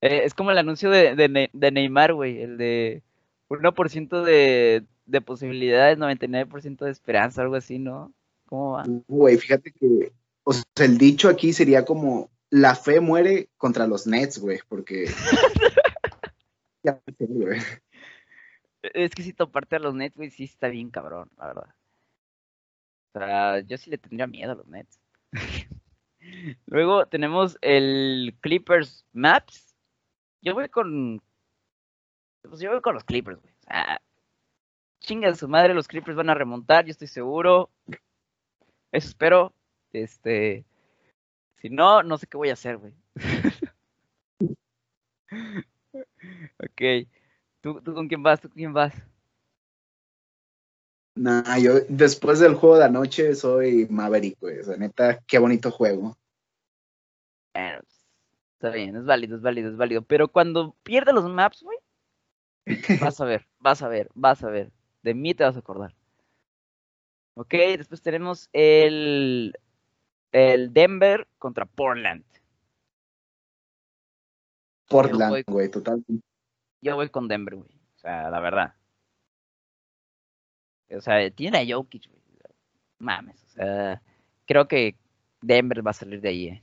eh, 0.00 0.20
es 0.24 0.34
como 0.34 0.52
el 0.52 0.58
anuncio 0.58 0.90
de, 0.90 1.16
de, 1.16 1.28
Ne- 1.28 1.50
de 1.52 1.72
Neymar, 1.72 2.12
güey, 2.14 2.40
el 2.40 2.56
de 2.56 3.02
1% 3.48 4.22
de, 4.22 4.84
de 5.06 5.20
posibilidades, 5.20 5.98
99% 5.98 6.84
de 6.84 6.90
esperanza, 6.92 7.42
algo 7.42 7.56
así, 7.56 7.78
¿no? 7.80 8.12
¿Cómo 8.46 8.72
va? 8.72 8.84
Güey, 9.08 9.36
fíjate 9.38 9.72
que, 9.72 10.12
o 10.48 10.52
sea, 10.54 10.64
el 10.86 10.96
dicho 10.96 11.28
aquí 11.28 11.52
sería 11.52 11.84
como, 11.84 12.30
la 12.48 12.74
fe 12.74 13.00
muere 13.00 13.50
contra 13.58 13.86
los 13.86 14.06
Nets, 14.06 14.38
güey, 14.38 14.60
porque... 14.66 15.04
Ya 16.82 17.02
güey. 17.18 17.60
Es 18.80 19.10
que 19.10 19.22
si 19.22 19.34
toparte 19.34 19.76
a 19.76 19.78
los 19.78 19.94
Nets, 19.94 20.16
güey, 20.16 20.30
sí 20.30 20.44
está 20.44 20.68
bien 20.68 20.88
cabrón, 20.88 21.28
la 21.36 21.48
verdad. 21.48 21.74
O 23.12 23.18
sea, 23.18 23.60
yo 23.60 23.76
sí 23.76 23.90
le 23.90 23.98
tendría 23.98 24.26
miedo 24.26 24.52
a 24.52 24.54
los 24.54 24.66
Nets. 24.68 24.98
Luego 26.66 27.04
tenemos 27.04 27.58
el 27.60 28.34
Clippers 28.40 29.04
Maps. 29.12 29.76
Yo 30.40 30.54
voy 30.54 30.70
con. 30.70 31.20
Pues 32.42 32.60
yo 32.60 32.70
voy 32.70 32.80
con 32.80 32.94
los 32.94 33.04
Clippers, 33.04 33.42
güey. 33.42 33.52
O 33.52 33.62
sea, 33.64 34.00
chinga 35.00 35.34
su 35.34 35.46
madre, 35.48 35.74
los 35.74 35.88
Clippers 35.88 36.16
van 36.16 36.30
a 36.30 36.34
remontar, 36.34 36.86
yo 36.86 36.92
estoy 36.92 37.08
seguro. 37.08 37.70
Eso 38.92 39.08
espero. 39.08 39.52
Este. 39.92 40.64
Si 41.60 41.70
no, 41.70 42.02
no 42.02 42.18
sé 42.18 42.26
qué 42.26 42.36
voy 42.36 42.50
a 42.50 42.54
hacer, 42.54 42.76
güey. 42.76 42.94
ok. 46.58 47.08
¿Tú, 47.60 47.80
¿Tú 47.82 47.94
con 47.94 48.08
quién 48.08 48.22
vas? 48.22 48.40
¿Tú 48.40 48.48
con 48.48 48.56
quién 48.56 48.72
vas? 48.72 48.94
Nah, 51.18 51.58
yo 51.58 51.80
después 51.88 52.38
del 52.38 52.54
juego 52.54 52.78
de 52.78 52.84
anoche 52.84 53.34
soy 53.34 53.88
Maverick, 53.90 54.38
güey. 54.40 54.60
O 54.60 54.64
sea, 54.64 54.76
neta, 54.76 55.18
qué 55.26 55.38
bonito 55.38 55.72
juego. 55.72 56.16
Bueno, 57.52 57.80
está 58.52 58.70
bien, 58.70 58.94
es 58.94 59.04
válido, 59.04 59.36
es 59.36 59.42
válido, 59.42 59.70
es 59.70 59.76
válido. 59.76 60.02
Pero 60.02 60.28
cuando 60.28 60.76
pierde 60.84 61.12
los 61.12 61.28
maps, 61.28 61.64
güey, 61.64 61.78
vas 63.00 63.20
a 63.20 63.24
ver, 63.24 63.48
vas 63.58 63.82
a 63.82 63.88
ver, 63.88 64.08
vas 64.14 64.44
a 64.44 64.50
ver. 64.50 64.70
De 65.02 65.14
mí 65.14 65.34
te 65.34 65.42
vas 65.42 65.56
a 65.56 65.58
acordar. 65.58 65.92
Ok, 67.34 67.54
después 67.76 68.00
tenemos 68.00 68.48
el, 68.52 69.54
el 70.32 70.72
Denver 70.72 71.26
contra 71.38 71.64
Portland. 71.64 72.24
Portland, 74.88 75.44
güey, 75.46 75.70
total. 75.70 76.04
Yo 76.80 76.96
voy 76.96 77.08
con 77.10 77.28
Denver, 77.28 77.56
güey. 77.56 77.70
O 77.96 77.98
sea, 77.98 78.30
la 78.30 78.40
verdad. 78.40 78.74
O 80.90 81.00
sea, 81.00 81.30
tiene 81.30 81.58
a 81.58 81.76
Jokic, 81.76 82.08
güey. 82.08 82.18
Mames, 83.00 83.40
o 83.44 83.50
sea, 83.50 84.02
creo 84.44 84.66
que 84.66 84.96
Denver 85.40 85.86
va 85.86 85.92
a 85.92 85.94
salir 85.94 86.20
de 86.20 86.28
ahí, 86.28 86.48
eh. 86.48 86.62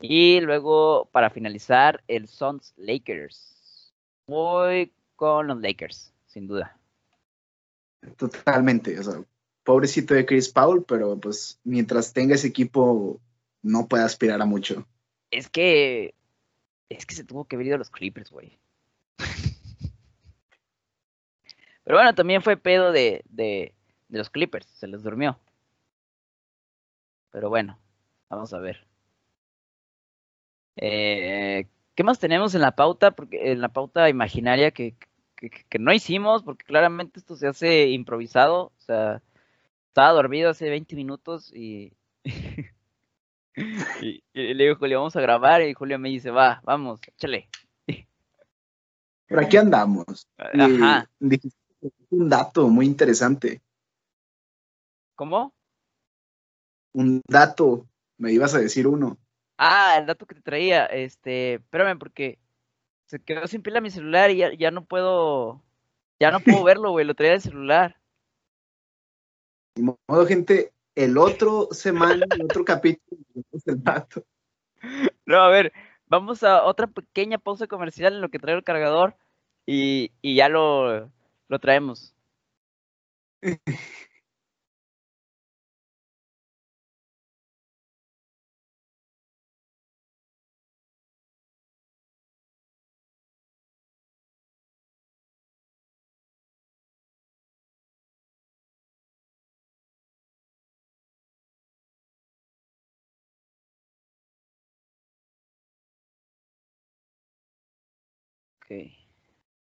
Y 0.00 0.40
luego, 0.40 1.10
para 1.12 1.28
finalizar, 1.28 2.02
el 2.08 2.26
Suns 2.26 2.72
Lakers. 2.78 3.92
Voy 4.26 4.94
con 5.14 5.48
los 5.48 5.60
Lakers, 5.60 6.14
sin 6.26 6.46
duda. 6.46 6.74
Totalmente, 8.16 8.98
o 8.98 9.02
sea, 9.02 9.22
pobrecito 9.64 10.14
de 10.14 10.26
Chris 10.26 10.48
Paul, 10.48 10.84
pero 10.84 11.18
pues 11.18 11.58
mientras 11.64 12.12
tenga 12.12 12.34
ese 12.34 12.48
equipo 12.48 13.20
no 13.62 13.86
puede 13.88 14.04
aspirar 14.04 14.40
a 14.40 14.46
mucho. 14.46 14.86
Es 15.30 15.48
que 15.48 16.14
es 16.88 17.06
que 17.06 17.14
se 17.14 17.24
tuvo 17.24 17.44
que 17.44 17.56
venir 17.56 17.74
a 17.74 17.78
los 17.78 17.90
Clippers, 17.90 18.30
güey. 18.30 18.58
Pero 21.84 21.96
bueno, 21.96 22.14
también 22.14 22.42
fue 22.42 22.56
pedo 22.56 22.90
de, 22.92 23.22
de, 23.28 23.72
de 24.08 24.18
los 24.18 24.28
Clippers, 24.28 24.66
se 24.66 24.88
les 24.88 25.02
durmió. 25.02 25.38
Pero 27.30 27.48
bueno, 27.48 27.78
vamos 28.28 28.52
a 28.52 28.58
ver. 28.58 28.84
Eh, 30.76 31.68
¿Qué 31.94 32.04
más 32.04 32.18
tenemos 32.18 32.54
en 32.54 32.62
la 32.62 32.74
pauta? 32.74 33.12
Porque 33.12 33.52
en 33.52 33.60
la 33.60 33.68
pauta 33.68 34.08
imaginaria 34.08 34.70
que, 34.70 34.96
que, 35.36 35.78
no 35.78 35.92
hicimos, 35.92 36.42
porque 36.42 36.64
claramente 36.64 37.18
esto 37.18 37.36
se 37.36 37.46
hace 37.46 37.88
improvisado. 37.88 38.72
O 38.78 38.80
sea, 38.80 39.22
estaba 39.90 40.12
dormido 40.12 40.50
hace 40.50 40.70
20 40.70 40.94
minutos 40.94 41.52
y, 41.52 41.92
y, 42.24 44.22
y, 44.32 44.54
le 44.54 44.64
digo, 44.64 44.76
Julio, 44.76 44.98
vamos 44.98 45.16
a 45.16 45.20
grabar. 45.20 45.62
Y 45.62 45.74
Julio 45.74 45.98
me 45.98 46.08
dice, 46.08 46.30
va, 46.30 46.60
vamos, 46.64 47.00
échale. 47.06 47.48
Por 49.28 49.40
aquí 49.40 49.56
andamos. 49.56 50.28
Ajá. 50.38 51.10
Y 51.20 51.40
un 52.10 52.28
dato 52.28 52.68
muy 52.68 52.86
interesante. 52.86 53.60
¿Cómo? 55.16 55.54
Un 56.92 57.20
dato, 57.28 57.86
me 58.16 58.32
ibas 58.32 58.54
a 58.54 58.58
decir 58.58 58.86
uno. 58.86 59.18
Ah, 59.58 59.96
el 59.98 60.06
dato 60.06 60.26
que 60.26 60.34
te 60.34 60.40
traía, 60.40 60.86
este, 60.86 61.54
espérame 61.54 61.98
porque 61.98 62.38
se 63.06 63.20
quedó 63.20 63.46
sin 63.46 63.62
pila 63.62 63.80
mi 63.80 63.90
celular 63.90 64.30
y 64.30 64.38
ya, 64.38 64.52
ya 64.54 64.70
no 64.70 64.84
puedo, 64.84 65.62
ya 66.18 66.30
no 66.30 66.40
puedo 66.40 66.64
verlo, 66.64 66.92
güey, 66.92 67.04
lo 67.04 67.14
traía 67.14 67.34
el 67.34 67.40
celular. 67.40 67.99
De 69.74 69.82
modo, 69.82 70.26
gente, 70.26 70.72
el 70.94 71.16
otro 71.18 71.68
semana, 71.70 72.26
el 72.34 72.42
otro 72.42 72.64
capítulo, 72.64 73.22
el 73.66 73.82
dato. 73.82 74.24
No, 75.26 75.38
a 75.38 75.48
ver, 75.48 75.72
vamos 76.06 76.42
a 76.42 76.64
otra 76.64 76.86
pequeña 76.86 77.38
pausa 77.38 77.66
comercial 77.66 78.14
en 78.14 78.20
lo 78.20 78.30
que 78.30 78.38
trae 78.38 78.56
el 78.56 78.64
cargador 78.64 79.16
y, 79.66 80.12
y 80.22 80.34
ya 80.36 80.48
lo, 80.48 81.10
lo 81.48 81.58
traemos. 81.58 82.14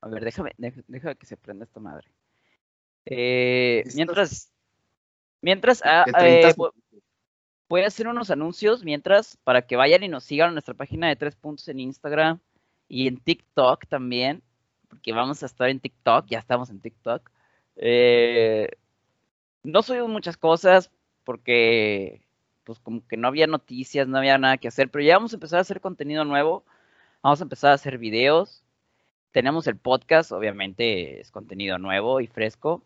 A 0.01 0.09
ver, 0.09 0.25
déjame, 0.25 0.53
déjame 0.57 1.17
que 1.17 1.27
se 1.27 1.37
prenda 1.37 1.65
esta 1.65 1.81
madre. 1.81 2.09
Eh, 3.07 3.85
mientras, 3.95 4.51
mientras, 5.41 5.83
ah, 5.85 6.05
eh, 6.21 6.55
voy 7.69 7.83
a 7.83 7.87
hacer 7.87 8.09
unos 8.09 8.31
anuncios 8.31 8.85
mientras 8.85 9.37
para 9.45 9.63
que 9.63 9.77
vayan 9.77 10.03
y 10.03 10.09
nos 10.09 10.25
sigan 10.25 10.49
en 10.49 10.55
nuestra 10.55 10.75
página 10.75 11.09
de 11.09 11.17
tres 11.17 11.37
puntos 11.37 11.69
en 11.69 11.81
Instagram 11.81 12.39
y 12.89 13.09
en 13.09 13.19
TikTok 13.19 13.87
también, 13.87 14.43
porque 14.89 15.13
vamos 15.13 15.43
a 15.43 15.47
estar 15.47 15.69
en 15.69 15.81
TikTok, 15.81 16.27
ya 16.27 16.39
estamos 16.39 16.71
en 16.71 16.81
TikTok. 16.81 17.31
Eh, 17.77 18.69
no 19.63 19.83
subimos 19.83 20.09
muchas 20.09 20.37
cosas 20.37 20.91
porque 21.25 22.23
pues 22.65 22.79
como 22.79 23.07
que 23.07 23.17
no 23.17 23.29
había 23.29 23.47
noticias, 23.47 24.09
no 24.09 24.19
había 24.19 24.39
nada 24.39 24.59
que 24.59 24.69
hacer, 24.69 24.91
pero 24.91 25.05
ya 25.05 25.17
vamos 25.17 25.33
a 25.33 25.37
empezar 25.37 25.59
a 25.59 25.63
hacer 25.63 25.81
contenido 25.81 26.25
nuevo, 26.25 26.65
vamos 27.23 27.41
a 27.41 27.45
empezar 27.45 27.73
a 27.73 27.75
hacer 27.75 27.99
videos, 27.99 28.64
tenemos 29.35 29.67
el 29.67 29.77
podcast, 29.77 30.31
obviamente 30.31 31.21
es 31.21 31.33
contenido 31.33 31.77
nuevo 31.77 32.21
y 32.21 32.29
fresco. 32.29 32.85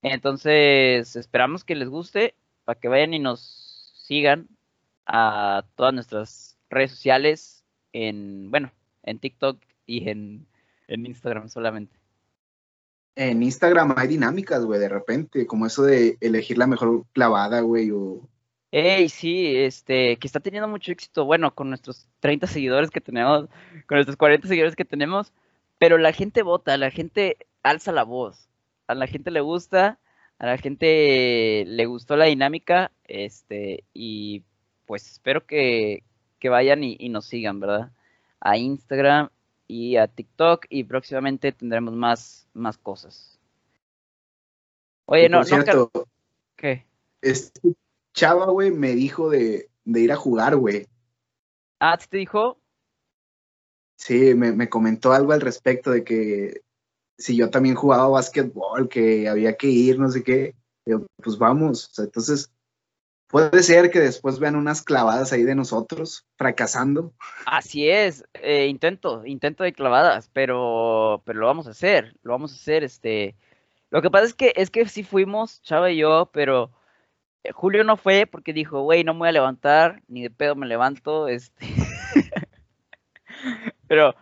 Entonces, 0.00 1.14
esperamos 1.14 1.62
que 1.62 1.74
les 1.74 1.90
guste 1.90 2.34
para 2.64 2.80
que 2.80 2.88
vayan 2.88 3.12
y 3.12 3.18
nos 3.18 3.92
sigan 3.94 4.48
a 5.04 5.66
todas 5.74 5.92
nuestras 5.92 6.56
redes 6.70 6.92
sociales 6.92 7.64
en, 7.92 8.50
bueno, 8.50 8.72
en 9.02 9.18
TikTok 9.18 9.58
y 9.84 10.08
en, 10.08 10.46
en 10.86 11.04
Instagram 11.04 11.50
solamente. 11.50 11.94
En 13.14 13.42
Instagram 13.42 13.92
hay 13.98 14.08
dinámicas, 14.08 14.64
güey, 14.64 14.80
de 14.80 14.88
repente, 14.88 15.46
como 15.46 15.66
eso 15.66 15.82
de 15.82 16.16
elegir 16.22 16.56
la 16.56 16.66
mejor 16.66 17.04
clavada, 17.12 17.60
güey, 17.60 17.90
o... 17.90 18.26
Ey, 18.70 19.10
sí, 19.10 19.54
este, 19.54 20.16
que 20.16 20.26
está 20.26 20.40
teniendo 20.40 20.68
mucho 20.68 20.92
éxito, 20.92 21.26
bueno, 21.26 21.54
con 21.54 21.68
nuestros 21.68 22.08
30 22.20 22.46
seguidores 22.46 22.90
que 22.90 23.02
tenemos, 23.02 23.50
con 23.86 23.96
nuestros 23.96 24.16
40 24.16 24.48
seguidores 24.48 24.74
que 24.74 24.86
tenemos, 24.86 25.30
pero 25.78 25.98
la 25.98 26.12
gente 26.12 26.42
vota, 26.42 26.76
la 26.76 26.90
gente 26.90 27.46
alza 27.62 27.92
la 27.92 28.04
voz, 28.04 28.48
a 28.86 28.94
la 28.94 29.06
gente 29.06 29.30
le 29.30 29.40
gusta, 29.40 29.98
a 30.38 30.46
la 30.46 30.58
gente 30.58 31.64
le 31.66 31.86
gustó 31.86 32.16
la 32.16 32.26
dinámica, 32.26 32.92
este, 33.04 33.84
y 33.92 34.44
pues 34.86 35.10
espero 35.10 35.46
que, 35.46 36.02
que 36.38 36.48
vayan 36.48 36.84
y, 36.84 36.96
y, 36.98 37.08
nos 37.08 37.26
sigan, 37.26 37.60
¿verdad? 37.60 37.90
A 38.40 38.56
Instagram 38.56 39.30
y 39.66 39.96
a 39.96 40.06
TikTok 40.06 40.66
y 40.68 40.84
próximamente 40.84 41.52
tendremos 41.52 41.94
más, 41.94 42.48
más 42.54 42.78
cosas. 42.78 43.38
Oye, 45.06 45.28
no, 45.28 45.44
cierto, 45.44 45.90
no. 45.94 46.04
¿Qué? 46.56 46.86
Este 47.22 47.74
chava, 48.12 48.46
güey, 48.46 48.70
me 48.70 48.94
dijo 48.94 49.30
de, 49.30 49.68
de 49.84 50.00
ir 50.00 50.12
a 50.12 50.16
jugar, 50.16 50.56
güey. 50.56 50.86
Ah, 51.80 51.96
¿te 51.96 52.16
dijo? 52.16 52.58
Sí, 53.98 54.34
me, 54.34 54.52
me, 54.52 54.68
comentó 54.68 55.12
algo 55.12 55.32
al 55.32 55.40
respecto 55.40 55.90
de 55.90 56.04
que 56.04 56.62
si 57.18 57.36
yo 57.36 57.50
también 57.50 57.74
jugaba 57.74 58.08
básquetbol, 58.08 58.88
que 58.88 59.28
había 59.28 59.56
que 59.56 59.66
ir, 59.66 59.98
no 59.98 60.08
sé 60.08 60.22
qué. 60.22 60.54
Pues 61.16 61.36
vamos. 61.36 61.90
Entonces, 61.98 62.50
puede 63.26 63.62
ser 63.62 63.90
que 63.90 63.98
después 63.98 64.38
vean 64.38 64.56
unas 64.56 64.82
clavadas 64.82 65.32
ahí 65.32 65.42
de 65.42 65.56
nosotros, 65.56 66.24
fracasando. 66.36 67.12
Así 67.44 67.90
es, 67.90 68.24
eh, 68.34 68.66
intento, 68.66 69.26
intento 69.26 69.64
de 69.64 69.72
clavadas, 69.72 70.30
pero, 70.32 71.22
pero 71.24 71.40
lo 71.40 71.46
vamos 71.46 71.66
a 71.66 71.70
hacer, 71.70 72.16
lo 72.22 72.32
vamos 72.32 72.52
a 72.52 72.56
hacer, 72.56 72.84
este. 72.84 73.34
Lo 73.90 74.00
que 74.00 74.10
pasa 74.10 74.26
es 74.26 74.34
que, 74.34 74.52
es 74.54 74.70
que 74.70 74.88
sí 74.88 75.02
fuimos, 75.02 75.60
Chava 75.62 75.90
y 75.90 75.98
yo, 75.98 76.30
pero 76.32 76.70
eh, 77.42 77.52
Julio 77.52 77.82
no 77.82 77.96
fue 77.96 78.26
porque 78.26 78.52
dijo, 78.52 78.82
güey, 78.82 79.02
no 79.02 79.14
me 79.14 79.20
voy 79.20 79.28
a 79.28 79.32
levantar, 79.32 80.02
ni 80.06 80.22
de 80.22 80.30
pedo 80.30 80.54
me 80.54 80.66
levanto, 80.66 81.26
este. 81.26 81.66
Pero 83.88 84.14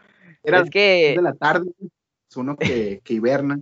Era 0.42 0.60
es 0.60 0.70
que. 0.70 1.14
De 1.16 1.22
la 1.22 1.34
tarde, 1.34 1.70
es 2.30 2.36
uno 2.36 2.56
que, 2.56 3.00
que 3.04 3.14
hiberna. 3.14 3.60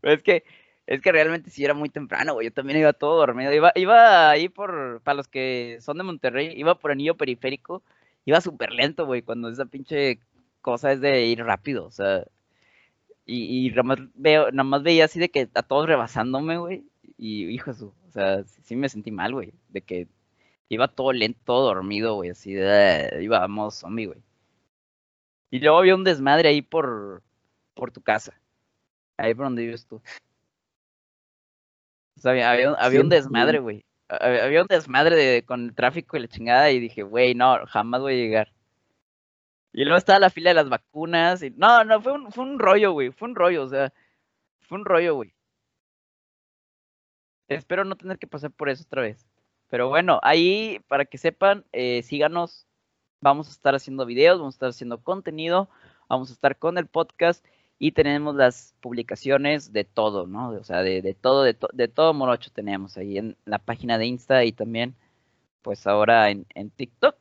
Pero 0.00 0.14
es 0.14 0.22
que, 0.22 0.44
es 0.86 1.00
que 1.00 1.12
realmente 1.12 1.50
sí 1.50 1.64
era 1.64 1.74
muy 1.74 1.88
temprano, 1.88 2.34
güey. 2.34 2.48
Yo 2.48 2.52
también 2.52 2.78
iba 2.78 2.92
todo 2.92 3.16
dormido. 3.18 3.52
Iba, 3.52 3.72
iba 3.74 4.30
ahí 4.30 4.48
por, 4.48 5.00
para 5.02 5.16
los 5.16 5.28
que 5.28 5.78
son 5.80 5.96
de 5.98 6.04
Monterrey, 6.04 6.52
iba 6.56 6.78
por 6.78 6.90
anillo 6.90 7.16
periférico. 7.16 7.82
Iba 8.26 8.40
súper 8.40 8.72
lento, 8.72 9.06
güey, 9.06 9.22
cuando 9.22 9.48
esa 9.50 9.66
pinche 9.66 10.18
cosa 10.62 10.92
es 10.92 11.00
de 11.00 11.26
ir 11.26 11.44
rápido, 11.44 11.86
o 11.86 11.90
sea. 11.90 12.24
Y, 13.26 13.66
y 13.66 13.70
nada, 13.70 13.82
más 13.84 13.98
veo, 14.14 14.50
nada 14.50 14.64
más 14.64 14.82
veía 14.82 15.06
así 15.06 15.18
de 15.18 15.30
que 15.30 15.48
a 15.54 15.62
todos 15.62 15.86
rebasándome, 15.86 16.58
güey. 16.58 16.84
Y 17.16 17.46
hijo 17.48 17.72
de 17.72 17.78
su, 17.78 17.86
o 17.86 18.10
sea, 18.12 18.44
sí 18.44 18.76
me 18.76 18.88
sentí 18.88 19.10
mal, 19.10 19.32
güey. 19.32 19.54
De 19.68 19.82
que 19.82 20.08
Iba 20.74 20.88
todo 20.88 21.12
lento, 21.12 21.40
todo 21.44 21.66
dormido, 21.66 22.14
güey, 22.14 22.30
así 22.30 22.52
de, 22.52 23.20
iba 23.22 23.44
a 23.44 23.70
zombie, 23.70 24.06
güey. 24.06 24.22
Y 25.50 25.60
luego 25.60 25.78
había 25.78 25.94
un 25.94 26.04
desmadre 26.04 26.48
ahí 26.48 26.62
por, 26.62 27.22
por 27.74 27.92
tu 27.92 28.02
casa. 28.02 28.38
Ahí 29.16 29.34
por 29.34 29.46
donde 29.46 29.62
vives 29.62 29.86
tú. 29.86 30.02
O 32.16 32.20
sea, 32.20 32.32
había, 32.32 32.72
había, 32.72 33.00
un 33.00 33.08
desmadre, 33.08 33.60
güey. 33.60 33.84
Había 34.08 34.62
un 34.62 34.66
desmadre 34.66 35.16
de, 35.16 35.44
con 35.44 35.66
el 35.66 35.74
tráfico 35.74 36.16
y 36.16 36.20
la 36.20 36.28
chingada 36.28 36.70
y 36.70 36.80
dije, 36.80 37.02
güey, 37.02 37.34
no, 37.34 37.64
jamás 37.66 38.00
voy 38.00 38.14
a 38.14 38.16
llegar. 38.16 38.52
Y 39.72 39.84
luego 39.84 39.98
estaba 39.98 40.18
la 40.18 40.30
fila 40.30 40.50
de 40.50 40.54
las 40.54 40.68
vacunas. 40.68 41.42
Y, 41.42 41.50
no, 41.50 41.84
no, 41.84 42.00
fue 42.00 42.12
un, 42.12 42.32
fue 42.32 42.44
un 42.44 42.58
rollo, 42.58 42.92
güey. 42.92 43.10
Fue 43.10 43.28
un 43.28 43.34
rollo, 43.34 43.62
o 43.64 43.68
sea, 43.68 43.92
fue 44.60 44.78
un 44.78 44.84
rollo, 44.84 45.14
güey. 45.14 45.34
Espero 47.48 47.84
no 47.84 47.96
tener 47.96 48.18
que 48.18 48.26
pasar 48.26 48.50
por 48.50 48.68
eso 48.68 48.84
otra 48.84 49.02
vez. 49.02 49.26
Pero 49.68 49.88
bueno, 49.88 50.20
ahí 50.22 50.80
para 50.88 51.04
que 51.04 51.18
sepan, 51.18 51.64
eh, 51.72 52.02
síganos. 52.02 52.66
Vamos 53.20 53.48
a 53.48 53.52
estar 53.52 53.74
haciendo 53.74 54.06
videos, 54.06 54.38
vamos 54.38 54.54
a 54.54 54.56
estar 54.56 54.68
haciendo 54.68 55.02
contenido, 55.02 55.68
vamos 56.08 56.30
a 56.30 56.34
estar 56.34 56.58
con 56.58 56.76
el 56.78 56.86
podcast 56.86 57.44
y 57.78 57.92
tenemos 57.92 58.34
las 58.36 58.74
publicaciones 58.80 59.72
de 59.72 59.84
todo, 59.84 60.26
¿no? 60.26 60.50
O 60.50 60.64
sea, 60.64 60.82
de, 60.82 61.02
de 61.02 61.14
todo, 61.14 61.42
de, 61.42 61.56
de, 61.72 61.88
todo 61.88 62.14
morocho 62.14 62.50
tenemos 62.52 62.96
ahí 62.96 63.18
en 63.18 63.36
la 63.44 63.58
página 63.58 63.98
de 63.98 64.06
Insta 64.06 64.44
y 64.44 64.52
también, 64.52 64.94
pues 65.62 65.86
ahora 65.86 66.30
en, 66.30 66.46
en 66.54 66.70
TikTok 66.70 67.16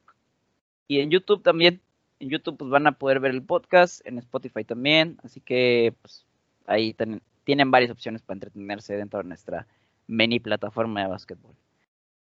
y 0.87 0.99
en 0.99 1.09
YouTube 1.11 1.43
también. 1.43 1.81
En 2.19 2.29
YouTube 2.29 2.57
pues 2.57 2.69
van 2.69 2.87
a 2.87 2.93
poder 2.97 3.19
ver 3.19 3.31
el 3.31 3.43
podcast, 3.43 4.05
en 4.05 4.17
Spotify 4.19 4.63
también, 4.63 5.17
así 5.23 5.41
que 5.41 5.93
pues 6.01 6.25
ahí 6.65 6.95
tienen 7.43 7.71
varias 7.71 7.91
opciones 7.91 8.21
para 8.21 8.35
entretenerse 8.35 8.95
dentro 8.95 9.19
de 9.19 9.25
nuestra 9.25 9.67
mini 10.07 10.39
plataforma 10.39 11.01
de 11.01 11.07
básquetbol. 11.07 11.55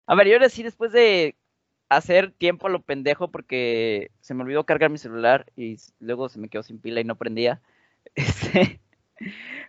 A 0.08 0.16
ver, 0.16 0.28
yo 0.28 0.34
ahora 0.34 0.49
sí, 0.49 0.64
después 0.64 0.91
de 0.91 1.36
hacer 1.89 2.32
tiempo 2.32 2.68
a 2.68 2.70
lo 2.70 2.82
pendejo 2.84 3.32
porque 3.32 4.12
se 4.22 4.34
me 4.34 4.43
olvidó 4.43 4.66
cargar 4.66 4.89
mi 4.89 4.97
celular 4.97 5.52
y 5.56 5.78
luego 5.99 6.30
se 6.30 6.39
me 6.39 6.49
quedó 6.49 6.64
sin 6.64 6.80
pila 6.80 7.02
y 7.02 7.06
no 7.06 7.18
prendía. 7.18 7.62
Este, 8.16 8.82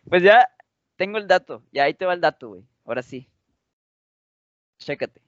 pues 0.09 0.23
ya 0.23 0.49
tengo 0.97 1.19
el 1.19 1.29
dato, 1.29 1.63
ya 1.73 1.85
ahí 1.85 1.95
te 1.95 2.07
va 2.07 2.15
el 2.15 2.21
dato, 2.23 2.49
güey. 2.51 2.65
Ahora 2.85 3.03
sí. 3.03 3.29
Chécate. 4.79 5.23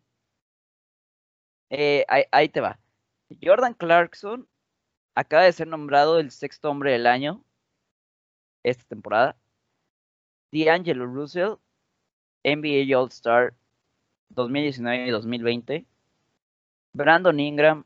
Eh, 1.71 2.05
ahí, 2.09 2.25
ahí 2.33 2.49
te 2.49 2.61
va. 2.61 2.79
Jordan 3.43 3.75
Clarkson 3.75 4.49
acaba 5.15 5.45
de 5.45 5.53
ser 5.53 5.69
nombrado 5.69 6.19
el 6.21 6.31
sexto 6.31 6.71
hombre 6.71 6.93
del 6.93 7.07
año 7.07 7.45
esta 8.65 8.85
temporada. 8.89 9.37
D'Angelo 10.53 11.05
Russell, 11.07 11.59
NBA 12.45 12.97
All-Star 12.99 13.55
2019 14.35 15.07
y 15.07 15.11
2020. 15.11 15.87
Brandon 16.93 17.41
Ingram, 17.41 17.85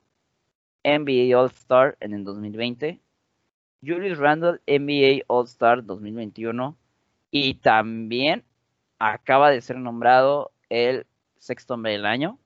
NBA 0.84 1.38
All-Star 1.38 1.96
en 2.00 2.14
el 2.14 2.24
2020. 2.24 3.00
Julius 3.84 4.18
Randle, 4.18 4.60
NBA 4.66 5.24
All-Star 5.26 5.84
2021. 5.84 6.76
Y 7.30 7.54
también 7.54 8.44
acaba 8.98 9.50
de 9.50 9.60
ser 9.60 9.78
nombrado 9.78 10.52
el 10.68 11.06
sexto 11.38 11.74
hombre 11.74 11.92
del 11.92 12.06
año. 12.06 12.38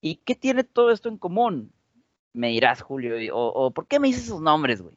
¿Y 0.00 0.16
qué 0.16 0.34
tiene 0.34 0.64
todo 0.64 0.90
esto 0.90 1.08
en 1.08 1.18
común? 1.18 1.72
Me 2.32 2.48
dirás, 2.48 2.82
Julio, 2.82 3.16
o, 3.34 3.48
o 3.48 3.70
¿por 3.70 3.86
qué 3.86 3.98
me 3.98 4.08
dices 4.08 4.24
esos 4.24 4.42
nombres, 4.42 4.82
güey? 4.82 4.94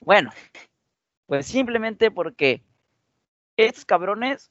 Bueno, 0.00 0.30
pues 1.26 1.46
simplemente 1.46 2.10
porque 2.10 2.62
estos 3.56 3.84
cabrones, 3.84 4.50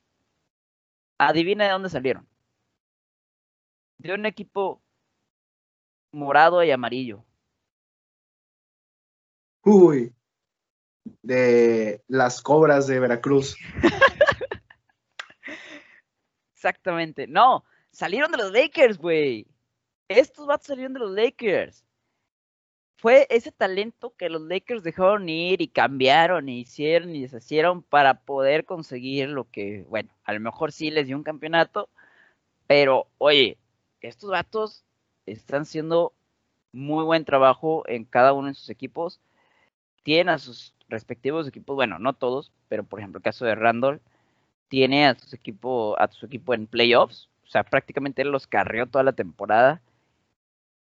adivina 1.18 1.66
de 1.66 1.72
dónde 1.72 1.90
salieron. 1.90 2.28
De 3.98 4.14
un 4.14 4.26
equipo 4.26 4.82
morado 6.12 6.64
y 6.64 6.72
amarillo. 6.72 7.26
Uy, 9.64 10.14
de 11.22 12.04
las 12.08 12.42
cobras 12.42 12.88
de 12.88 13.00
Veracruz. 13.00 13.58
Exactamente. 16.54 17.28
No, 17.28 17.66
salieron 17.92 18.32
de 18.32 18.38
los 18.38 18.52
Lakers, 18.52 18.98
güey. 18.98 19.48
Estos 20.08 20.48
vatos 20.48 20.68
salieron 20.68 20.94
de 20.94 21.00
los 21.00 21.12
Lakers 21.12 21.87
fue 22.98 23.28
ese 23.30 23.52
talento 23.52 24.16
que 24.18 24.30
los 24.30 24.42
Lakers 24.42 24.84
dejaron 24.84 25.30
ir 25.30 25.62
y 25.62 25.68
cambiaron 25.68 26.50
y 26.50 26.62
hicieron 26.62 27.16
y 27.16 27.22
deshicieron 27.22 27.84
para 27.84 28.22
poder 28.22 28.66
conseguir 28.66 29.30
lo 29.30 29.50
que, 29.50 29.86
bueno, 29.88 30.10
a 30.24 30.34
lo 30.34 30.40
mejor 30.40 30.72
sí 30.72 30.90
les 30.90 31.06
dio 31.06 31.16
un 31.16 31.24
campeonato, 31.24 31.90
pero 32.66 33.08
oye, 33.20 33.58
estos 34.02 34.32
vatos 34.32 34.84
están 35.28 35.62
haciendo 35.62 36.14
muy 36.72 37.04
buen 37.04 37.24
trabajo 37.24 37.84
en 37.88 38.04
cada 38.04 38.34
uno 38.34 38.48
de 38.48 38.56
sus 38.56 38.70
equipos. 38.70 39.20
Tienen 40.04 40.30
a 40.30 40.40
sus 40.40 40.74
respectivos 40.90 41.48
equipos, 41.48 41.76
bueno, 41.76 42.00
no 42.00 42.14
todos, 42.14 42.52
pero 42.68 42.84
por 42.84 43.00
ejemplo 43.00 43.20
el 43.20 43.24
caso 43.24 43.46
de 43.46 43.56
Randall, 43.56 44.02
tiene 44.70 45.08
a 45.08 45.16
su 45.16 45.36
equipo, 45.36 46.00
a 46.00 46.08
su 46.08 46.26
equipo 46.26 46.54
en 46.56 46.66
playoffs, 46.66 47.30
o 47.46 47.50
sea, 47.50 47.64
prácticamente 47.64 48.24
los 48.26 48.48
carrió 48.48 48.88
toda 48.88 49.04
la 49.04 49.14
temporada. 49.14 49.82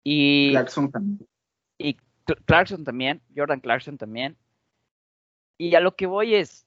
Y 0.04 0.52
Clarkson 0.52 0.92
también. 0.92 1.28
Y 1.78 1.98
Clarkson 2.46 2.84
también, 2.84 3.22
Jordan 3.36 3.60
Clarkson 3.60 3.98
también. 3.98 4.38
Y 5.58 5.76
a 5.76 5.80
lo 5.80 5.96
que 5.96 6.06
voy 6.06 6.36
es, 6.36 6.66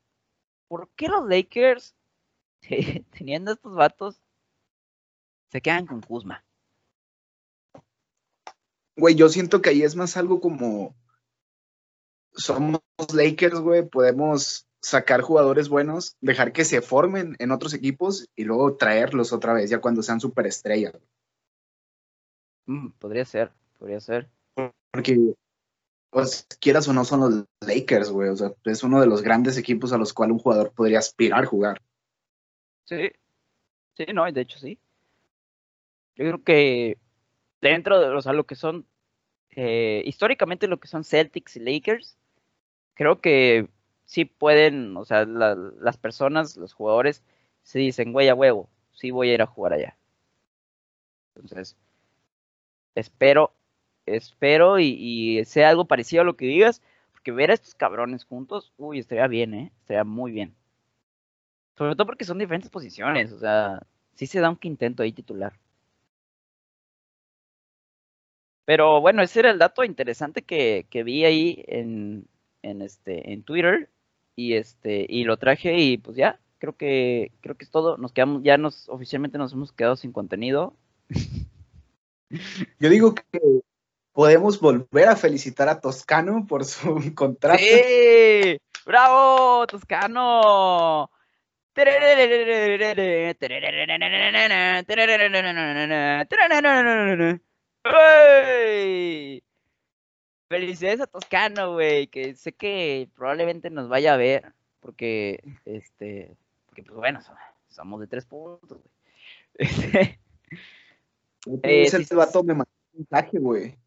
¿por 0.68 0.88
qué 0.96 1.08
los 1.08 1.28
Lakers, 1.28 1.94
teniendo 3.10 3.52
estos 3.52 3.74
vatos, 3.74 4.22
se 5.50 5.60
quedan 5.60 5.86
con 5.86 6.00
Kuzma? 6.00 6.44
Güey, 8.96 9.14
yo 9.14 9.28
siento 9.28 9.62
que 9.62 9.70
ahí 9.70 9.82
es 9.82 9.94
más 9.94 10.16
algo 10.16 10.40
como 10.40 10.96
somos 12.32 12.80
Lakers, 13.12 13.60
güey, 13.60 13.88
podemos 13.88 14.66
sacar 14.80 15.22
jugadores 15.22 15.68
buenos, 15.68 16.16
dejar 16.20 16.52
que 16.52 16.64
se 16.64 16.82
formen 16.82 17.36
en 17.38 17.50
otros 17.50 17.74
equipos 17.74 18.28
y 18.36 18.44
luego 18.44 18.76
traerlos 18.76 19.32
otra 19.32 19.52
vez 19.52 19.70
ya 19.70 19.80
cuando 19.80 20.02
sean 20.02 20.20
superestrellas. 20.20 20.94
Mm, 22.66 22.90
podría 22.98 23.24
ser, 23.24 23.52
podría 23.78 24.00
ser. 24.00 24.30
Porque 24.90 25.34
pues 26.10 26.46
quieras 26.60 26.88
o 26.88 26.92
no 26.92 27.04
son 27.04 27.20
los 27.20 27.44
Lakers, 27.66 28.10
güey. 28.10 28.30
O 28.30 28.36
sea, 28.36 28.52
es 28.64 28.82
uno 28.82 29.00
de 29.00 29.06
los 29.06 29.22
grandes 29.22 29.56
equipos 29.58 29.92
a 29.92 29.98
los 29.98 30.12
cuales 30.12 30.32
un 30.32 30.38
jugador 30.38 30.72
podría 30.72 30.98
aspirar 30.98 31.44
a 31.44 31.46
jugar. 31.46 31.82
Sí, 32.84 33.10
sí, 33.96 34.06
no, 34.14 34.30
de 34.30 34.40
hecho 34.40 34.58
sí. 34.58 34.78
Yo 36.16 36.24
creo 36.24 36.42
que 36.42 36.98
dentro 37.60 38.00
de 38.00 38.08
o 38.08 38.22
sea, 38.22 38.32
lo 38.32 38.44
que 38.44 38.54
son, 38.54 38.86
eh, 39.50 40.02
históricamente 40.06 40.66
lo 40.66 40.80
que 40.80 40.88
son 40.88 41.04
Celtics 41.04 41.56
y 41.56 41.60
Lakers, 41.60 42.16
creo 42.94 43.20
que 43.20 43.68
sí 44.04 44.24
pueden, 44.24 44.96
o 44.96 45.04
sea, 45.04 45.26
la, 45.26 45.54
las 45.54 45.96
personas, 45.98 46.56
los 46.56 46.72
jugadores, 46.72 47.22
se 47.62 47.78
dicen, 47.78 48.12
güey, 48.12 48.28
a 48.28 48.34
huevo, 48.34 48.68
sí 48.92 49.10
voy 49.10 49.30
a 49.30 49.34
ir 49.34 49.42
a 49.42 49.46
jugar 49.46 49.74
allá. 49.74 49.96
Entonces, 51.34 51.76
espero 52.94 53.52
espero 54.16 54.78
y, 54.78 55.44
sea 55.44 55.70
algo 55.70 55.86
parecido 55.86 56.22
a 56.22 56.24
lo 56.24 56.36
que 56.36 56.46
digas, 56.46 56.82
porque 57.12 57.32
ver 57.32 57.50
a 57.50 57.54
estos 57.54 57.74
cabrones 57.74 58.24
juntos, 58.24 58.72
uy, 58.76 58.98
estaría 58.98 59.26
bien, 59.26 59.54
¿eh? 59.54 59.72
Estaría 59.80 60.04
muy 60.04 60.32
bien. 60.32 60.54
Sobre 61.76 61.94
todo 61.94 62.06
porque 62.06 62.24
son 62.24 62.38
diferentes 62.38 62.70
posiciones, 62.70 63.32
o 63.32 63.38
sea, 63.38 63.82
sí 64.14 64.26
se 64.26 64.40
da 64.40 64.50
un 64.50 64.56
quinteto 64.56 65.02
ahí 65.02 65.12
titular. 65.12 65.54
Pero 68.64 69.00
bueno, 69.00 69.22
ese 69.22 69.40
era 69.40 69.50
el 69.50 69.58
dato 69.58 69.82
interesante 69.84 70.42
que, 70.42 70.86
que 70.90 71.02
vi 71.02 71.24
ahí 71.24 71.64
en, 71.68 72.28
en, 72.62 72.82
este, 72.82 73.32
en 73.32 73.42
Twitter 73.42 73.88
y, 74.36 74.54
este, 74.54 75.06
y 75.08 75.24
lo 75.24 75.38
traje 75.38 75.78
y 75.78 75.98
pues 75.98 76.16
ya, 76.16 76.38
creo 76.58 76.76
que, 76.76 77.32
creo 77.40 77.56
que 77.56 77.64
es 77.64 77.70
todo. 77.70 77.96
Nos 77.96 78.12
quedamos, 78.12 78.42
ya 78.42 78.58
nos, 78.58 78.88
oficialmente 78.88 79.38
nos 79.38 79.52
hemos 79.52 79.72
quedado 79.72 79.96
sin 79.96 80.12
contenido. 80.12 80.76
Yo 82.78 82.90
digo 82.90 83.14
que 83.14 83.62
podemos 84.18 84.58
volver 84.58 85.06
a 85.06 85.14
felicitar 85.14 85.68
a 85.68 85.80
Toscano 85.80 86.44
por 86.44 86.64
su 86.64 86.98
contrato. 87.14 87.62
¡Sí! 87.62 88.58
¡Bravo, 88.84 89.64
Toscano! 89.68 91.08
Felicidades 100.48 101.00
a 101.00 101.06
Toscano, 101.06 101.74
güey, 101.74 102.08
que 102.08 102.34
sé 102.34 102.52
que 102.54 103.08
probablemente 103.14 103.70
nos 103.70 103.88
vaya 103.88 104.14
a 104.14 104.16
ver, 104.16 104.52
porque, 104.80 105.44
este, 105.64 106.36
porque 106.66 106.82
pues 106.82 106.96
bueno, 106.96 107.20
somos 107.68 108.00
de 108.00 108.08
tres 108.08 108.26
puntos, 108.26 108.80
güey. 108.82 108.92
Este, 111.46 111.86
eh, 112.02 112.16
vato 112.16 112.42
me 112.42 112.52
mandó 112.52 112.70
un 112.92 112.98
mensaje, 112.98 113.38
güey 113.38 113.78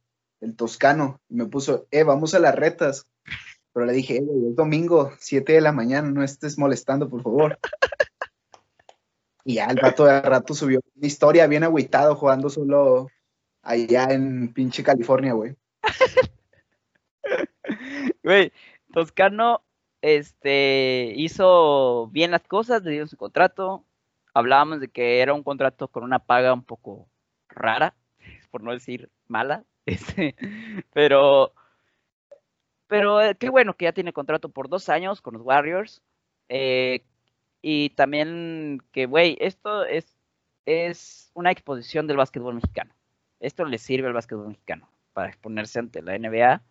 el 0.42 0.56
toscano, 0.56 1.22
me 1.30 1.46
puso, 1.46 1.88
eh, 1.92 2.04
vamos 2.04 2.34
a 2.34 2.40
las 2.40 2.56
retas. 2.56 3.08
Pero 3.74 3.86
le 3.86 3.94
dije, 3.94 4.18
eh, 4.18 4.50
es 4.50 4.56
domingo, 4.56 5.14
7 5.20 5.54
de 5.54 5.62
la 5.62 5.72
mañana, 5.72 6.10
no 6.10 6.24
estés 6.24 6.58
molestando, 6.58 7.10
por 7.10 7.24
favor. 7.24 7.60
Y 9.44 9.56
ya 9.56 9.66
el 9.66 9.80
vato 9.82 10.06
de 10.06 10.22
rato 10.22 10.54
subió 10.54 10.82
una 10.96 11.08
historia 11.08 11.48
bien 11.48 11.64
agüitado 11.64 12.16
jugando 12.16 12.48
solo 12.48 13.08
allá 13.64 14.12
en 14.12 14.54
pinche 14.54 14.84
California, 14.84 15.34
güey. 15.34 15.56
Güey, 18.24 18.52
Toscano 18.94 19.64
este, 20.02 21.14
hizo 21.16 22.08
bien 22.08 22.32
las 22.32 22.44
cosas, 22.44 22.84
le 22.84 22.92
dieron 22.92 23.08
su 23.08 23.18
contrato. 23.18 23.86
Hablábamos 24.34 24.80
de 24.80 24.90
que 24.90 25.22
era 25.22 25.34
un 25.34 25.44
contrato 25.44 25.88
con 25.88 26.04
una 26.04 26.20
paga 26.20 26.54
un 26.54 26.64
poco 26.64 27.10
rara, 27.50 27.96
por 28.52 28.62
no 28.64 28.72
decir 28.72 29.10
mala. 29.28 29.66
Este, 29.92 30.36
pero, 30.94 31.54
pero 32.88 33.22
eh, 33.22 33.36
qué 33.36 33.50
bueno 33.50 33.76
que 33.76 33.86
ya 33.86 33.94
tiene 33.94 34.14
contrato 34.14 34.50
por 34.50 34.70
dos 34.70 34.90
años 34.90 35.22
con 35.22 35.34
los 35.34 35.44
Warriors. 35.44 36.02
Eh, 36.50 37.04
y 37.62 37.92
también 37.92 38.82
que, 38.92 39.06
güey, 39.06 39.38
esto 39.40 39.86
es, 39.86 40.18
es 40.66 41.32
una 41.34 41.52
exposición 41.52 42.08
del 42.08 42.18
básquetbol 42.18 42.56
mexicano. 42.56 42.94
Esto 43.40 43.66
le 43.66 43.78
sirve 43.78 44.08
al 44.08 44.14
básquetbol 44.14 44.50
mexicano 44.50 44.90
para 45.14 45.30
exponerse 45.30 45.80
ante 45.80 46.02
la 46.02 46.18
NBA. 46.18 46.62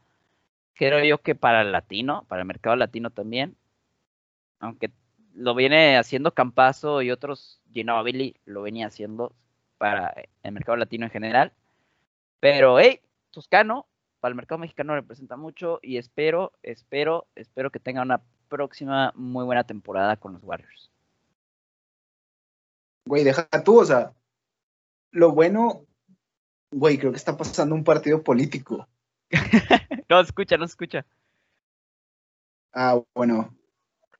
Creo 0.74 1.04
yo 1.04 1.18
que 1.18 1.34
para 1.34 1.62
el 1.62 1.72
latino, 1.72 2.24
para 2.28 2.42
el 2.42 2.48
mercado 2.48 2.76
latino 2.76 3.10
también. 3.10 3.56
Aunque 4.60 4.90
lo 5.34 5.54
viene 5.54 5.96
haciendo 5.96 6.34
Campazo 6.34 7.02
y 7.02 7.10
otros, 7.10 7.60
Billy 7.66 8.36
lo 8.44 8.62
venía 8.62 8.86
haciendo 8.86 9.34
para 9.78 10.14
el 10.42 10.52
mercado 10.52 10.76
latino 10.76 11.06
en 11.06 11.10
general. 11.10 11.52
Pero, 12.40 12.78
hey, 12.78 13.00
Toscano, 13.30 13.86
para 14.20 14.30
el 14.30 14.36
mercado 14.36 14.58
mexicano 14.58 14.94
representa 14.94 15.36
mucho 15.36 15.78
y 15.82 15.96
espero, 15.96 16.52
espero, 16.62 17.26
espero 17.34 17.70
que 17.70 17.80
tenga 17.80 18.02
una 18.02 18.22
próxima 18.48 19.12
muy 19.14 19.44
buena 19.44 19.64
temporada 19.64 20.16
con 20.16 20.34
los 20.34 20.42
Warriors. 20.44 20.90
Güey, 23.06 23.24
deja 23.24 23.48
tú, 23.64 23.80
o 23.80 23.84
sea, 23.84 24.12
lo 25.12 25.32
bueno, 25.32 25.86
güey, 26.70 26.98
creo 26.98 27.12
que 27.12 27.18
está 27.18 27.36
pasando 27.36 27.74
un 27.74 27.84
partido 27.84 28.22
político. 28.22 28.86
no 30.08 30.20
escucha, 30.20 30.56
no 30.56 30.64
escucha. 30.64 31.06
Ah, 32.72 33.00
bueno. 33.14 33.54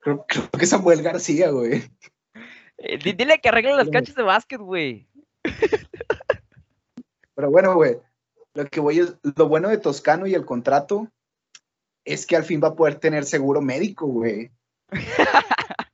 Creo, 0.01 0.25
que 0.25 0.65
Samuel 0.65 1.03
García, 1.03 1.51
güey. 1.51 1.83
Eh, 2.77 2.97
dile 2.97 3.39
que 3.39 3.49
arregle 3.49 3.75
las 3.75 3.89
canchas 3.89 4.15
de 4.15 4.23
básquet, 4.23 4.59
güey. 4.59 5.07
Pero 7.35 7.51
bueno, 7.51 7.75
güey. 7.75 7.99
Lo 8.53 8.65
que 8.65 8.79
voy 8.79 8.99
es, 8.99 9.15
lo 9.23 9.47
bueno 9.47 9.69
de 9.69 9.77
Toscano 9.77 10.27
y 10.27 10.33
el 10.33 10.45
contrato 10.45 11.07
es 12.03 12.25
que 12.25 12.35
al 12.35 12.43
fin 12.43 12.59
va 12.63 12.69
a 12.69 12.75
poder 12.75 12.95
tener 12.95 13.25
seguro 13.25 13.61
médico, 13.61 14.07
güey. 14.07 14.49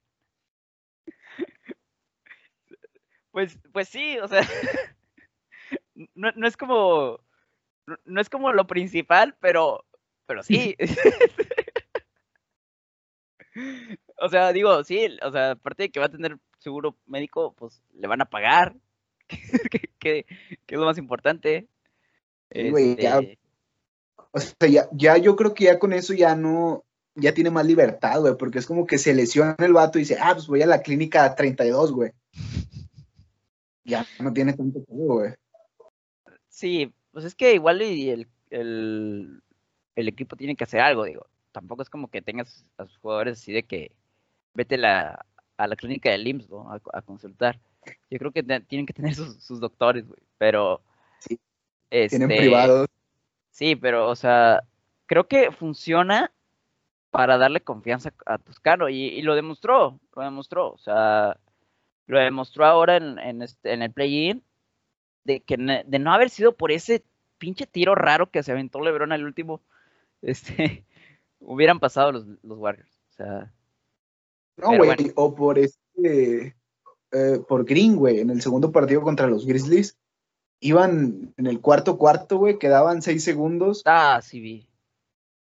pues, 3.32 3.60
pues 3.72 3.90
sí, 3.90 4.18
o 4.20 4.28
sea, 4.28 4.42
no, 6.16 6.32
no 6.36 6.48
es 6.48 6.58
como, 6.58 7.20
no 8.06 8.22
es 8.22 8.30
como 8.30 8.54
lo 8.54 8.68
principal, 8.68 9.36
pero, 9.40 9.86
pero 10.26 10.44
sí. 10.44 10.76
o 14.18 14.30
sea, 14.30 14.54
digo, 14.54 14.84
sí, 14.84 15.18
o 15.22 15.32
sea, 15.32 15.52
aparte 15.52 15.84
de 15.84 15.92
que 15.92 16.00
va 16.00 16.08
a 16.08 16.12
tener 16.12 16.40
seguro 16.60 16.98
médico, 17.06 17.54
pues 17.54 17.84
le 17.94 18.08
van 18.08 18.22
a 18.22 18.30
pagar, 18.30 18.76
que, 20.00 20.26
es 20.68 20.78
lo 20.78 20.86
más 20.86 20.98
importante. 20.98 21.68
Este 22.50 23.40
o 24.32 24.40
sea, 24.40 24.70
ya, 24.70 24.88
ya 24.92 25.18
yo 25.18 25.36
creo 25.36 25.54
que 25.54 25.66
ya 25.66 25.80
con 25.80 25.94
eso 25.94 26.14
ya 26.14 26.36
no, 26.36 26.84
ya 27.16 27.34
tiene 27.34 27.50
más 27.50 27.66
libertad, 27.66 28.20
güey, 28.20 28.38
porque 28.38 28.60
es 28.60 28.66
como 28.66 28.86
que 28.86 28.98
se 28.98 29.14
lesiona 29.14 29.56
el 29.60 29.74
vato 29.74 29.98
y 29.98 30.02
dice, 30.02 30.18
ah, 30.22 30.34
pues 30.34 30.48
voy 30.48 30.62
a 30.62 30.68
la 30.68 30.82
clínica 30.82 31.34
32, 31.34 31.92
güey. 31.92 32.12
Ya 33.84 34.06
no 34.20 34.34
tiene 34.34 34.54
tanto 34.54 34.84
juego, 34.88 35.16
güey. 35.20 35.34
Sí, 36.50 36.94
pues 37.12 37.26
es 37.26 37.34
que 37.34 37.54
igual 37.54 37.82
el, 37.82 38.28
el, 38.50 39.42
el 39.96 40.08
equipo 40.08 40.36
tiene 40.36 40.56
que 40.56 40.66
hacer 40.66 40.82
algo, 40.82 41.06
digo 41.06 41.26
tampoco 41.58 41.82
es 41.82 41.90
como 41.90 42.08
que 42.08 42.22
tengas 42.22 42.64
a 42.78 42.86
sus 42.86 43.00
jugadores 43.00 43.40
así 43.40 43.52
de 43.52 43.64
que 43.64 43.92
vete 44.54 44.78
la, 44.78 45.26
a 45.58 45.66
la 45.66 45.76
clínica 45.76 46.12
de 46.12 46.18
IMSS, 46.18 46.52
¿no? 46.52 46.72
A, 46.72 47.02
consultar. 47.02 47.60
Yo 48.12 48.20
creo 48.20 48.32
que 48.32 48.44
tienen 48.44 48.86
que 48.86 48.94
tener 48.94 49.16
sus, 49.16 49.60
doctores, 49.60 50.08
güey, 50.08 50.22
pero... 50.38 50.82
Sí. 51.20 51.40
Tienen 51.90 52.32
este, 52.32 52.38
privados. 52.38 52.88
Sí, 53.52 53.76
pero, 53.76 54.10
o 54.10 54.16
sea, 54.16 54.64
creo 55.06 55.28
que 55.28 55.52
funciona 55.52 56.32
para 57.12 57.38
darle 57.38 57.62
confianza 57.62 58.14
a 58.26 58.38
Toscano 58.38 58.90
y, 58.90 59.06
y 59.06 59.22
lo 59.22 59.36
demostró, 59.36 60.00
lo 60.16 60.22
demostró, 60.22 60.72
o 60.72 60.78
sea, 60.78 61.38
lo 62.06 62.20
demostró 62.20 62.66
ahora 62.66 62.98
en, 62.98 63.18
en, 63.20 63.42
este, 63.42 63.74
en 63.74 63.82
el 63.82 63.92
play-in 63.92 64.44
de 65.24 65.42
que 65.42 65.58
de 65.58 66.00
no 66.00 66.14
haber 66.14 66.30
sido 66.30 66.56
por 66.56 66.72
ese 66.72 67.04
pinche 67.38 67.68
tiro 67.68 67.96
raro 67.96 68.32
que 68.32 68.44
se 68.44 68.52
aventó 68.52 68.82
LeBron 68.82 69.12
al 69.12 69.26
último, 69.26 69.62
este, 70.22 70.86
hubieran 71.40 71.80
pasado 71.80 72.12
los, 72.12 72.26
los 72.44 72.58
Warriors. 72.58 72.92
O 73.12 73.14
sea. 73.14 73.54
No, 74.58 74.76
güey, 74.76 75.12
o 75.16 75.36
por 75.36 75.60
este. 75.60 76.56
Eh, 77.12 77.40
por 77.48 77.64
Green, 77.64 77.96
güey, 77.96 78.20
en 78.20 78.30
el 78.30 78.42
segundo 78.42 78.72
partido 78.72 79.02
contra 79.02 79.28
los 79.28 79.46
Grizzlies. 79.46 79.98
Iban 80.60 81.34
en 81.38 81.48
el 81.48 81.62
cuarto 81.62 81.98
cuarto, 81.98 82.38
güey, 82.38 82.58
quedaban 82.58 83.02
seis 83.02 83.24
segundos. 83.24 83.84
Ah, 83.86 84.20
sí 84.24 84.40
vi. 84.40 84.68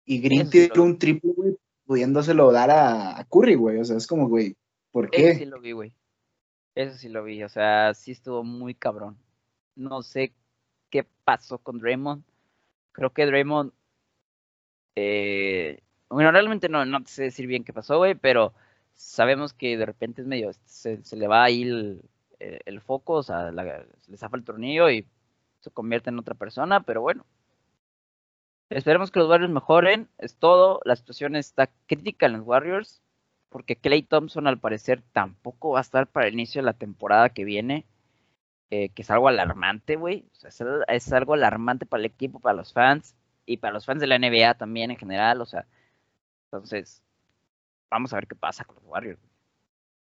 Y 0.04 0.20
Green 0.20 0.50
tiró 0.50 0.82
un 0.82 0.98
triple, 0.98 1.32
güey, 1.36 1.56
pudiéndoselo 1.86 2.50
dar 2.50 2.70
a, 2.70 3.26
Curry, 3.28 3.54
güey. 3.54 3.78
O 3.78 3.84
sea, 3.84 3.96
es 3.96 4.06
como, 4.06 4.28
güey, 4.28 4.56
¿por 4.90 5.10
qué? 5.10 5.30
Eso 5.30 5.38
sí 5.40 5.46
lo 5.46 5.60
vi, 5.60 5.72
güey. 5.72 5.92
Eso 6.74 6.96
sí 6.96 7.08
lo 7.08 7.24
vi. 7.24 7.42
O 7.44 7.48
sea, 7.48 7.94
sí 7.94 8.12
estuvo 8.12 8.42
muy 8.42 8.74
cabrón. 8.74 9.18
No 9.76 10.02
sé 10.02 10.32
qué 10.90 11.06
pasó 11.24 11.58
con 11.58 11.78
Draymond. 11.78 12.24
Creo 12.92 13.12
que 13.12 13.26
Draymond 13.26 13.72
eh, 14.94 15.82
bueno, 16.08 16.30
realmente 16.30 16.68
no, 16.68 16.84
no 16.84 17.00
sé 17.06 17.24
decir 17.24 17.46
bien 17.46 17.64
qué 17.64 17.72
pasó, 17.72 17.98
güey, 17.98 18.14
pero 18.14 18.52
sabemos 18.94 19.54
que 19.54 19.76
de 19.76 19.86
repente 19.86 20.22
es 20.22 20.28
medio, 20.28 20.52
se, 20.64 21.00
le 21.12 21.26
va 21.26 21.44
ahí 21.44 21.62
el, 21.62 22.02
el, 22.64 22.80
foco, 22.80 23.14
o 23.14 23.22
sea, 23.22 23.51
le 23.53 24.16
zafa 24.16 24.36
el 24.36 24.45
tornillo 24.45 24.90
y 24.90 25.07
se 25.61 25.70
convierte 25.70 26.11
en 26.11 26.18
otra 26.18 26.34
persona, 26.34 26.82
pero 26.82 27.01
bueno. 27.01 27.24
Esperemos 28.70 29.11
que 29.11 29.20
los 29.20 29.28
Warriors 29.28 29.53
mejoren, 29.53 30.09
es 30.18 30.36
todo. 30.36 30.80
La 30.84 30.97
situación 30.97 31.36
está 31.36 31.70
crítica 31.86 32.26
en 32.26 32.32
los 32.32 32.47
Warriors, 32.47 33.03
porque 33.51 33.76
Clay 33.76 34.03
Thompson 34.03 34.47
al 34.47 34.59
parecer 34.59 35.03
tampoco 35.12 35.72
va 35.72 35.78
a 35.78 35.82
estar 35.82 36.07
para 36.07 36.26
el 36.26 36.34
inicio 36.34 36.62
de 36.62 36.66
la 36.66 36.72
temporada 36.72 37.28
que 37.28 37.45
viene, 37.45 37.86
eh, 38.70 38.88
que 38.90 39.03
es 39.03 39.11
algo 39.11 39.28
alarmante, 39.28 39.97
güey. 39.97 40.24
O 40.32 40.34
sea, 40.34 40.51
es 40.88 41.12
algo 41.12 41.34
alarmante 41.34 41.86
para 41.86 42.01
el 42.01 42.07
equipo, 42.07 42.40
para 42.40 42.57
los 42.57 42.72
fans 42.72 43.14
y 43.45 43.59
para 43.59 43.74
los 43.74 43.84
fans 43.84 44.01
de 44.01 44.07
la 44.07 44.18
NBA 44.18 44.55
también 44.55 44.90
en 44.90 44.97
general, 44.97 45.40
o 45.43 45.47
sea, 45.47 45.66
entonces, 46.53 47.03
vamos 47.90 48.12
a 48.12 48.16
ver 48.16 48.26
qué 48.26 48.36
pasa 48.36 48.64
con 48.64 48.76
los 48.76 48.84
Warriors. 48.84 49.20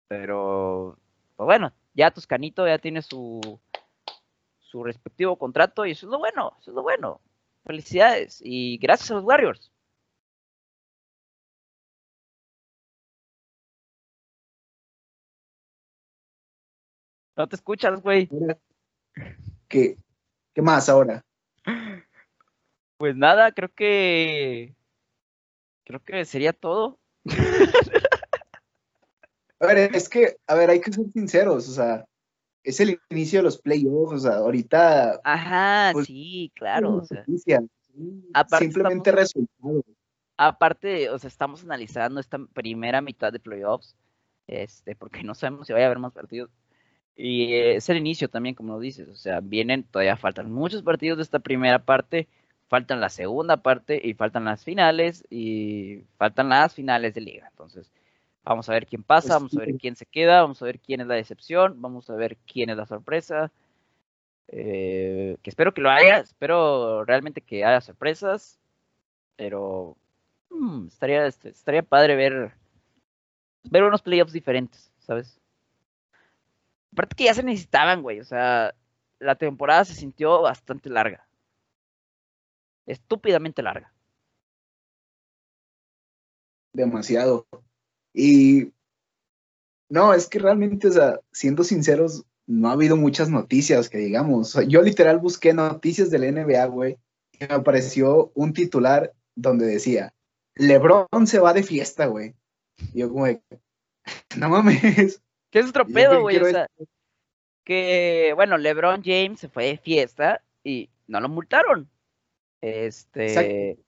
Pero, 0.08 0.98
pues 1.36 1.46
bueno, 1.46 1.72
ya 1.98 2.12
Toscanito 2.12 2.64
ya 2.64 2.78
tiene 2.78 3.02
su, 3.02 3.60
su 4.60 4.84
respectivo 4.84 5.36
contrato 5.36 5.84
y 5.84 5.90
eso 5.90 6.06
es 6.06 6.10
lo 6.12 6.20
bueno, 6.20 6.56
eso 6.60 6.70
es 6.70 6.74
lo 6.76 6.82
bueno. 6.84 7.20
Felicidades 7.64 8.40
y 8.44 8.78
gracias 8.78 9.10
a 9.10 9.14
los 9.14 9.24
Warriors. 9.24 9.72
No 17.36 17.48
te 17.48 17.56
escuchas, 17.56 18.00
güey. 18.00 18.28
¿Qué, 19.66 19.96
¿Qué 20.54 20.62
más 20.62 20.88
ahora? 20.88 21.24
Pues 22.96 23.16
nada, 23.16 23.52
creo 23.52 23.72
que. 23.74 24.74
Creo 25.84 26.00
que 26.04 26.24
sería 26.24 26.52
todo. 26.52 26.98
A 29.60 29.66
ver, 29.66 29.94
es 29.94 30.08
que, 30.08 30.36
a 30.46 30.54
ver, 30.54 30.70
hay 30.70 30.80
que 30.80 30.92
ser 30.92 31.04
sinceros, 31.12 31.68
o 31.68 31.72
sea, 31.72 32.04
es 32.62 32.80
el 32.80 32.98
inicio 33.10 33.40
de 33.40 33.44
los 33.44 33.60
playoffs, 33.60 34.12
o 34.14 34.18
sea, 34.18 34.36
ahorita. 34.36 35.20
Ajá, 35.24 35.90
pues, 35.92 36.06
sí, 36.06 36.52
claro. 36.54 36.96
O 36.96 37.04
sea, 37.04 37.24
simplemente 38.58 39.12
resultado. 39.12 39.82
Aparte, 40.36 41.10
o 41.10 41.18
sea, 41.18 41.28
estamos 41.28 41.64
analizando 41.64 42.20
esta 42.20 42.38
primera 42.38 43.00
mitad 43.00 43.32
de 43.32 43.40
playoffs, 43.40 43.96
este, 44.46 44.94
porque 44.94 45.24
no 45.24 45.34
sabemos 45.34 45.66
si 45.66 45.72
vaya 45.72 45.86
a 45.86 45.88
haber 45.88 45.98
más 45.98 46.12
partidos. 46.12 46.50
Y 47.16 47.54
es 47.54 47.88
el 47.88 47.96
inicio 47.96 48.28
también, 48.28 48.54
como 48.54 48.74
lo 48.74 48.78
dices, 48.78 49.08
o 49.08 49.16
sea, 49.16 49.40
vienen, 49.40 49.82
todavía 49.82 50.16
faltan 50.16 50.52
muchos 50.52 50.82
partidos 50.82 51.18
de 51.18 51.24
esta 51.24 51.40
primera 51.40 51.84
parte 51.84 52.28
faltan 52.68 53.00
la 53.00 53.08
segunda 53.08 53.58
parte 53.58 54.00
y 54.02 54.14
faltan 54.14 54.44
las 54.44 54.62
finales 54.62 55.24
y 55.30 56.04
faltan 56.16 56.50
las 56.50 56.74
finales 56.74 57.14
de 57.14 57.22
liga. 57.22 57.48
Entonces, 57.50 57.90
vamos 58.44 58.68
a 58.68 58.72
ver 58.72 58.86
quién 58.86 59.02
pasa, 59.02 59.38
pues 59.38 59.52
vamos 59.52 59.56
a 59.56 59.60
ver 59.60 59.74
quién 59.78 59.96
se 59.96 60.06
queda, 60.06 60.42
vamos 60.42 60.62
a 60.62 60.64
ver 60.64 60.80
quién 60.80 61.00
es 61.00 61.06
la 61.06 61.14
decepción, 61.14 61.80
vamos 61.80 62.08
a 62.10 62.14
ver 62.14 62.36
quién 62.46 62.70
es 62.70 62.76
la 62.76 62.86
sorpresa. 62.86 63.50
Eh, 64.48 65.36
que 65.42 65.50
espero 65.50 65.74
que 65.74 65.82
lo 65.82 65.90
haya, 65.90 66.18
espero 66.18 67.04
realmente 67.04 67.42
que 67.42 67.64
haya 67.64 67.80
sorpresas, 67.80 68.58
pero 69.36 69.96
mm, 70.50 70.86
estaría, 70.88 71.26
estaría 71.26 71.82
padre 71.82 72.16
ver, 72.16 72.52
ver 73.64 73.82
unos 73.84 74.02
playoffs 74.02 74.32
diferentes, 74.32 74.90
¿sabes? 75.00 75.38
Aparte 76.92 77.16
que 77.16 77.24
ya 77.24 77.34
se 77.34 77.42
necesitaban, 77.42 78.02
güey, 78.02 78.20
o 78.20 78.24
sea, 78.24 78.74
la 79.18 79.34
temporada 79.34 79.84
se 79.84 79.94
sintió 79.94 80.40
bastante 80.42 80.88
larga 80.88 81.28
estúpidamente 82.88 83.62
larga. 83.62 83.92
Demasiado. 86.72 87.46
Y 88.12 88.72
no, 89.88 90.14
es 90.14 90.26
que 90.26 90.38
realmente, 90.38 90.88
o 90.88 90.92
sea, 90.92 91.20
siendo 91.32 91.64
sinceros, 91.64 92.24
no 92.46 92.68
ha 92.68 92.72
habido 92.72 92.96
muchas 92.96 93.28
noticias 93.30 93.88
que 93.88 93.98
digamos. 93.98 94.54
yo 94.66 94.82
literal 94.82 95.18
busqué 95.18 95.52
noticias 95.52 96.10
del 96.10 96.34
NBA, 96.34 96.64
güey, 96.66 96.98
y 97.32 97.46
me 97.46 97.54
apareció 97.54 98.32
un 98.34 98.52
titular 98.52 99.12
donde 99.34 99.66
decía, 99.66 100.14
LeBron 100.54 101.26
se 101.26 101.38
va 101.38 101.52
de 101.52 101.62
fiesta, 101.62 102.06
güey. 102.06 102.34
Y 102.92 103.00
yo 103.00 103.10
como, 103.10 103.26
no 104.38 104.48
mames. 104.48 105.22
¿Qué 105.50 105.58
es 105.60 105.68
otro 105.68 105.86
pedo, 105.86 106.20
güey? 106.22 106.38
O 106.38 106.44
sea, 106.46 106.66
que, 107.64 108.32
bueno, 108.34 108.56
LeBron 108.58 109.02
James 109.04 109.40
se 109.40 109.48
fue 109.48 109.66
de 109.66 109.78
fiesta 109.78 110.42
y 110.64 110.90
no 111.06 111.20
lo 111.20 111.28
multaron. 111.28 111.88
Este. 112.60 113.78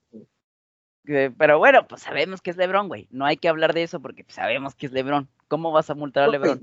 Pero 1.11 1.59
bueno, 1.59 1.87
pues 1.89 2.03
sabemos 2.03 2.41
que 2.41 2.51
es 2.51 2.57
Lebron, 2.57 2.89
güey. 2.89 3.09
No 3.11 3.25
hay 3.25 3.37
que 3.37 3.49
hablar 3.49 3.75
de 3.75 3.83
eso 3.83 4.01
porque 4.01 4.25
sabemos 4.29 4.75
que 4.75 4.87
es 4.87 4.93
Lebron. 4.93 5.29
¿Cómo 5.49 5.73
vas 5.73 5.91
a 5.91 5.95
multar 5.95 6.25
a 6.25 6.29
Lebron? 6.29 6.61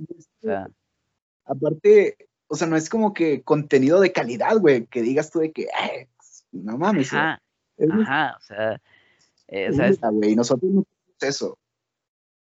aparte, 1.46 2.18
o 2.48 2.56
sea, 2.56 2.68
no 2.68 2.76
es 2.76 2.90
como 2.90 3.14
que 3.14 3.42
contenido 3.42 4.00
de 4.00 4.12
calidad, 4.12 4.58
güey, 4.58 4.86
que 4.86 5.02
digas 5.02 5.32
tú 5.32 5.40
de 5.40 5.52
que, 5.52 5.68
no 6.52 6.78
mames. 6.78 7.14
Ajá, 7.14 7.42
ajá 7.92 8.38
o 8.38 8.42
sea, 8.42 8.82
eh, 9.48 9.70
güey, 10.12 10.36
nosotros 10.36 10.72
no 10.72 10.84
tenemos 10.84 11.22
eso. 11.22 11.58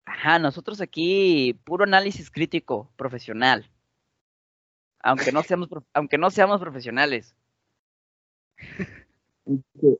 Ajá, 0.04 0.38
nosotros 0.38 0.80
aquí, 0.80 1.58
puro 1.64 1.84
análisis 1.84 2.30
crítico, 2.30 2.90
profesional. 2.96 3.70
Aunque 5.00 5.32
no 5.32 5.42
seamos, 5.42 5.68
aunque 5.94 6.18
no 6.18 6.30
seamos 6.30 6.60
profesionales. 6.60 7.34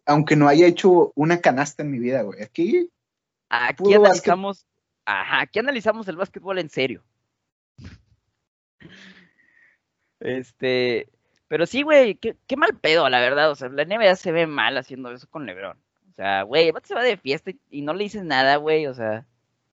Aunque 0.07 0.37
no 0.37 0.49
haya 0.49 0.67
hecho 0.67 1.13
una 1.15 1.41
canasta 1.41 1.83
en 1.83 1.91
mi 1.91 1.99
vida, 1.99 2.23
güey. 2.23 2.43
Aquí. 2.43 2.91
Aquí 3.49 3.95
analizamos. 3.95 4.67
Ajá, 5.05 5.41
aquí 5.43 5.59
analizamos 5.59 6.07
el 6.09 6.17
básquetbol 6.17 6.59
en 6.59 6.69
serio. 6.69 7.03
Este. 10.21 11.09
Pero 11.49 11.67
sí, 11.67 11.83
güey, 11.83 12.15
qué, 12.15 12.57
mal 12.57 12.79
pedo, 12.79 13.09
la 13.09 13.21
verdad. 13.21 13.51
O 13.51 13.55
sea, 13.55 13.69
la 13.69 13.85
NBA 13.85 14.17
se 14.17 14.33
ve 14.33 14.47
mal 14.47 14.79
haciendo 14.79 15.11
eso 15.13 15.29
con 15.29 15.45
LeBron. 15.45 15.77
O 16.11 16.15
sea, 16.15 16.43
güey, 16.43 16.73
se 16.85 16.95
va 16.95 17.03
de 17.03 17.17
fiesta 17.17 17.51
y, 17.69 17.83
no 17.83 17.93
le 17.93 18.05
dices 18.05 18.25
nada, 18.25 18.57
güey. 18.57 18.87
O 18.87 18.95
sea, 18.95 19.27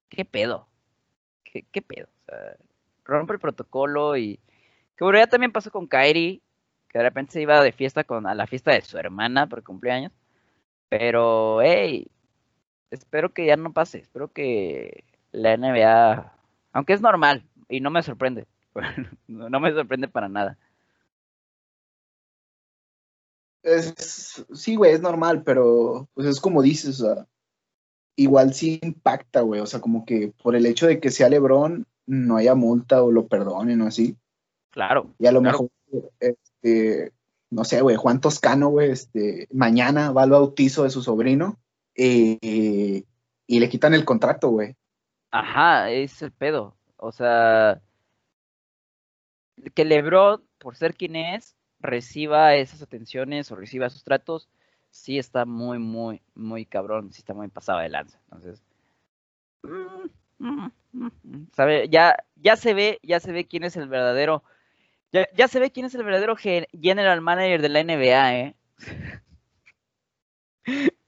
qué 0.10 0.26
pedo. 0.26 0.68
¿Qué, 1.44 1.66
qué 1.72 1.82
pedo? 1.82 2.08
O 2.08 2.26
sea, 2.26 2.58
rompe 3.06 3.34
el 3.34 3.40
protocolo 3.40 4.18
y. 4.18 4.40
Que 4.98 5.06
bueno, 5.06 5.20
ya 5.20 5.28
también 5.28 5.54
pasó 5.54 5.72
con 5.72 5.88
Kyrie 5.88 6.42
que 6.90 6.98
de 6.98 7.04
repente 7.04 7.34
se 7.34 7.42
iba 7.42 7.62
de 7.62 7.72
fiesta 7.72 8.04
con, 8.04 8.28
a 8.28 8.36
la 8.36 8.48
fiesta 8.48 8.72
de 8.72 8.82
su 8.82 8.98
hermana 8.98 9.48
por 9.48 9.64
cumpleaños. 9.64 10.12
Pero, 10.90 11.62
hey, 11.62 12.08
espero 12.90 13.32
que 13.32 13.46
ya 13.46 13.56
no 13.56 13.74
pase. 13.74 14.00
Espero 14.00 14.32
que 14.32 15.06
la 15.32 15.56
NBA, 15.56 16.34
aunque 16.74 16.94
es 16.94 17.02
normal 17.02 17.46
y 17.70 17.80
no 17.80 17.92
me 17.92 18.02
sorprende, 18.02 18.48
no 19.28 19.60
me 19.60 19.72
sorprende 19.72 20.08
para 20.08 20.30
nada. 20.30 20.58
Es, 23.62 24.46
sí, 24.54 24.76
güey, 24.76 24.94
es 24.94 25.02
normal, 25.02 25.44
pero 25.44 26.08
pues 26.14 26.28
es 26.28 26.40
como 26.40 26.62
dices, 26.62 27.04
igual 28.16 28.54
sí 28.54 28.80
impacta, 28.82 29.42
güey. 29.42 29.62
O 29.62 29.68
sea, 29.68 29.80
como 29.80 30.06
que 30.06 30.34
por 30.42 30.56
el 30.56 30.66
hecho 30.66 30.88
de 30.88 31.00
que 31.00 31.12
sea 31.12 31.30
Lebron, 31.30 31.86
no 32.08 32.38
haya 32.38 32.56
multa 32.56 33.04
o 33.04 33.12
lo 33.12 33.28
perdonen 33.28 33.82
o 33.82 33.88
así. 33.88 34.18
Claro. 34.72 35.14
Y 35.20 35.28
a 35.28 35.32
lo 35.32 35.42
mejor 35.42 35.70
este, 36.62 37.14
no 37.50 37.64
sé, 37.64 37.82
güey, 37.82 37.96
Juan 37.96 38.22
Toscano, 38.22 38.70
güey, 38.70 38.92
este, 38.92 39.48
mañana 39.52 40.12
va 40.12 40.24
al 40.24 40.32
bautizo 40.32 40.84
de 40.84 40.90
su 40.90 41.02
sobrino 41.02 41.60
y 41.96 43.06
le 43.48 43.70
quitan 43.70 43.94
el 43.94 44.06
contrato, 44.06 44.50
güey. 44.50 44.76
Ajá, 45.32 45.90
es 45.90 46.22
el 46.22 46.32
pedo. 46.32 46.76
O 46.98 47.12
sea, 47.12 47.82
que 49.74 49.86
Lebron, 49.86 50.44
por 50.58 50.76
ser 50.76 50.96
quien 50.96 51.16
es, 51.16 51.56
reciba 51.80 52.56
esas 52.56 52.82
atenciones 52.82 53.52
o 53.52 53.56
reciba 53.56 53.88
esos 53.88 54.04
tratos, 54.04 54.50
sí 54.90 55.18
está 55.18 55.46
muy, 55.46 55.80
muy, 55.80 56.22
muy 56.36 56.66
cabrón, 56.66 57.12
sí 57.14 57.20
está 57.20 57.34
muy 57.34 57.48
pasado 57.48 57.80
de 57.80 57.90
lanza. 57.90 58.20
Entonces, 58.26 58.62
mm, 59.64 60.10
mm, 60.40 60.72
mm, 60.94 61.48
¿sabe? 61.54 61.90
Ya, 61.90 62.16
ya 62.36 62.56
se 62.56 62.74
ve, 62.74 63.00
ya 63.04 63.20
se 63.20 63.32
ve 63.32 63.46
quién 63.46 63.64
es 63.64 63.78
el 63.78 63.88
verdadero 63.88 64.44
ya, 65.12 65.48
se 65.48 65.60
ve 65.60 65.72
quién 65.72 65.86
es 65.86 65.96
el 65.96 66.04
verdadero 66.04 66.36
general 66.36 67.22
manager 67.22 67.62
de 67.62 67.70
la 67.70 67.84
NBA, 67.84 68.36
¿eh? 68.36 68.56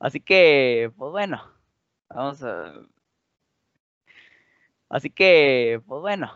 Así 0.00 0.20
que, 0.20 0.92
pues 0.96 1.12
bueno, 1.12 1.40
vamos 2.08 2.42
a... 2.42 2.74
Así 4.88 5.10
que, 5.10 5.80
pues 5.86 6.00
bueno, 6.00 6.32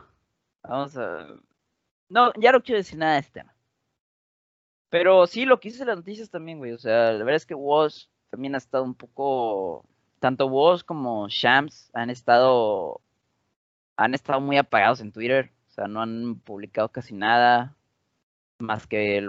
vamos 0.62 0.96
a... 0.96 1.26
No, 2.08 2.32
ya 2.38 2.52
no 2.52 2.62
quiero 2.62 2.78
decir 2.78 2.98
nada 2.98 3.14
de 3.14 3.20
este 3.20 3.40
tema. 3.40 3.52
Pero 4.88 5.26
sí, 5.26 5.44
lo 5.44 5.58
que 5.58 5.68
hice 5.68 5.82
en 5.82 5.88
las 5.88 5.96
noticias 5.96 6.30
también, 6.30 6.58
güey. 6.58 6.72
O 6.72 6.78
sea, 6.78 7.12
la 7.12 7.18
verdad 7.18 7.36
es 7.36 7.46
que 7.46 7.54
Woz 7.54 8.08
también 8.30 8.54
ha 8.54 8.58
estado 8.58 8.84
un 8.84 8.94
poco... 8.94 9.84
Tanto 10.20 10.46
Woz 10.46 10.84
como 10.84 11.28
Shams 11.28 11.90
han 11.92 12.10
estado... 12.10 13.00
Han 13.96 14.14
estado 14.14 14.40
muy 14.40 14.58
apagados 14.58 15.00
en 15.00 15.12
Twitter 15.12 15.50
sea, 15.76 15.88
no 15.88 16.02
han 16.02 16.40
publicado 16.40 16.88
casi 16.90 17.14
nada 17.14 17.76
más 18.58 18.86
que 18.86 19.24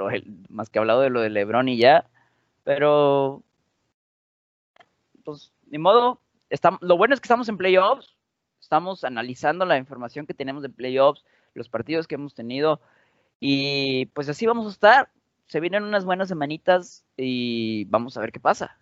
más 0.50 0.70
que 0.70 0.80
hablado 0.80 1.02
de 1.02 1.10
lo 1.10 1.22
de 1.22 1.30
LeBron 1.30 1.68
y 1.70 1.78
ya, 1.78 2.10
pero 2.64 3.43
pues 5.24 5.52
ni 5.68 5.78
modo, 5.78 6.22
estamos, 6.50 6.82
lo 6.82 6.98
bueno 6.98 7.14
es 7.14 7.20
que 7.20 7.26
estamos 7.26 7.50
en 7.50 7.58
playoffs, 7.58 8.16
estamos 8.62 9.04
analizando 9.04 9.66
la 9.66 9.78
información 9.78 10.26
que 10.26 10.34
tenemos 10.34 10.64
de 10.64 10.70
playoffs, 10.70 11.24
los 11.54 11.70
partidos 11.70 12.08
que 12.08 12.16
hemos 12.16 12.34
tenido 12.34 12.82
y 13.39 14.08
pues 14.08 14.30
así 14.30 14.45
vamos 14.45 14.68
a 14.68 14.72
estar. 14.72 15.12
Se 15.48 15.60
vienen 15.60 15.84
unas 15.84 16.06
buenas 16.06 16.28
semanitas 16.28 17.06
y 17.16 17.86
vamos 17.86 18.18
a 18.18 18.22
ver 18.22 18.32
qué 18.32 18.39
pasa. 18.39 18.78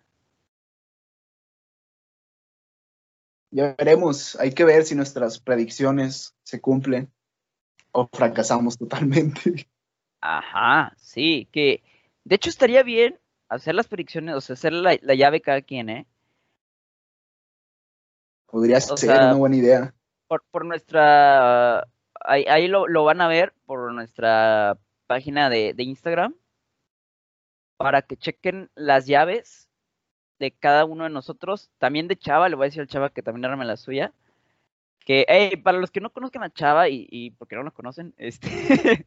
Ya 3.50 3.74
veremos, 3.78 4.36
hay 4.36 4.52
que 4.52 4.64
ver 4.64 4.84
si 4.84 4.94
nuestras 4.94 5.38
predicciones 5.38 6.34
se 6.42 6.60
cumplen 6.60 7.10
o 7.96 8.08
fracasamos 8.12 8.76
totalmente. 8.76 9.40
Ajá, 10.20 10.92
sí, 10.98 11.48
que 11.50 11.82
de 12.24 12.34
hecho 12.34 12.50
estaría 12.50 12.82
bien 12.82 13.18
hacer 13.48 13.74
las 13.74 13.88
predicciones, 13.88 14.34
o 14.34 14.40
sea, 14.40 14.54
hacer 14.54 14.72
la, 14.72 14.96
llave 14.96 15.40
cada 15.40 15.62
quien, 15.62 15.88
¿eh? 15.88 16.06
Podría 18.46 18.80
ser 18.80 19.10
una 19.10 19.34
buena 19.34 19.56
idea. 19.56 19.94
Por, 20.28 20.44
por 20.50 20.64
nuestra, 20.64 21.86
ahí, 22.20 22.68
lo, 22.68 22.86
lo, 22.86 23.04
van 23.04 23.20
a 23.20 23.28
ver 23.28 23.54
por 23.64 23.92
nuestra 23.92 24.78
página 25.06 25.48
de, 25.48 25.72
de 25.72 25.82
Instagram, 25.84 26.34
para 27.78 28.02
que 28.02 28.16
chequen 28.16 28.70
las 28.74 29.06
llaves 29.06 29.68
de 30.38 30.50
cada 30.50 30.84
uno 30.84 31.04
de 31.04 31.10
nosotros, 31.10 31.70
también 31.78 32.08
de 32.08 32.16
Chava, 32.16 32.48
le 32.48 32.56
voy 32.56 32.64
a 32.64 32.68
decir 32.68 32.82
al 32.82 32.88
Chava 32.88 33.10
que 33.10 33.22
también 33.22 33.46
arme 33.46 33.64
la 33.64 33.76
suya, 33.76 34.12
que, 35.06 35.24
hey, 35.28 35.56
para 35.56 35.78
los 35.78 35.90
que 35.92 36.00
no 36.00 36.10
conozcan 36.10 36.42
a 36.42 36.52
Chava 36.52 36.88
y, 36.88 37.06
y 37.08 37.30
porque 37.30 37.54
no 37.54 37.62
lo 37.62 37.72
conocen, 37.72 38.12
este, 38.18 39.06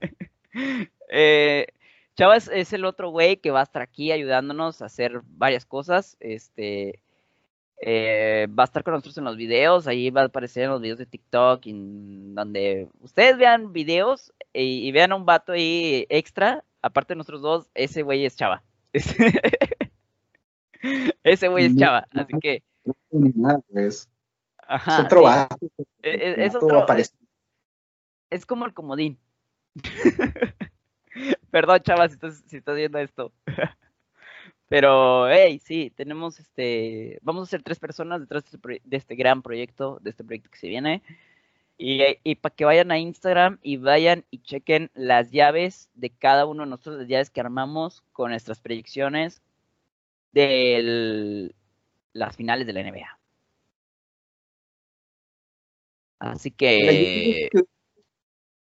eh, 1.09 1.67
Chava 2.15 2.37
es, 2.37 2.73
el 2.73 2.85
otro 2.85 3.09
güey 3.11 3.35
que 3.37 3.51
va 3.51 3.59
a 3.59 3.63
estar 3.63 3.81
aquí 3.81 4.13
ayudándonos 4.13 4.81
a 4.81 4.85
hacer 4.85 5.21
varias 5.25 5.65
cosas, 5.65 6.15
este, 6.21 7.03
eh, 7.81 8.47
va 8.57 8.63
a 8.63 8.65
estar 8.65 8.81
con 8.85 8.93
nosotros 8.93 9.17
en 9.17 9.25
los 9.25 9.35
videos, 9.35 9.87
ahí 9.87 10.09
va 10.09 10.21
a 10.21 10.25
aparecer 10.25 10.63
en 10.63 10.69
los 10.69 10.81
videos 10.81 10.99
de 10.99 11.05
TikTok, 11.05 11.67
en 11.67 12.33
donde 12.33 12.87
ustedes 13.01 13.37
vean 13.37 13.73
videos 13.73 14.33
y, 14.53 14.89
vean 14.93 15.11
a 15.11 15.17
un 15.17 15.25
vato 15.25 15.51
ahí 15.51 16.05
extra, 16.07 16.63
aparte 16.81 17.13
de 17.13 17.17
nosotros 17.17 17.41
dos, 17.41 17.69
ese 17.73 18.03
güey 18.03 18.25
es 18.25 18.37
Chava. 18.37 18.63
ese 21.23 21.47
güey 21.49 21.65
es 21.65 21.75
Chava, 21.75 22.07
así 22.13 22.33
que... 22.41 22.63
Es 24.69 24.99
otro 24.99 25.27
e, 26.03 26.45
Es, 26.45 26.55
otro, 26.55 26.85
es, 28.29 28.45
como 28.45 28.65
el 28.65 28.73
comodín. 28.73 29.17
Perdón, 31.51 31.79
chavas, 31.81 32.17
si 32.47 32.57
estás, 32.57 32.75
viendo 32.75 32.99
esto. 32.99 33.33
Pero, 34.67 35.27
hey, 35.27 35.59
sí, 35.63 35.91
tenemos 35.95 36.39
este. 36.39 37.17
Vamos 37.23 37.47
a 37.47 37.49
ser 37.49 37.63
tres 37.63 37.79
personas 37.79 38.21
detrás 38.21 38.43
de 38.43 38.57
este, 38.57 38.81
de 38.87 38.97
este 38.97 39.15
gran 39.15 39.41
proyecto, 39.41 39.97
de 40.01 40.11
este 40.11 40.23
proyecto 40.23 40.51
que 40.51 40.59
se 40.59 40.67
viene. 40.67 41.01
Y, 41.75 42.03
y 42.23 42.35
para 42.35 42.53
que 42.53 42.65
vayan 42.65 42.91
a 42.91 42.99
Instagram 42.99 43.57
y 43.63 43.77
vayan 43.77 44.25
y 44.29 44.39
chequen 44.39 44.91
las 44.93 45.31
llaves 45.31 45.89
de 45.95 46.11
cada 46.11 46.45
uno 46.45 46.63
de 46.63 46.69
nosotros, 46.69 46.97
las 46.97 47.07
llaves 47.07 47.31
que 47.31 47.39
armamos 47.39 48.03
con 48.11 48.29
nuestras 48.29 48.59
predicciones 48.59 49.41
de 50.33 51.51
las 52.13 52.35
finales 52.35 52.67
de 52.67 52.73
la 52.73 52.83
NBA. 52.83 53.18
Así 56.19 56.51
que... 56.51 57.49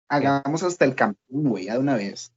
Hagamos 0.08 0.62
hasta 0.62 0.84
el 0.84 0.94
campeón, 0.94 1.44
güey, 1.44 1.64
ya 1.66 1.74
de 1.74 1.78
una 1.78 1.96
vez. 1.96 2.32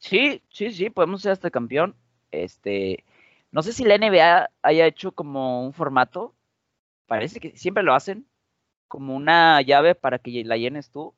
Sí, 0.00 0.42
sí, 0.50 0.70
sí, 0.70 0.90
podemos 0.90 1.22
ser 1.22 1.32
hasta 1.32 1.48
el 1.48 1.52
campeón. 1.52 1.96
Este, 2.30 3.04
no 3.52 3.62
sé 3.62 3.72
si 3.72 3.84
la 3.84 3.96
NBA 3.96 4.50
haya 4.62 4.86
hecho 4.86 5.12
como 5.12 5.64
un 5.64 5.72
formato. 5.72 6.34
Parece 7.06 7.40
que 7.40 7.56
siempre 7.56 7.82
lo 7.82 7.94
hacen. 7.94 8.26
Como 8.88 9.16
una 9.16 9.60
llave 9.62 9.94
para 9.94 10.18
que 10.18 10.44
la 10.44 10.56
llenes 10.56 10.90
tú 10.90 11.14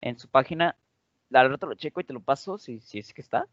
en 0.00 0.18
su 0.18 0.28
página. 0.28 0.76
La 1.28 1.46
rato 1.46 1.66
lo 1.66 1.74
checo 1.74 2.00
y 2.00 2.04
te 2.04 2.12
lo 2.12 2.20
paso 2.20 2.58
si, 2.58 2.80
si 2.80 2.98
es 2.98 3.12
que 3.12 3.20
está. 3.20 3.46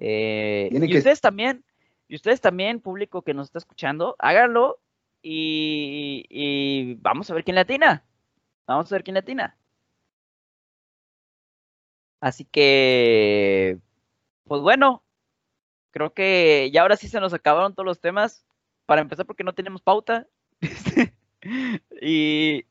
Eh, 0.00 0.70
y 0.72 0.96
ustedes 0.96 1.20
también, 1.20 1.64
y 2.06 2.14
ustedes 2.14 2.40
también, 2.40 2.80
público 2.80 3.22
que 3.22 3.34
nos 3.34 3.48
está 3.48 3.58
escuchando, 3.58 4.16
háganlo 4.18 4.78
y, 5.22 6.24
y 6.28 6.94
vamos 7.00 7.30
a 7.30 7.34
ver 7.34 7.44
quién 7.44 7.56
latina. 7.56 8.04
Vamos 8.68 8.92
a 8.92 8.96
ver 8.96 9.02
quién 9.02 9.14
latina. 9.14 9.56
Así 12.20 12.44
que, 12.44 13.78
pues 14.44 14.60
bueno, 14.60 15.02
creo 15.90 16.12
que 16.12 16.70
ya 16.72 16.82
ahora 16.82 16.96
sí 16.96 17.08
se 17.08 17.20
nos 17.20 17.32
acabaron 17.32 17.74
todos 17.74 17.86
los 17.86 18.00
temas. 18.00 18.44
Para 18.86 19.02
empezar, 19.02 19.26
porque 19.26 19.44
no 19.44 19.54
tenemos 19.54 19.82
pauta. 19.82 20.26
y, 22.02 22.66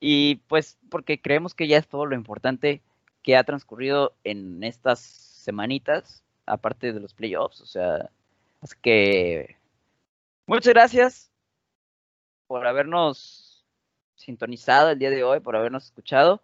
y 0.00 0.36
pues 0.48 0.78
porque 0.90 1.20
creemos 1.20 1.54
que 1.54 1.68
ya 1.68 1.78
es 1.78 1.88
todo 1.88 2.06
lo 2.06 2.14
importante 2.14 2.82
que 3.22 3.36
ha 3.36 3.44
transcurrido 3.44 4.14
en 4.24 4.62
estas 4.64 5.00
semanitas, 5.00 6.22
aparte 6.46 6.92
de 6.92 7.00
los 7.00 7.14
playoffs. 7.14 7.60
O 7.62 7.66
sea, 7.66 8.10
así 8.60 8.76
que 8.82 9.56
muchas 10.46 10.74
gracias 10.74 11.30
por 12.46 12.66
habernos 12.66 13.47
sintonizado 14.18 14.90
el 14.90 14.98
día 14.98 15.10
de 15.10 15.24
hoy, 15.24 15.40
por 15.40 15.56
habernos 15.56 15.86
escuchado. 15.86 16.42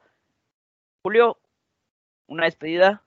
Julio, 1.03 1.39
una 2.27 2.45
despedida. 2.45 3.03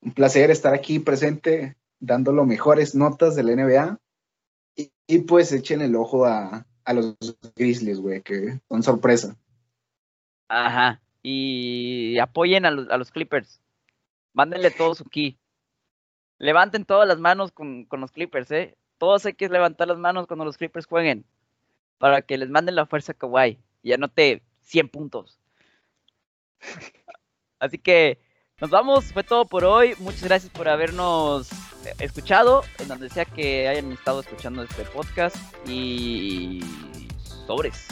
Un 0.00 0.12
placer 0.12 0.50
estar 0.50 0.74
aquí 0.74 0.98
presente, 0.98 1.76
dando 1.98 2.32
lo 2.32 2.44
mejores 2.44 2.94
notas 2.94 3.34
del 3.34 3.46
NBA. 3.46 3.98
Y, 5.10 5.18
pues 5.20 5.50
echen 5.52 5.80
el 5.80 5.96
ojo 5.96 6.26
a, 6.26 6.66
a 6.84 6.92
los 6.92 7.16
Grizzlies, 7.56 7.98
güey, 7.98 8.20
que 8.20 8.60
son 8.68 8.82
sorpresa. 8.82 9.36
Ajá. 10.48 11.00
Y 11.22 12.18
apoyen 12.18 12.66
a 12.66 12.70
los, 12.70 12.90
a 12.90 12.98
los 12.98 13.10
Clippers. 13.10 13.60
Mándenle 14.34 14.70
todo 14.70 14.94
su 14.94 15.04
ki. 15.04 15.38
Levanten 16.38 16.84
todas 16.84 17.08
las 17.08 17.18
manos 17.18 17.52
con, 17.52 17.86
con 17.86 18.00
los 18.00 18.12
Clippers, 18.12 18.50
¿eh? 18.50 18.76
Todos 18.98 19.24
hay 19.26 19.34
que 19.34 19.48
levantar 19.48 19.88
las 19.88 19.98
manos 19.98 20.26
cuando 20.26 20.44
los 20.44 20.58
Clippers 20.58 20.86
jueguen. 20.86 21.24
Para 21.98 22.22
que 22.22 22.38
les 22.38 22.48
manden 22.48 22.76
la 22.76 22.86
fuerza 22.86 23.14
a. 23.14 23.58
Y 23.82 23.92
anote 23.92 24.42
100 24.62 24.88
puntos. 24.88 25.38
Así 27.58 27.78
que 27.78 28.20
nos 28.60 28.70
vamos. 28.70 29.12
Fue 29.12 29.24
todo 29.24 29.44
por 29.44 29.64
hoy. 29.64 29.94
Muchas 29.98 30.24
gracias 30.24 30.52
por 30.52 30.68
habernos 30.68 31.48
escuchado. 31.98 32.62
En 32.78 32.88
donde 32.88 33.08
sea 33.10 33.24
que 33.24 33.68
hayan 33.68 33.92
estado 33.92 34.20
escuchando 34.20 34.62
este 34.62 34.84
podcast. 34.84 35.36
Y 35.66 36.60
sobres. 37.46 37.86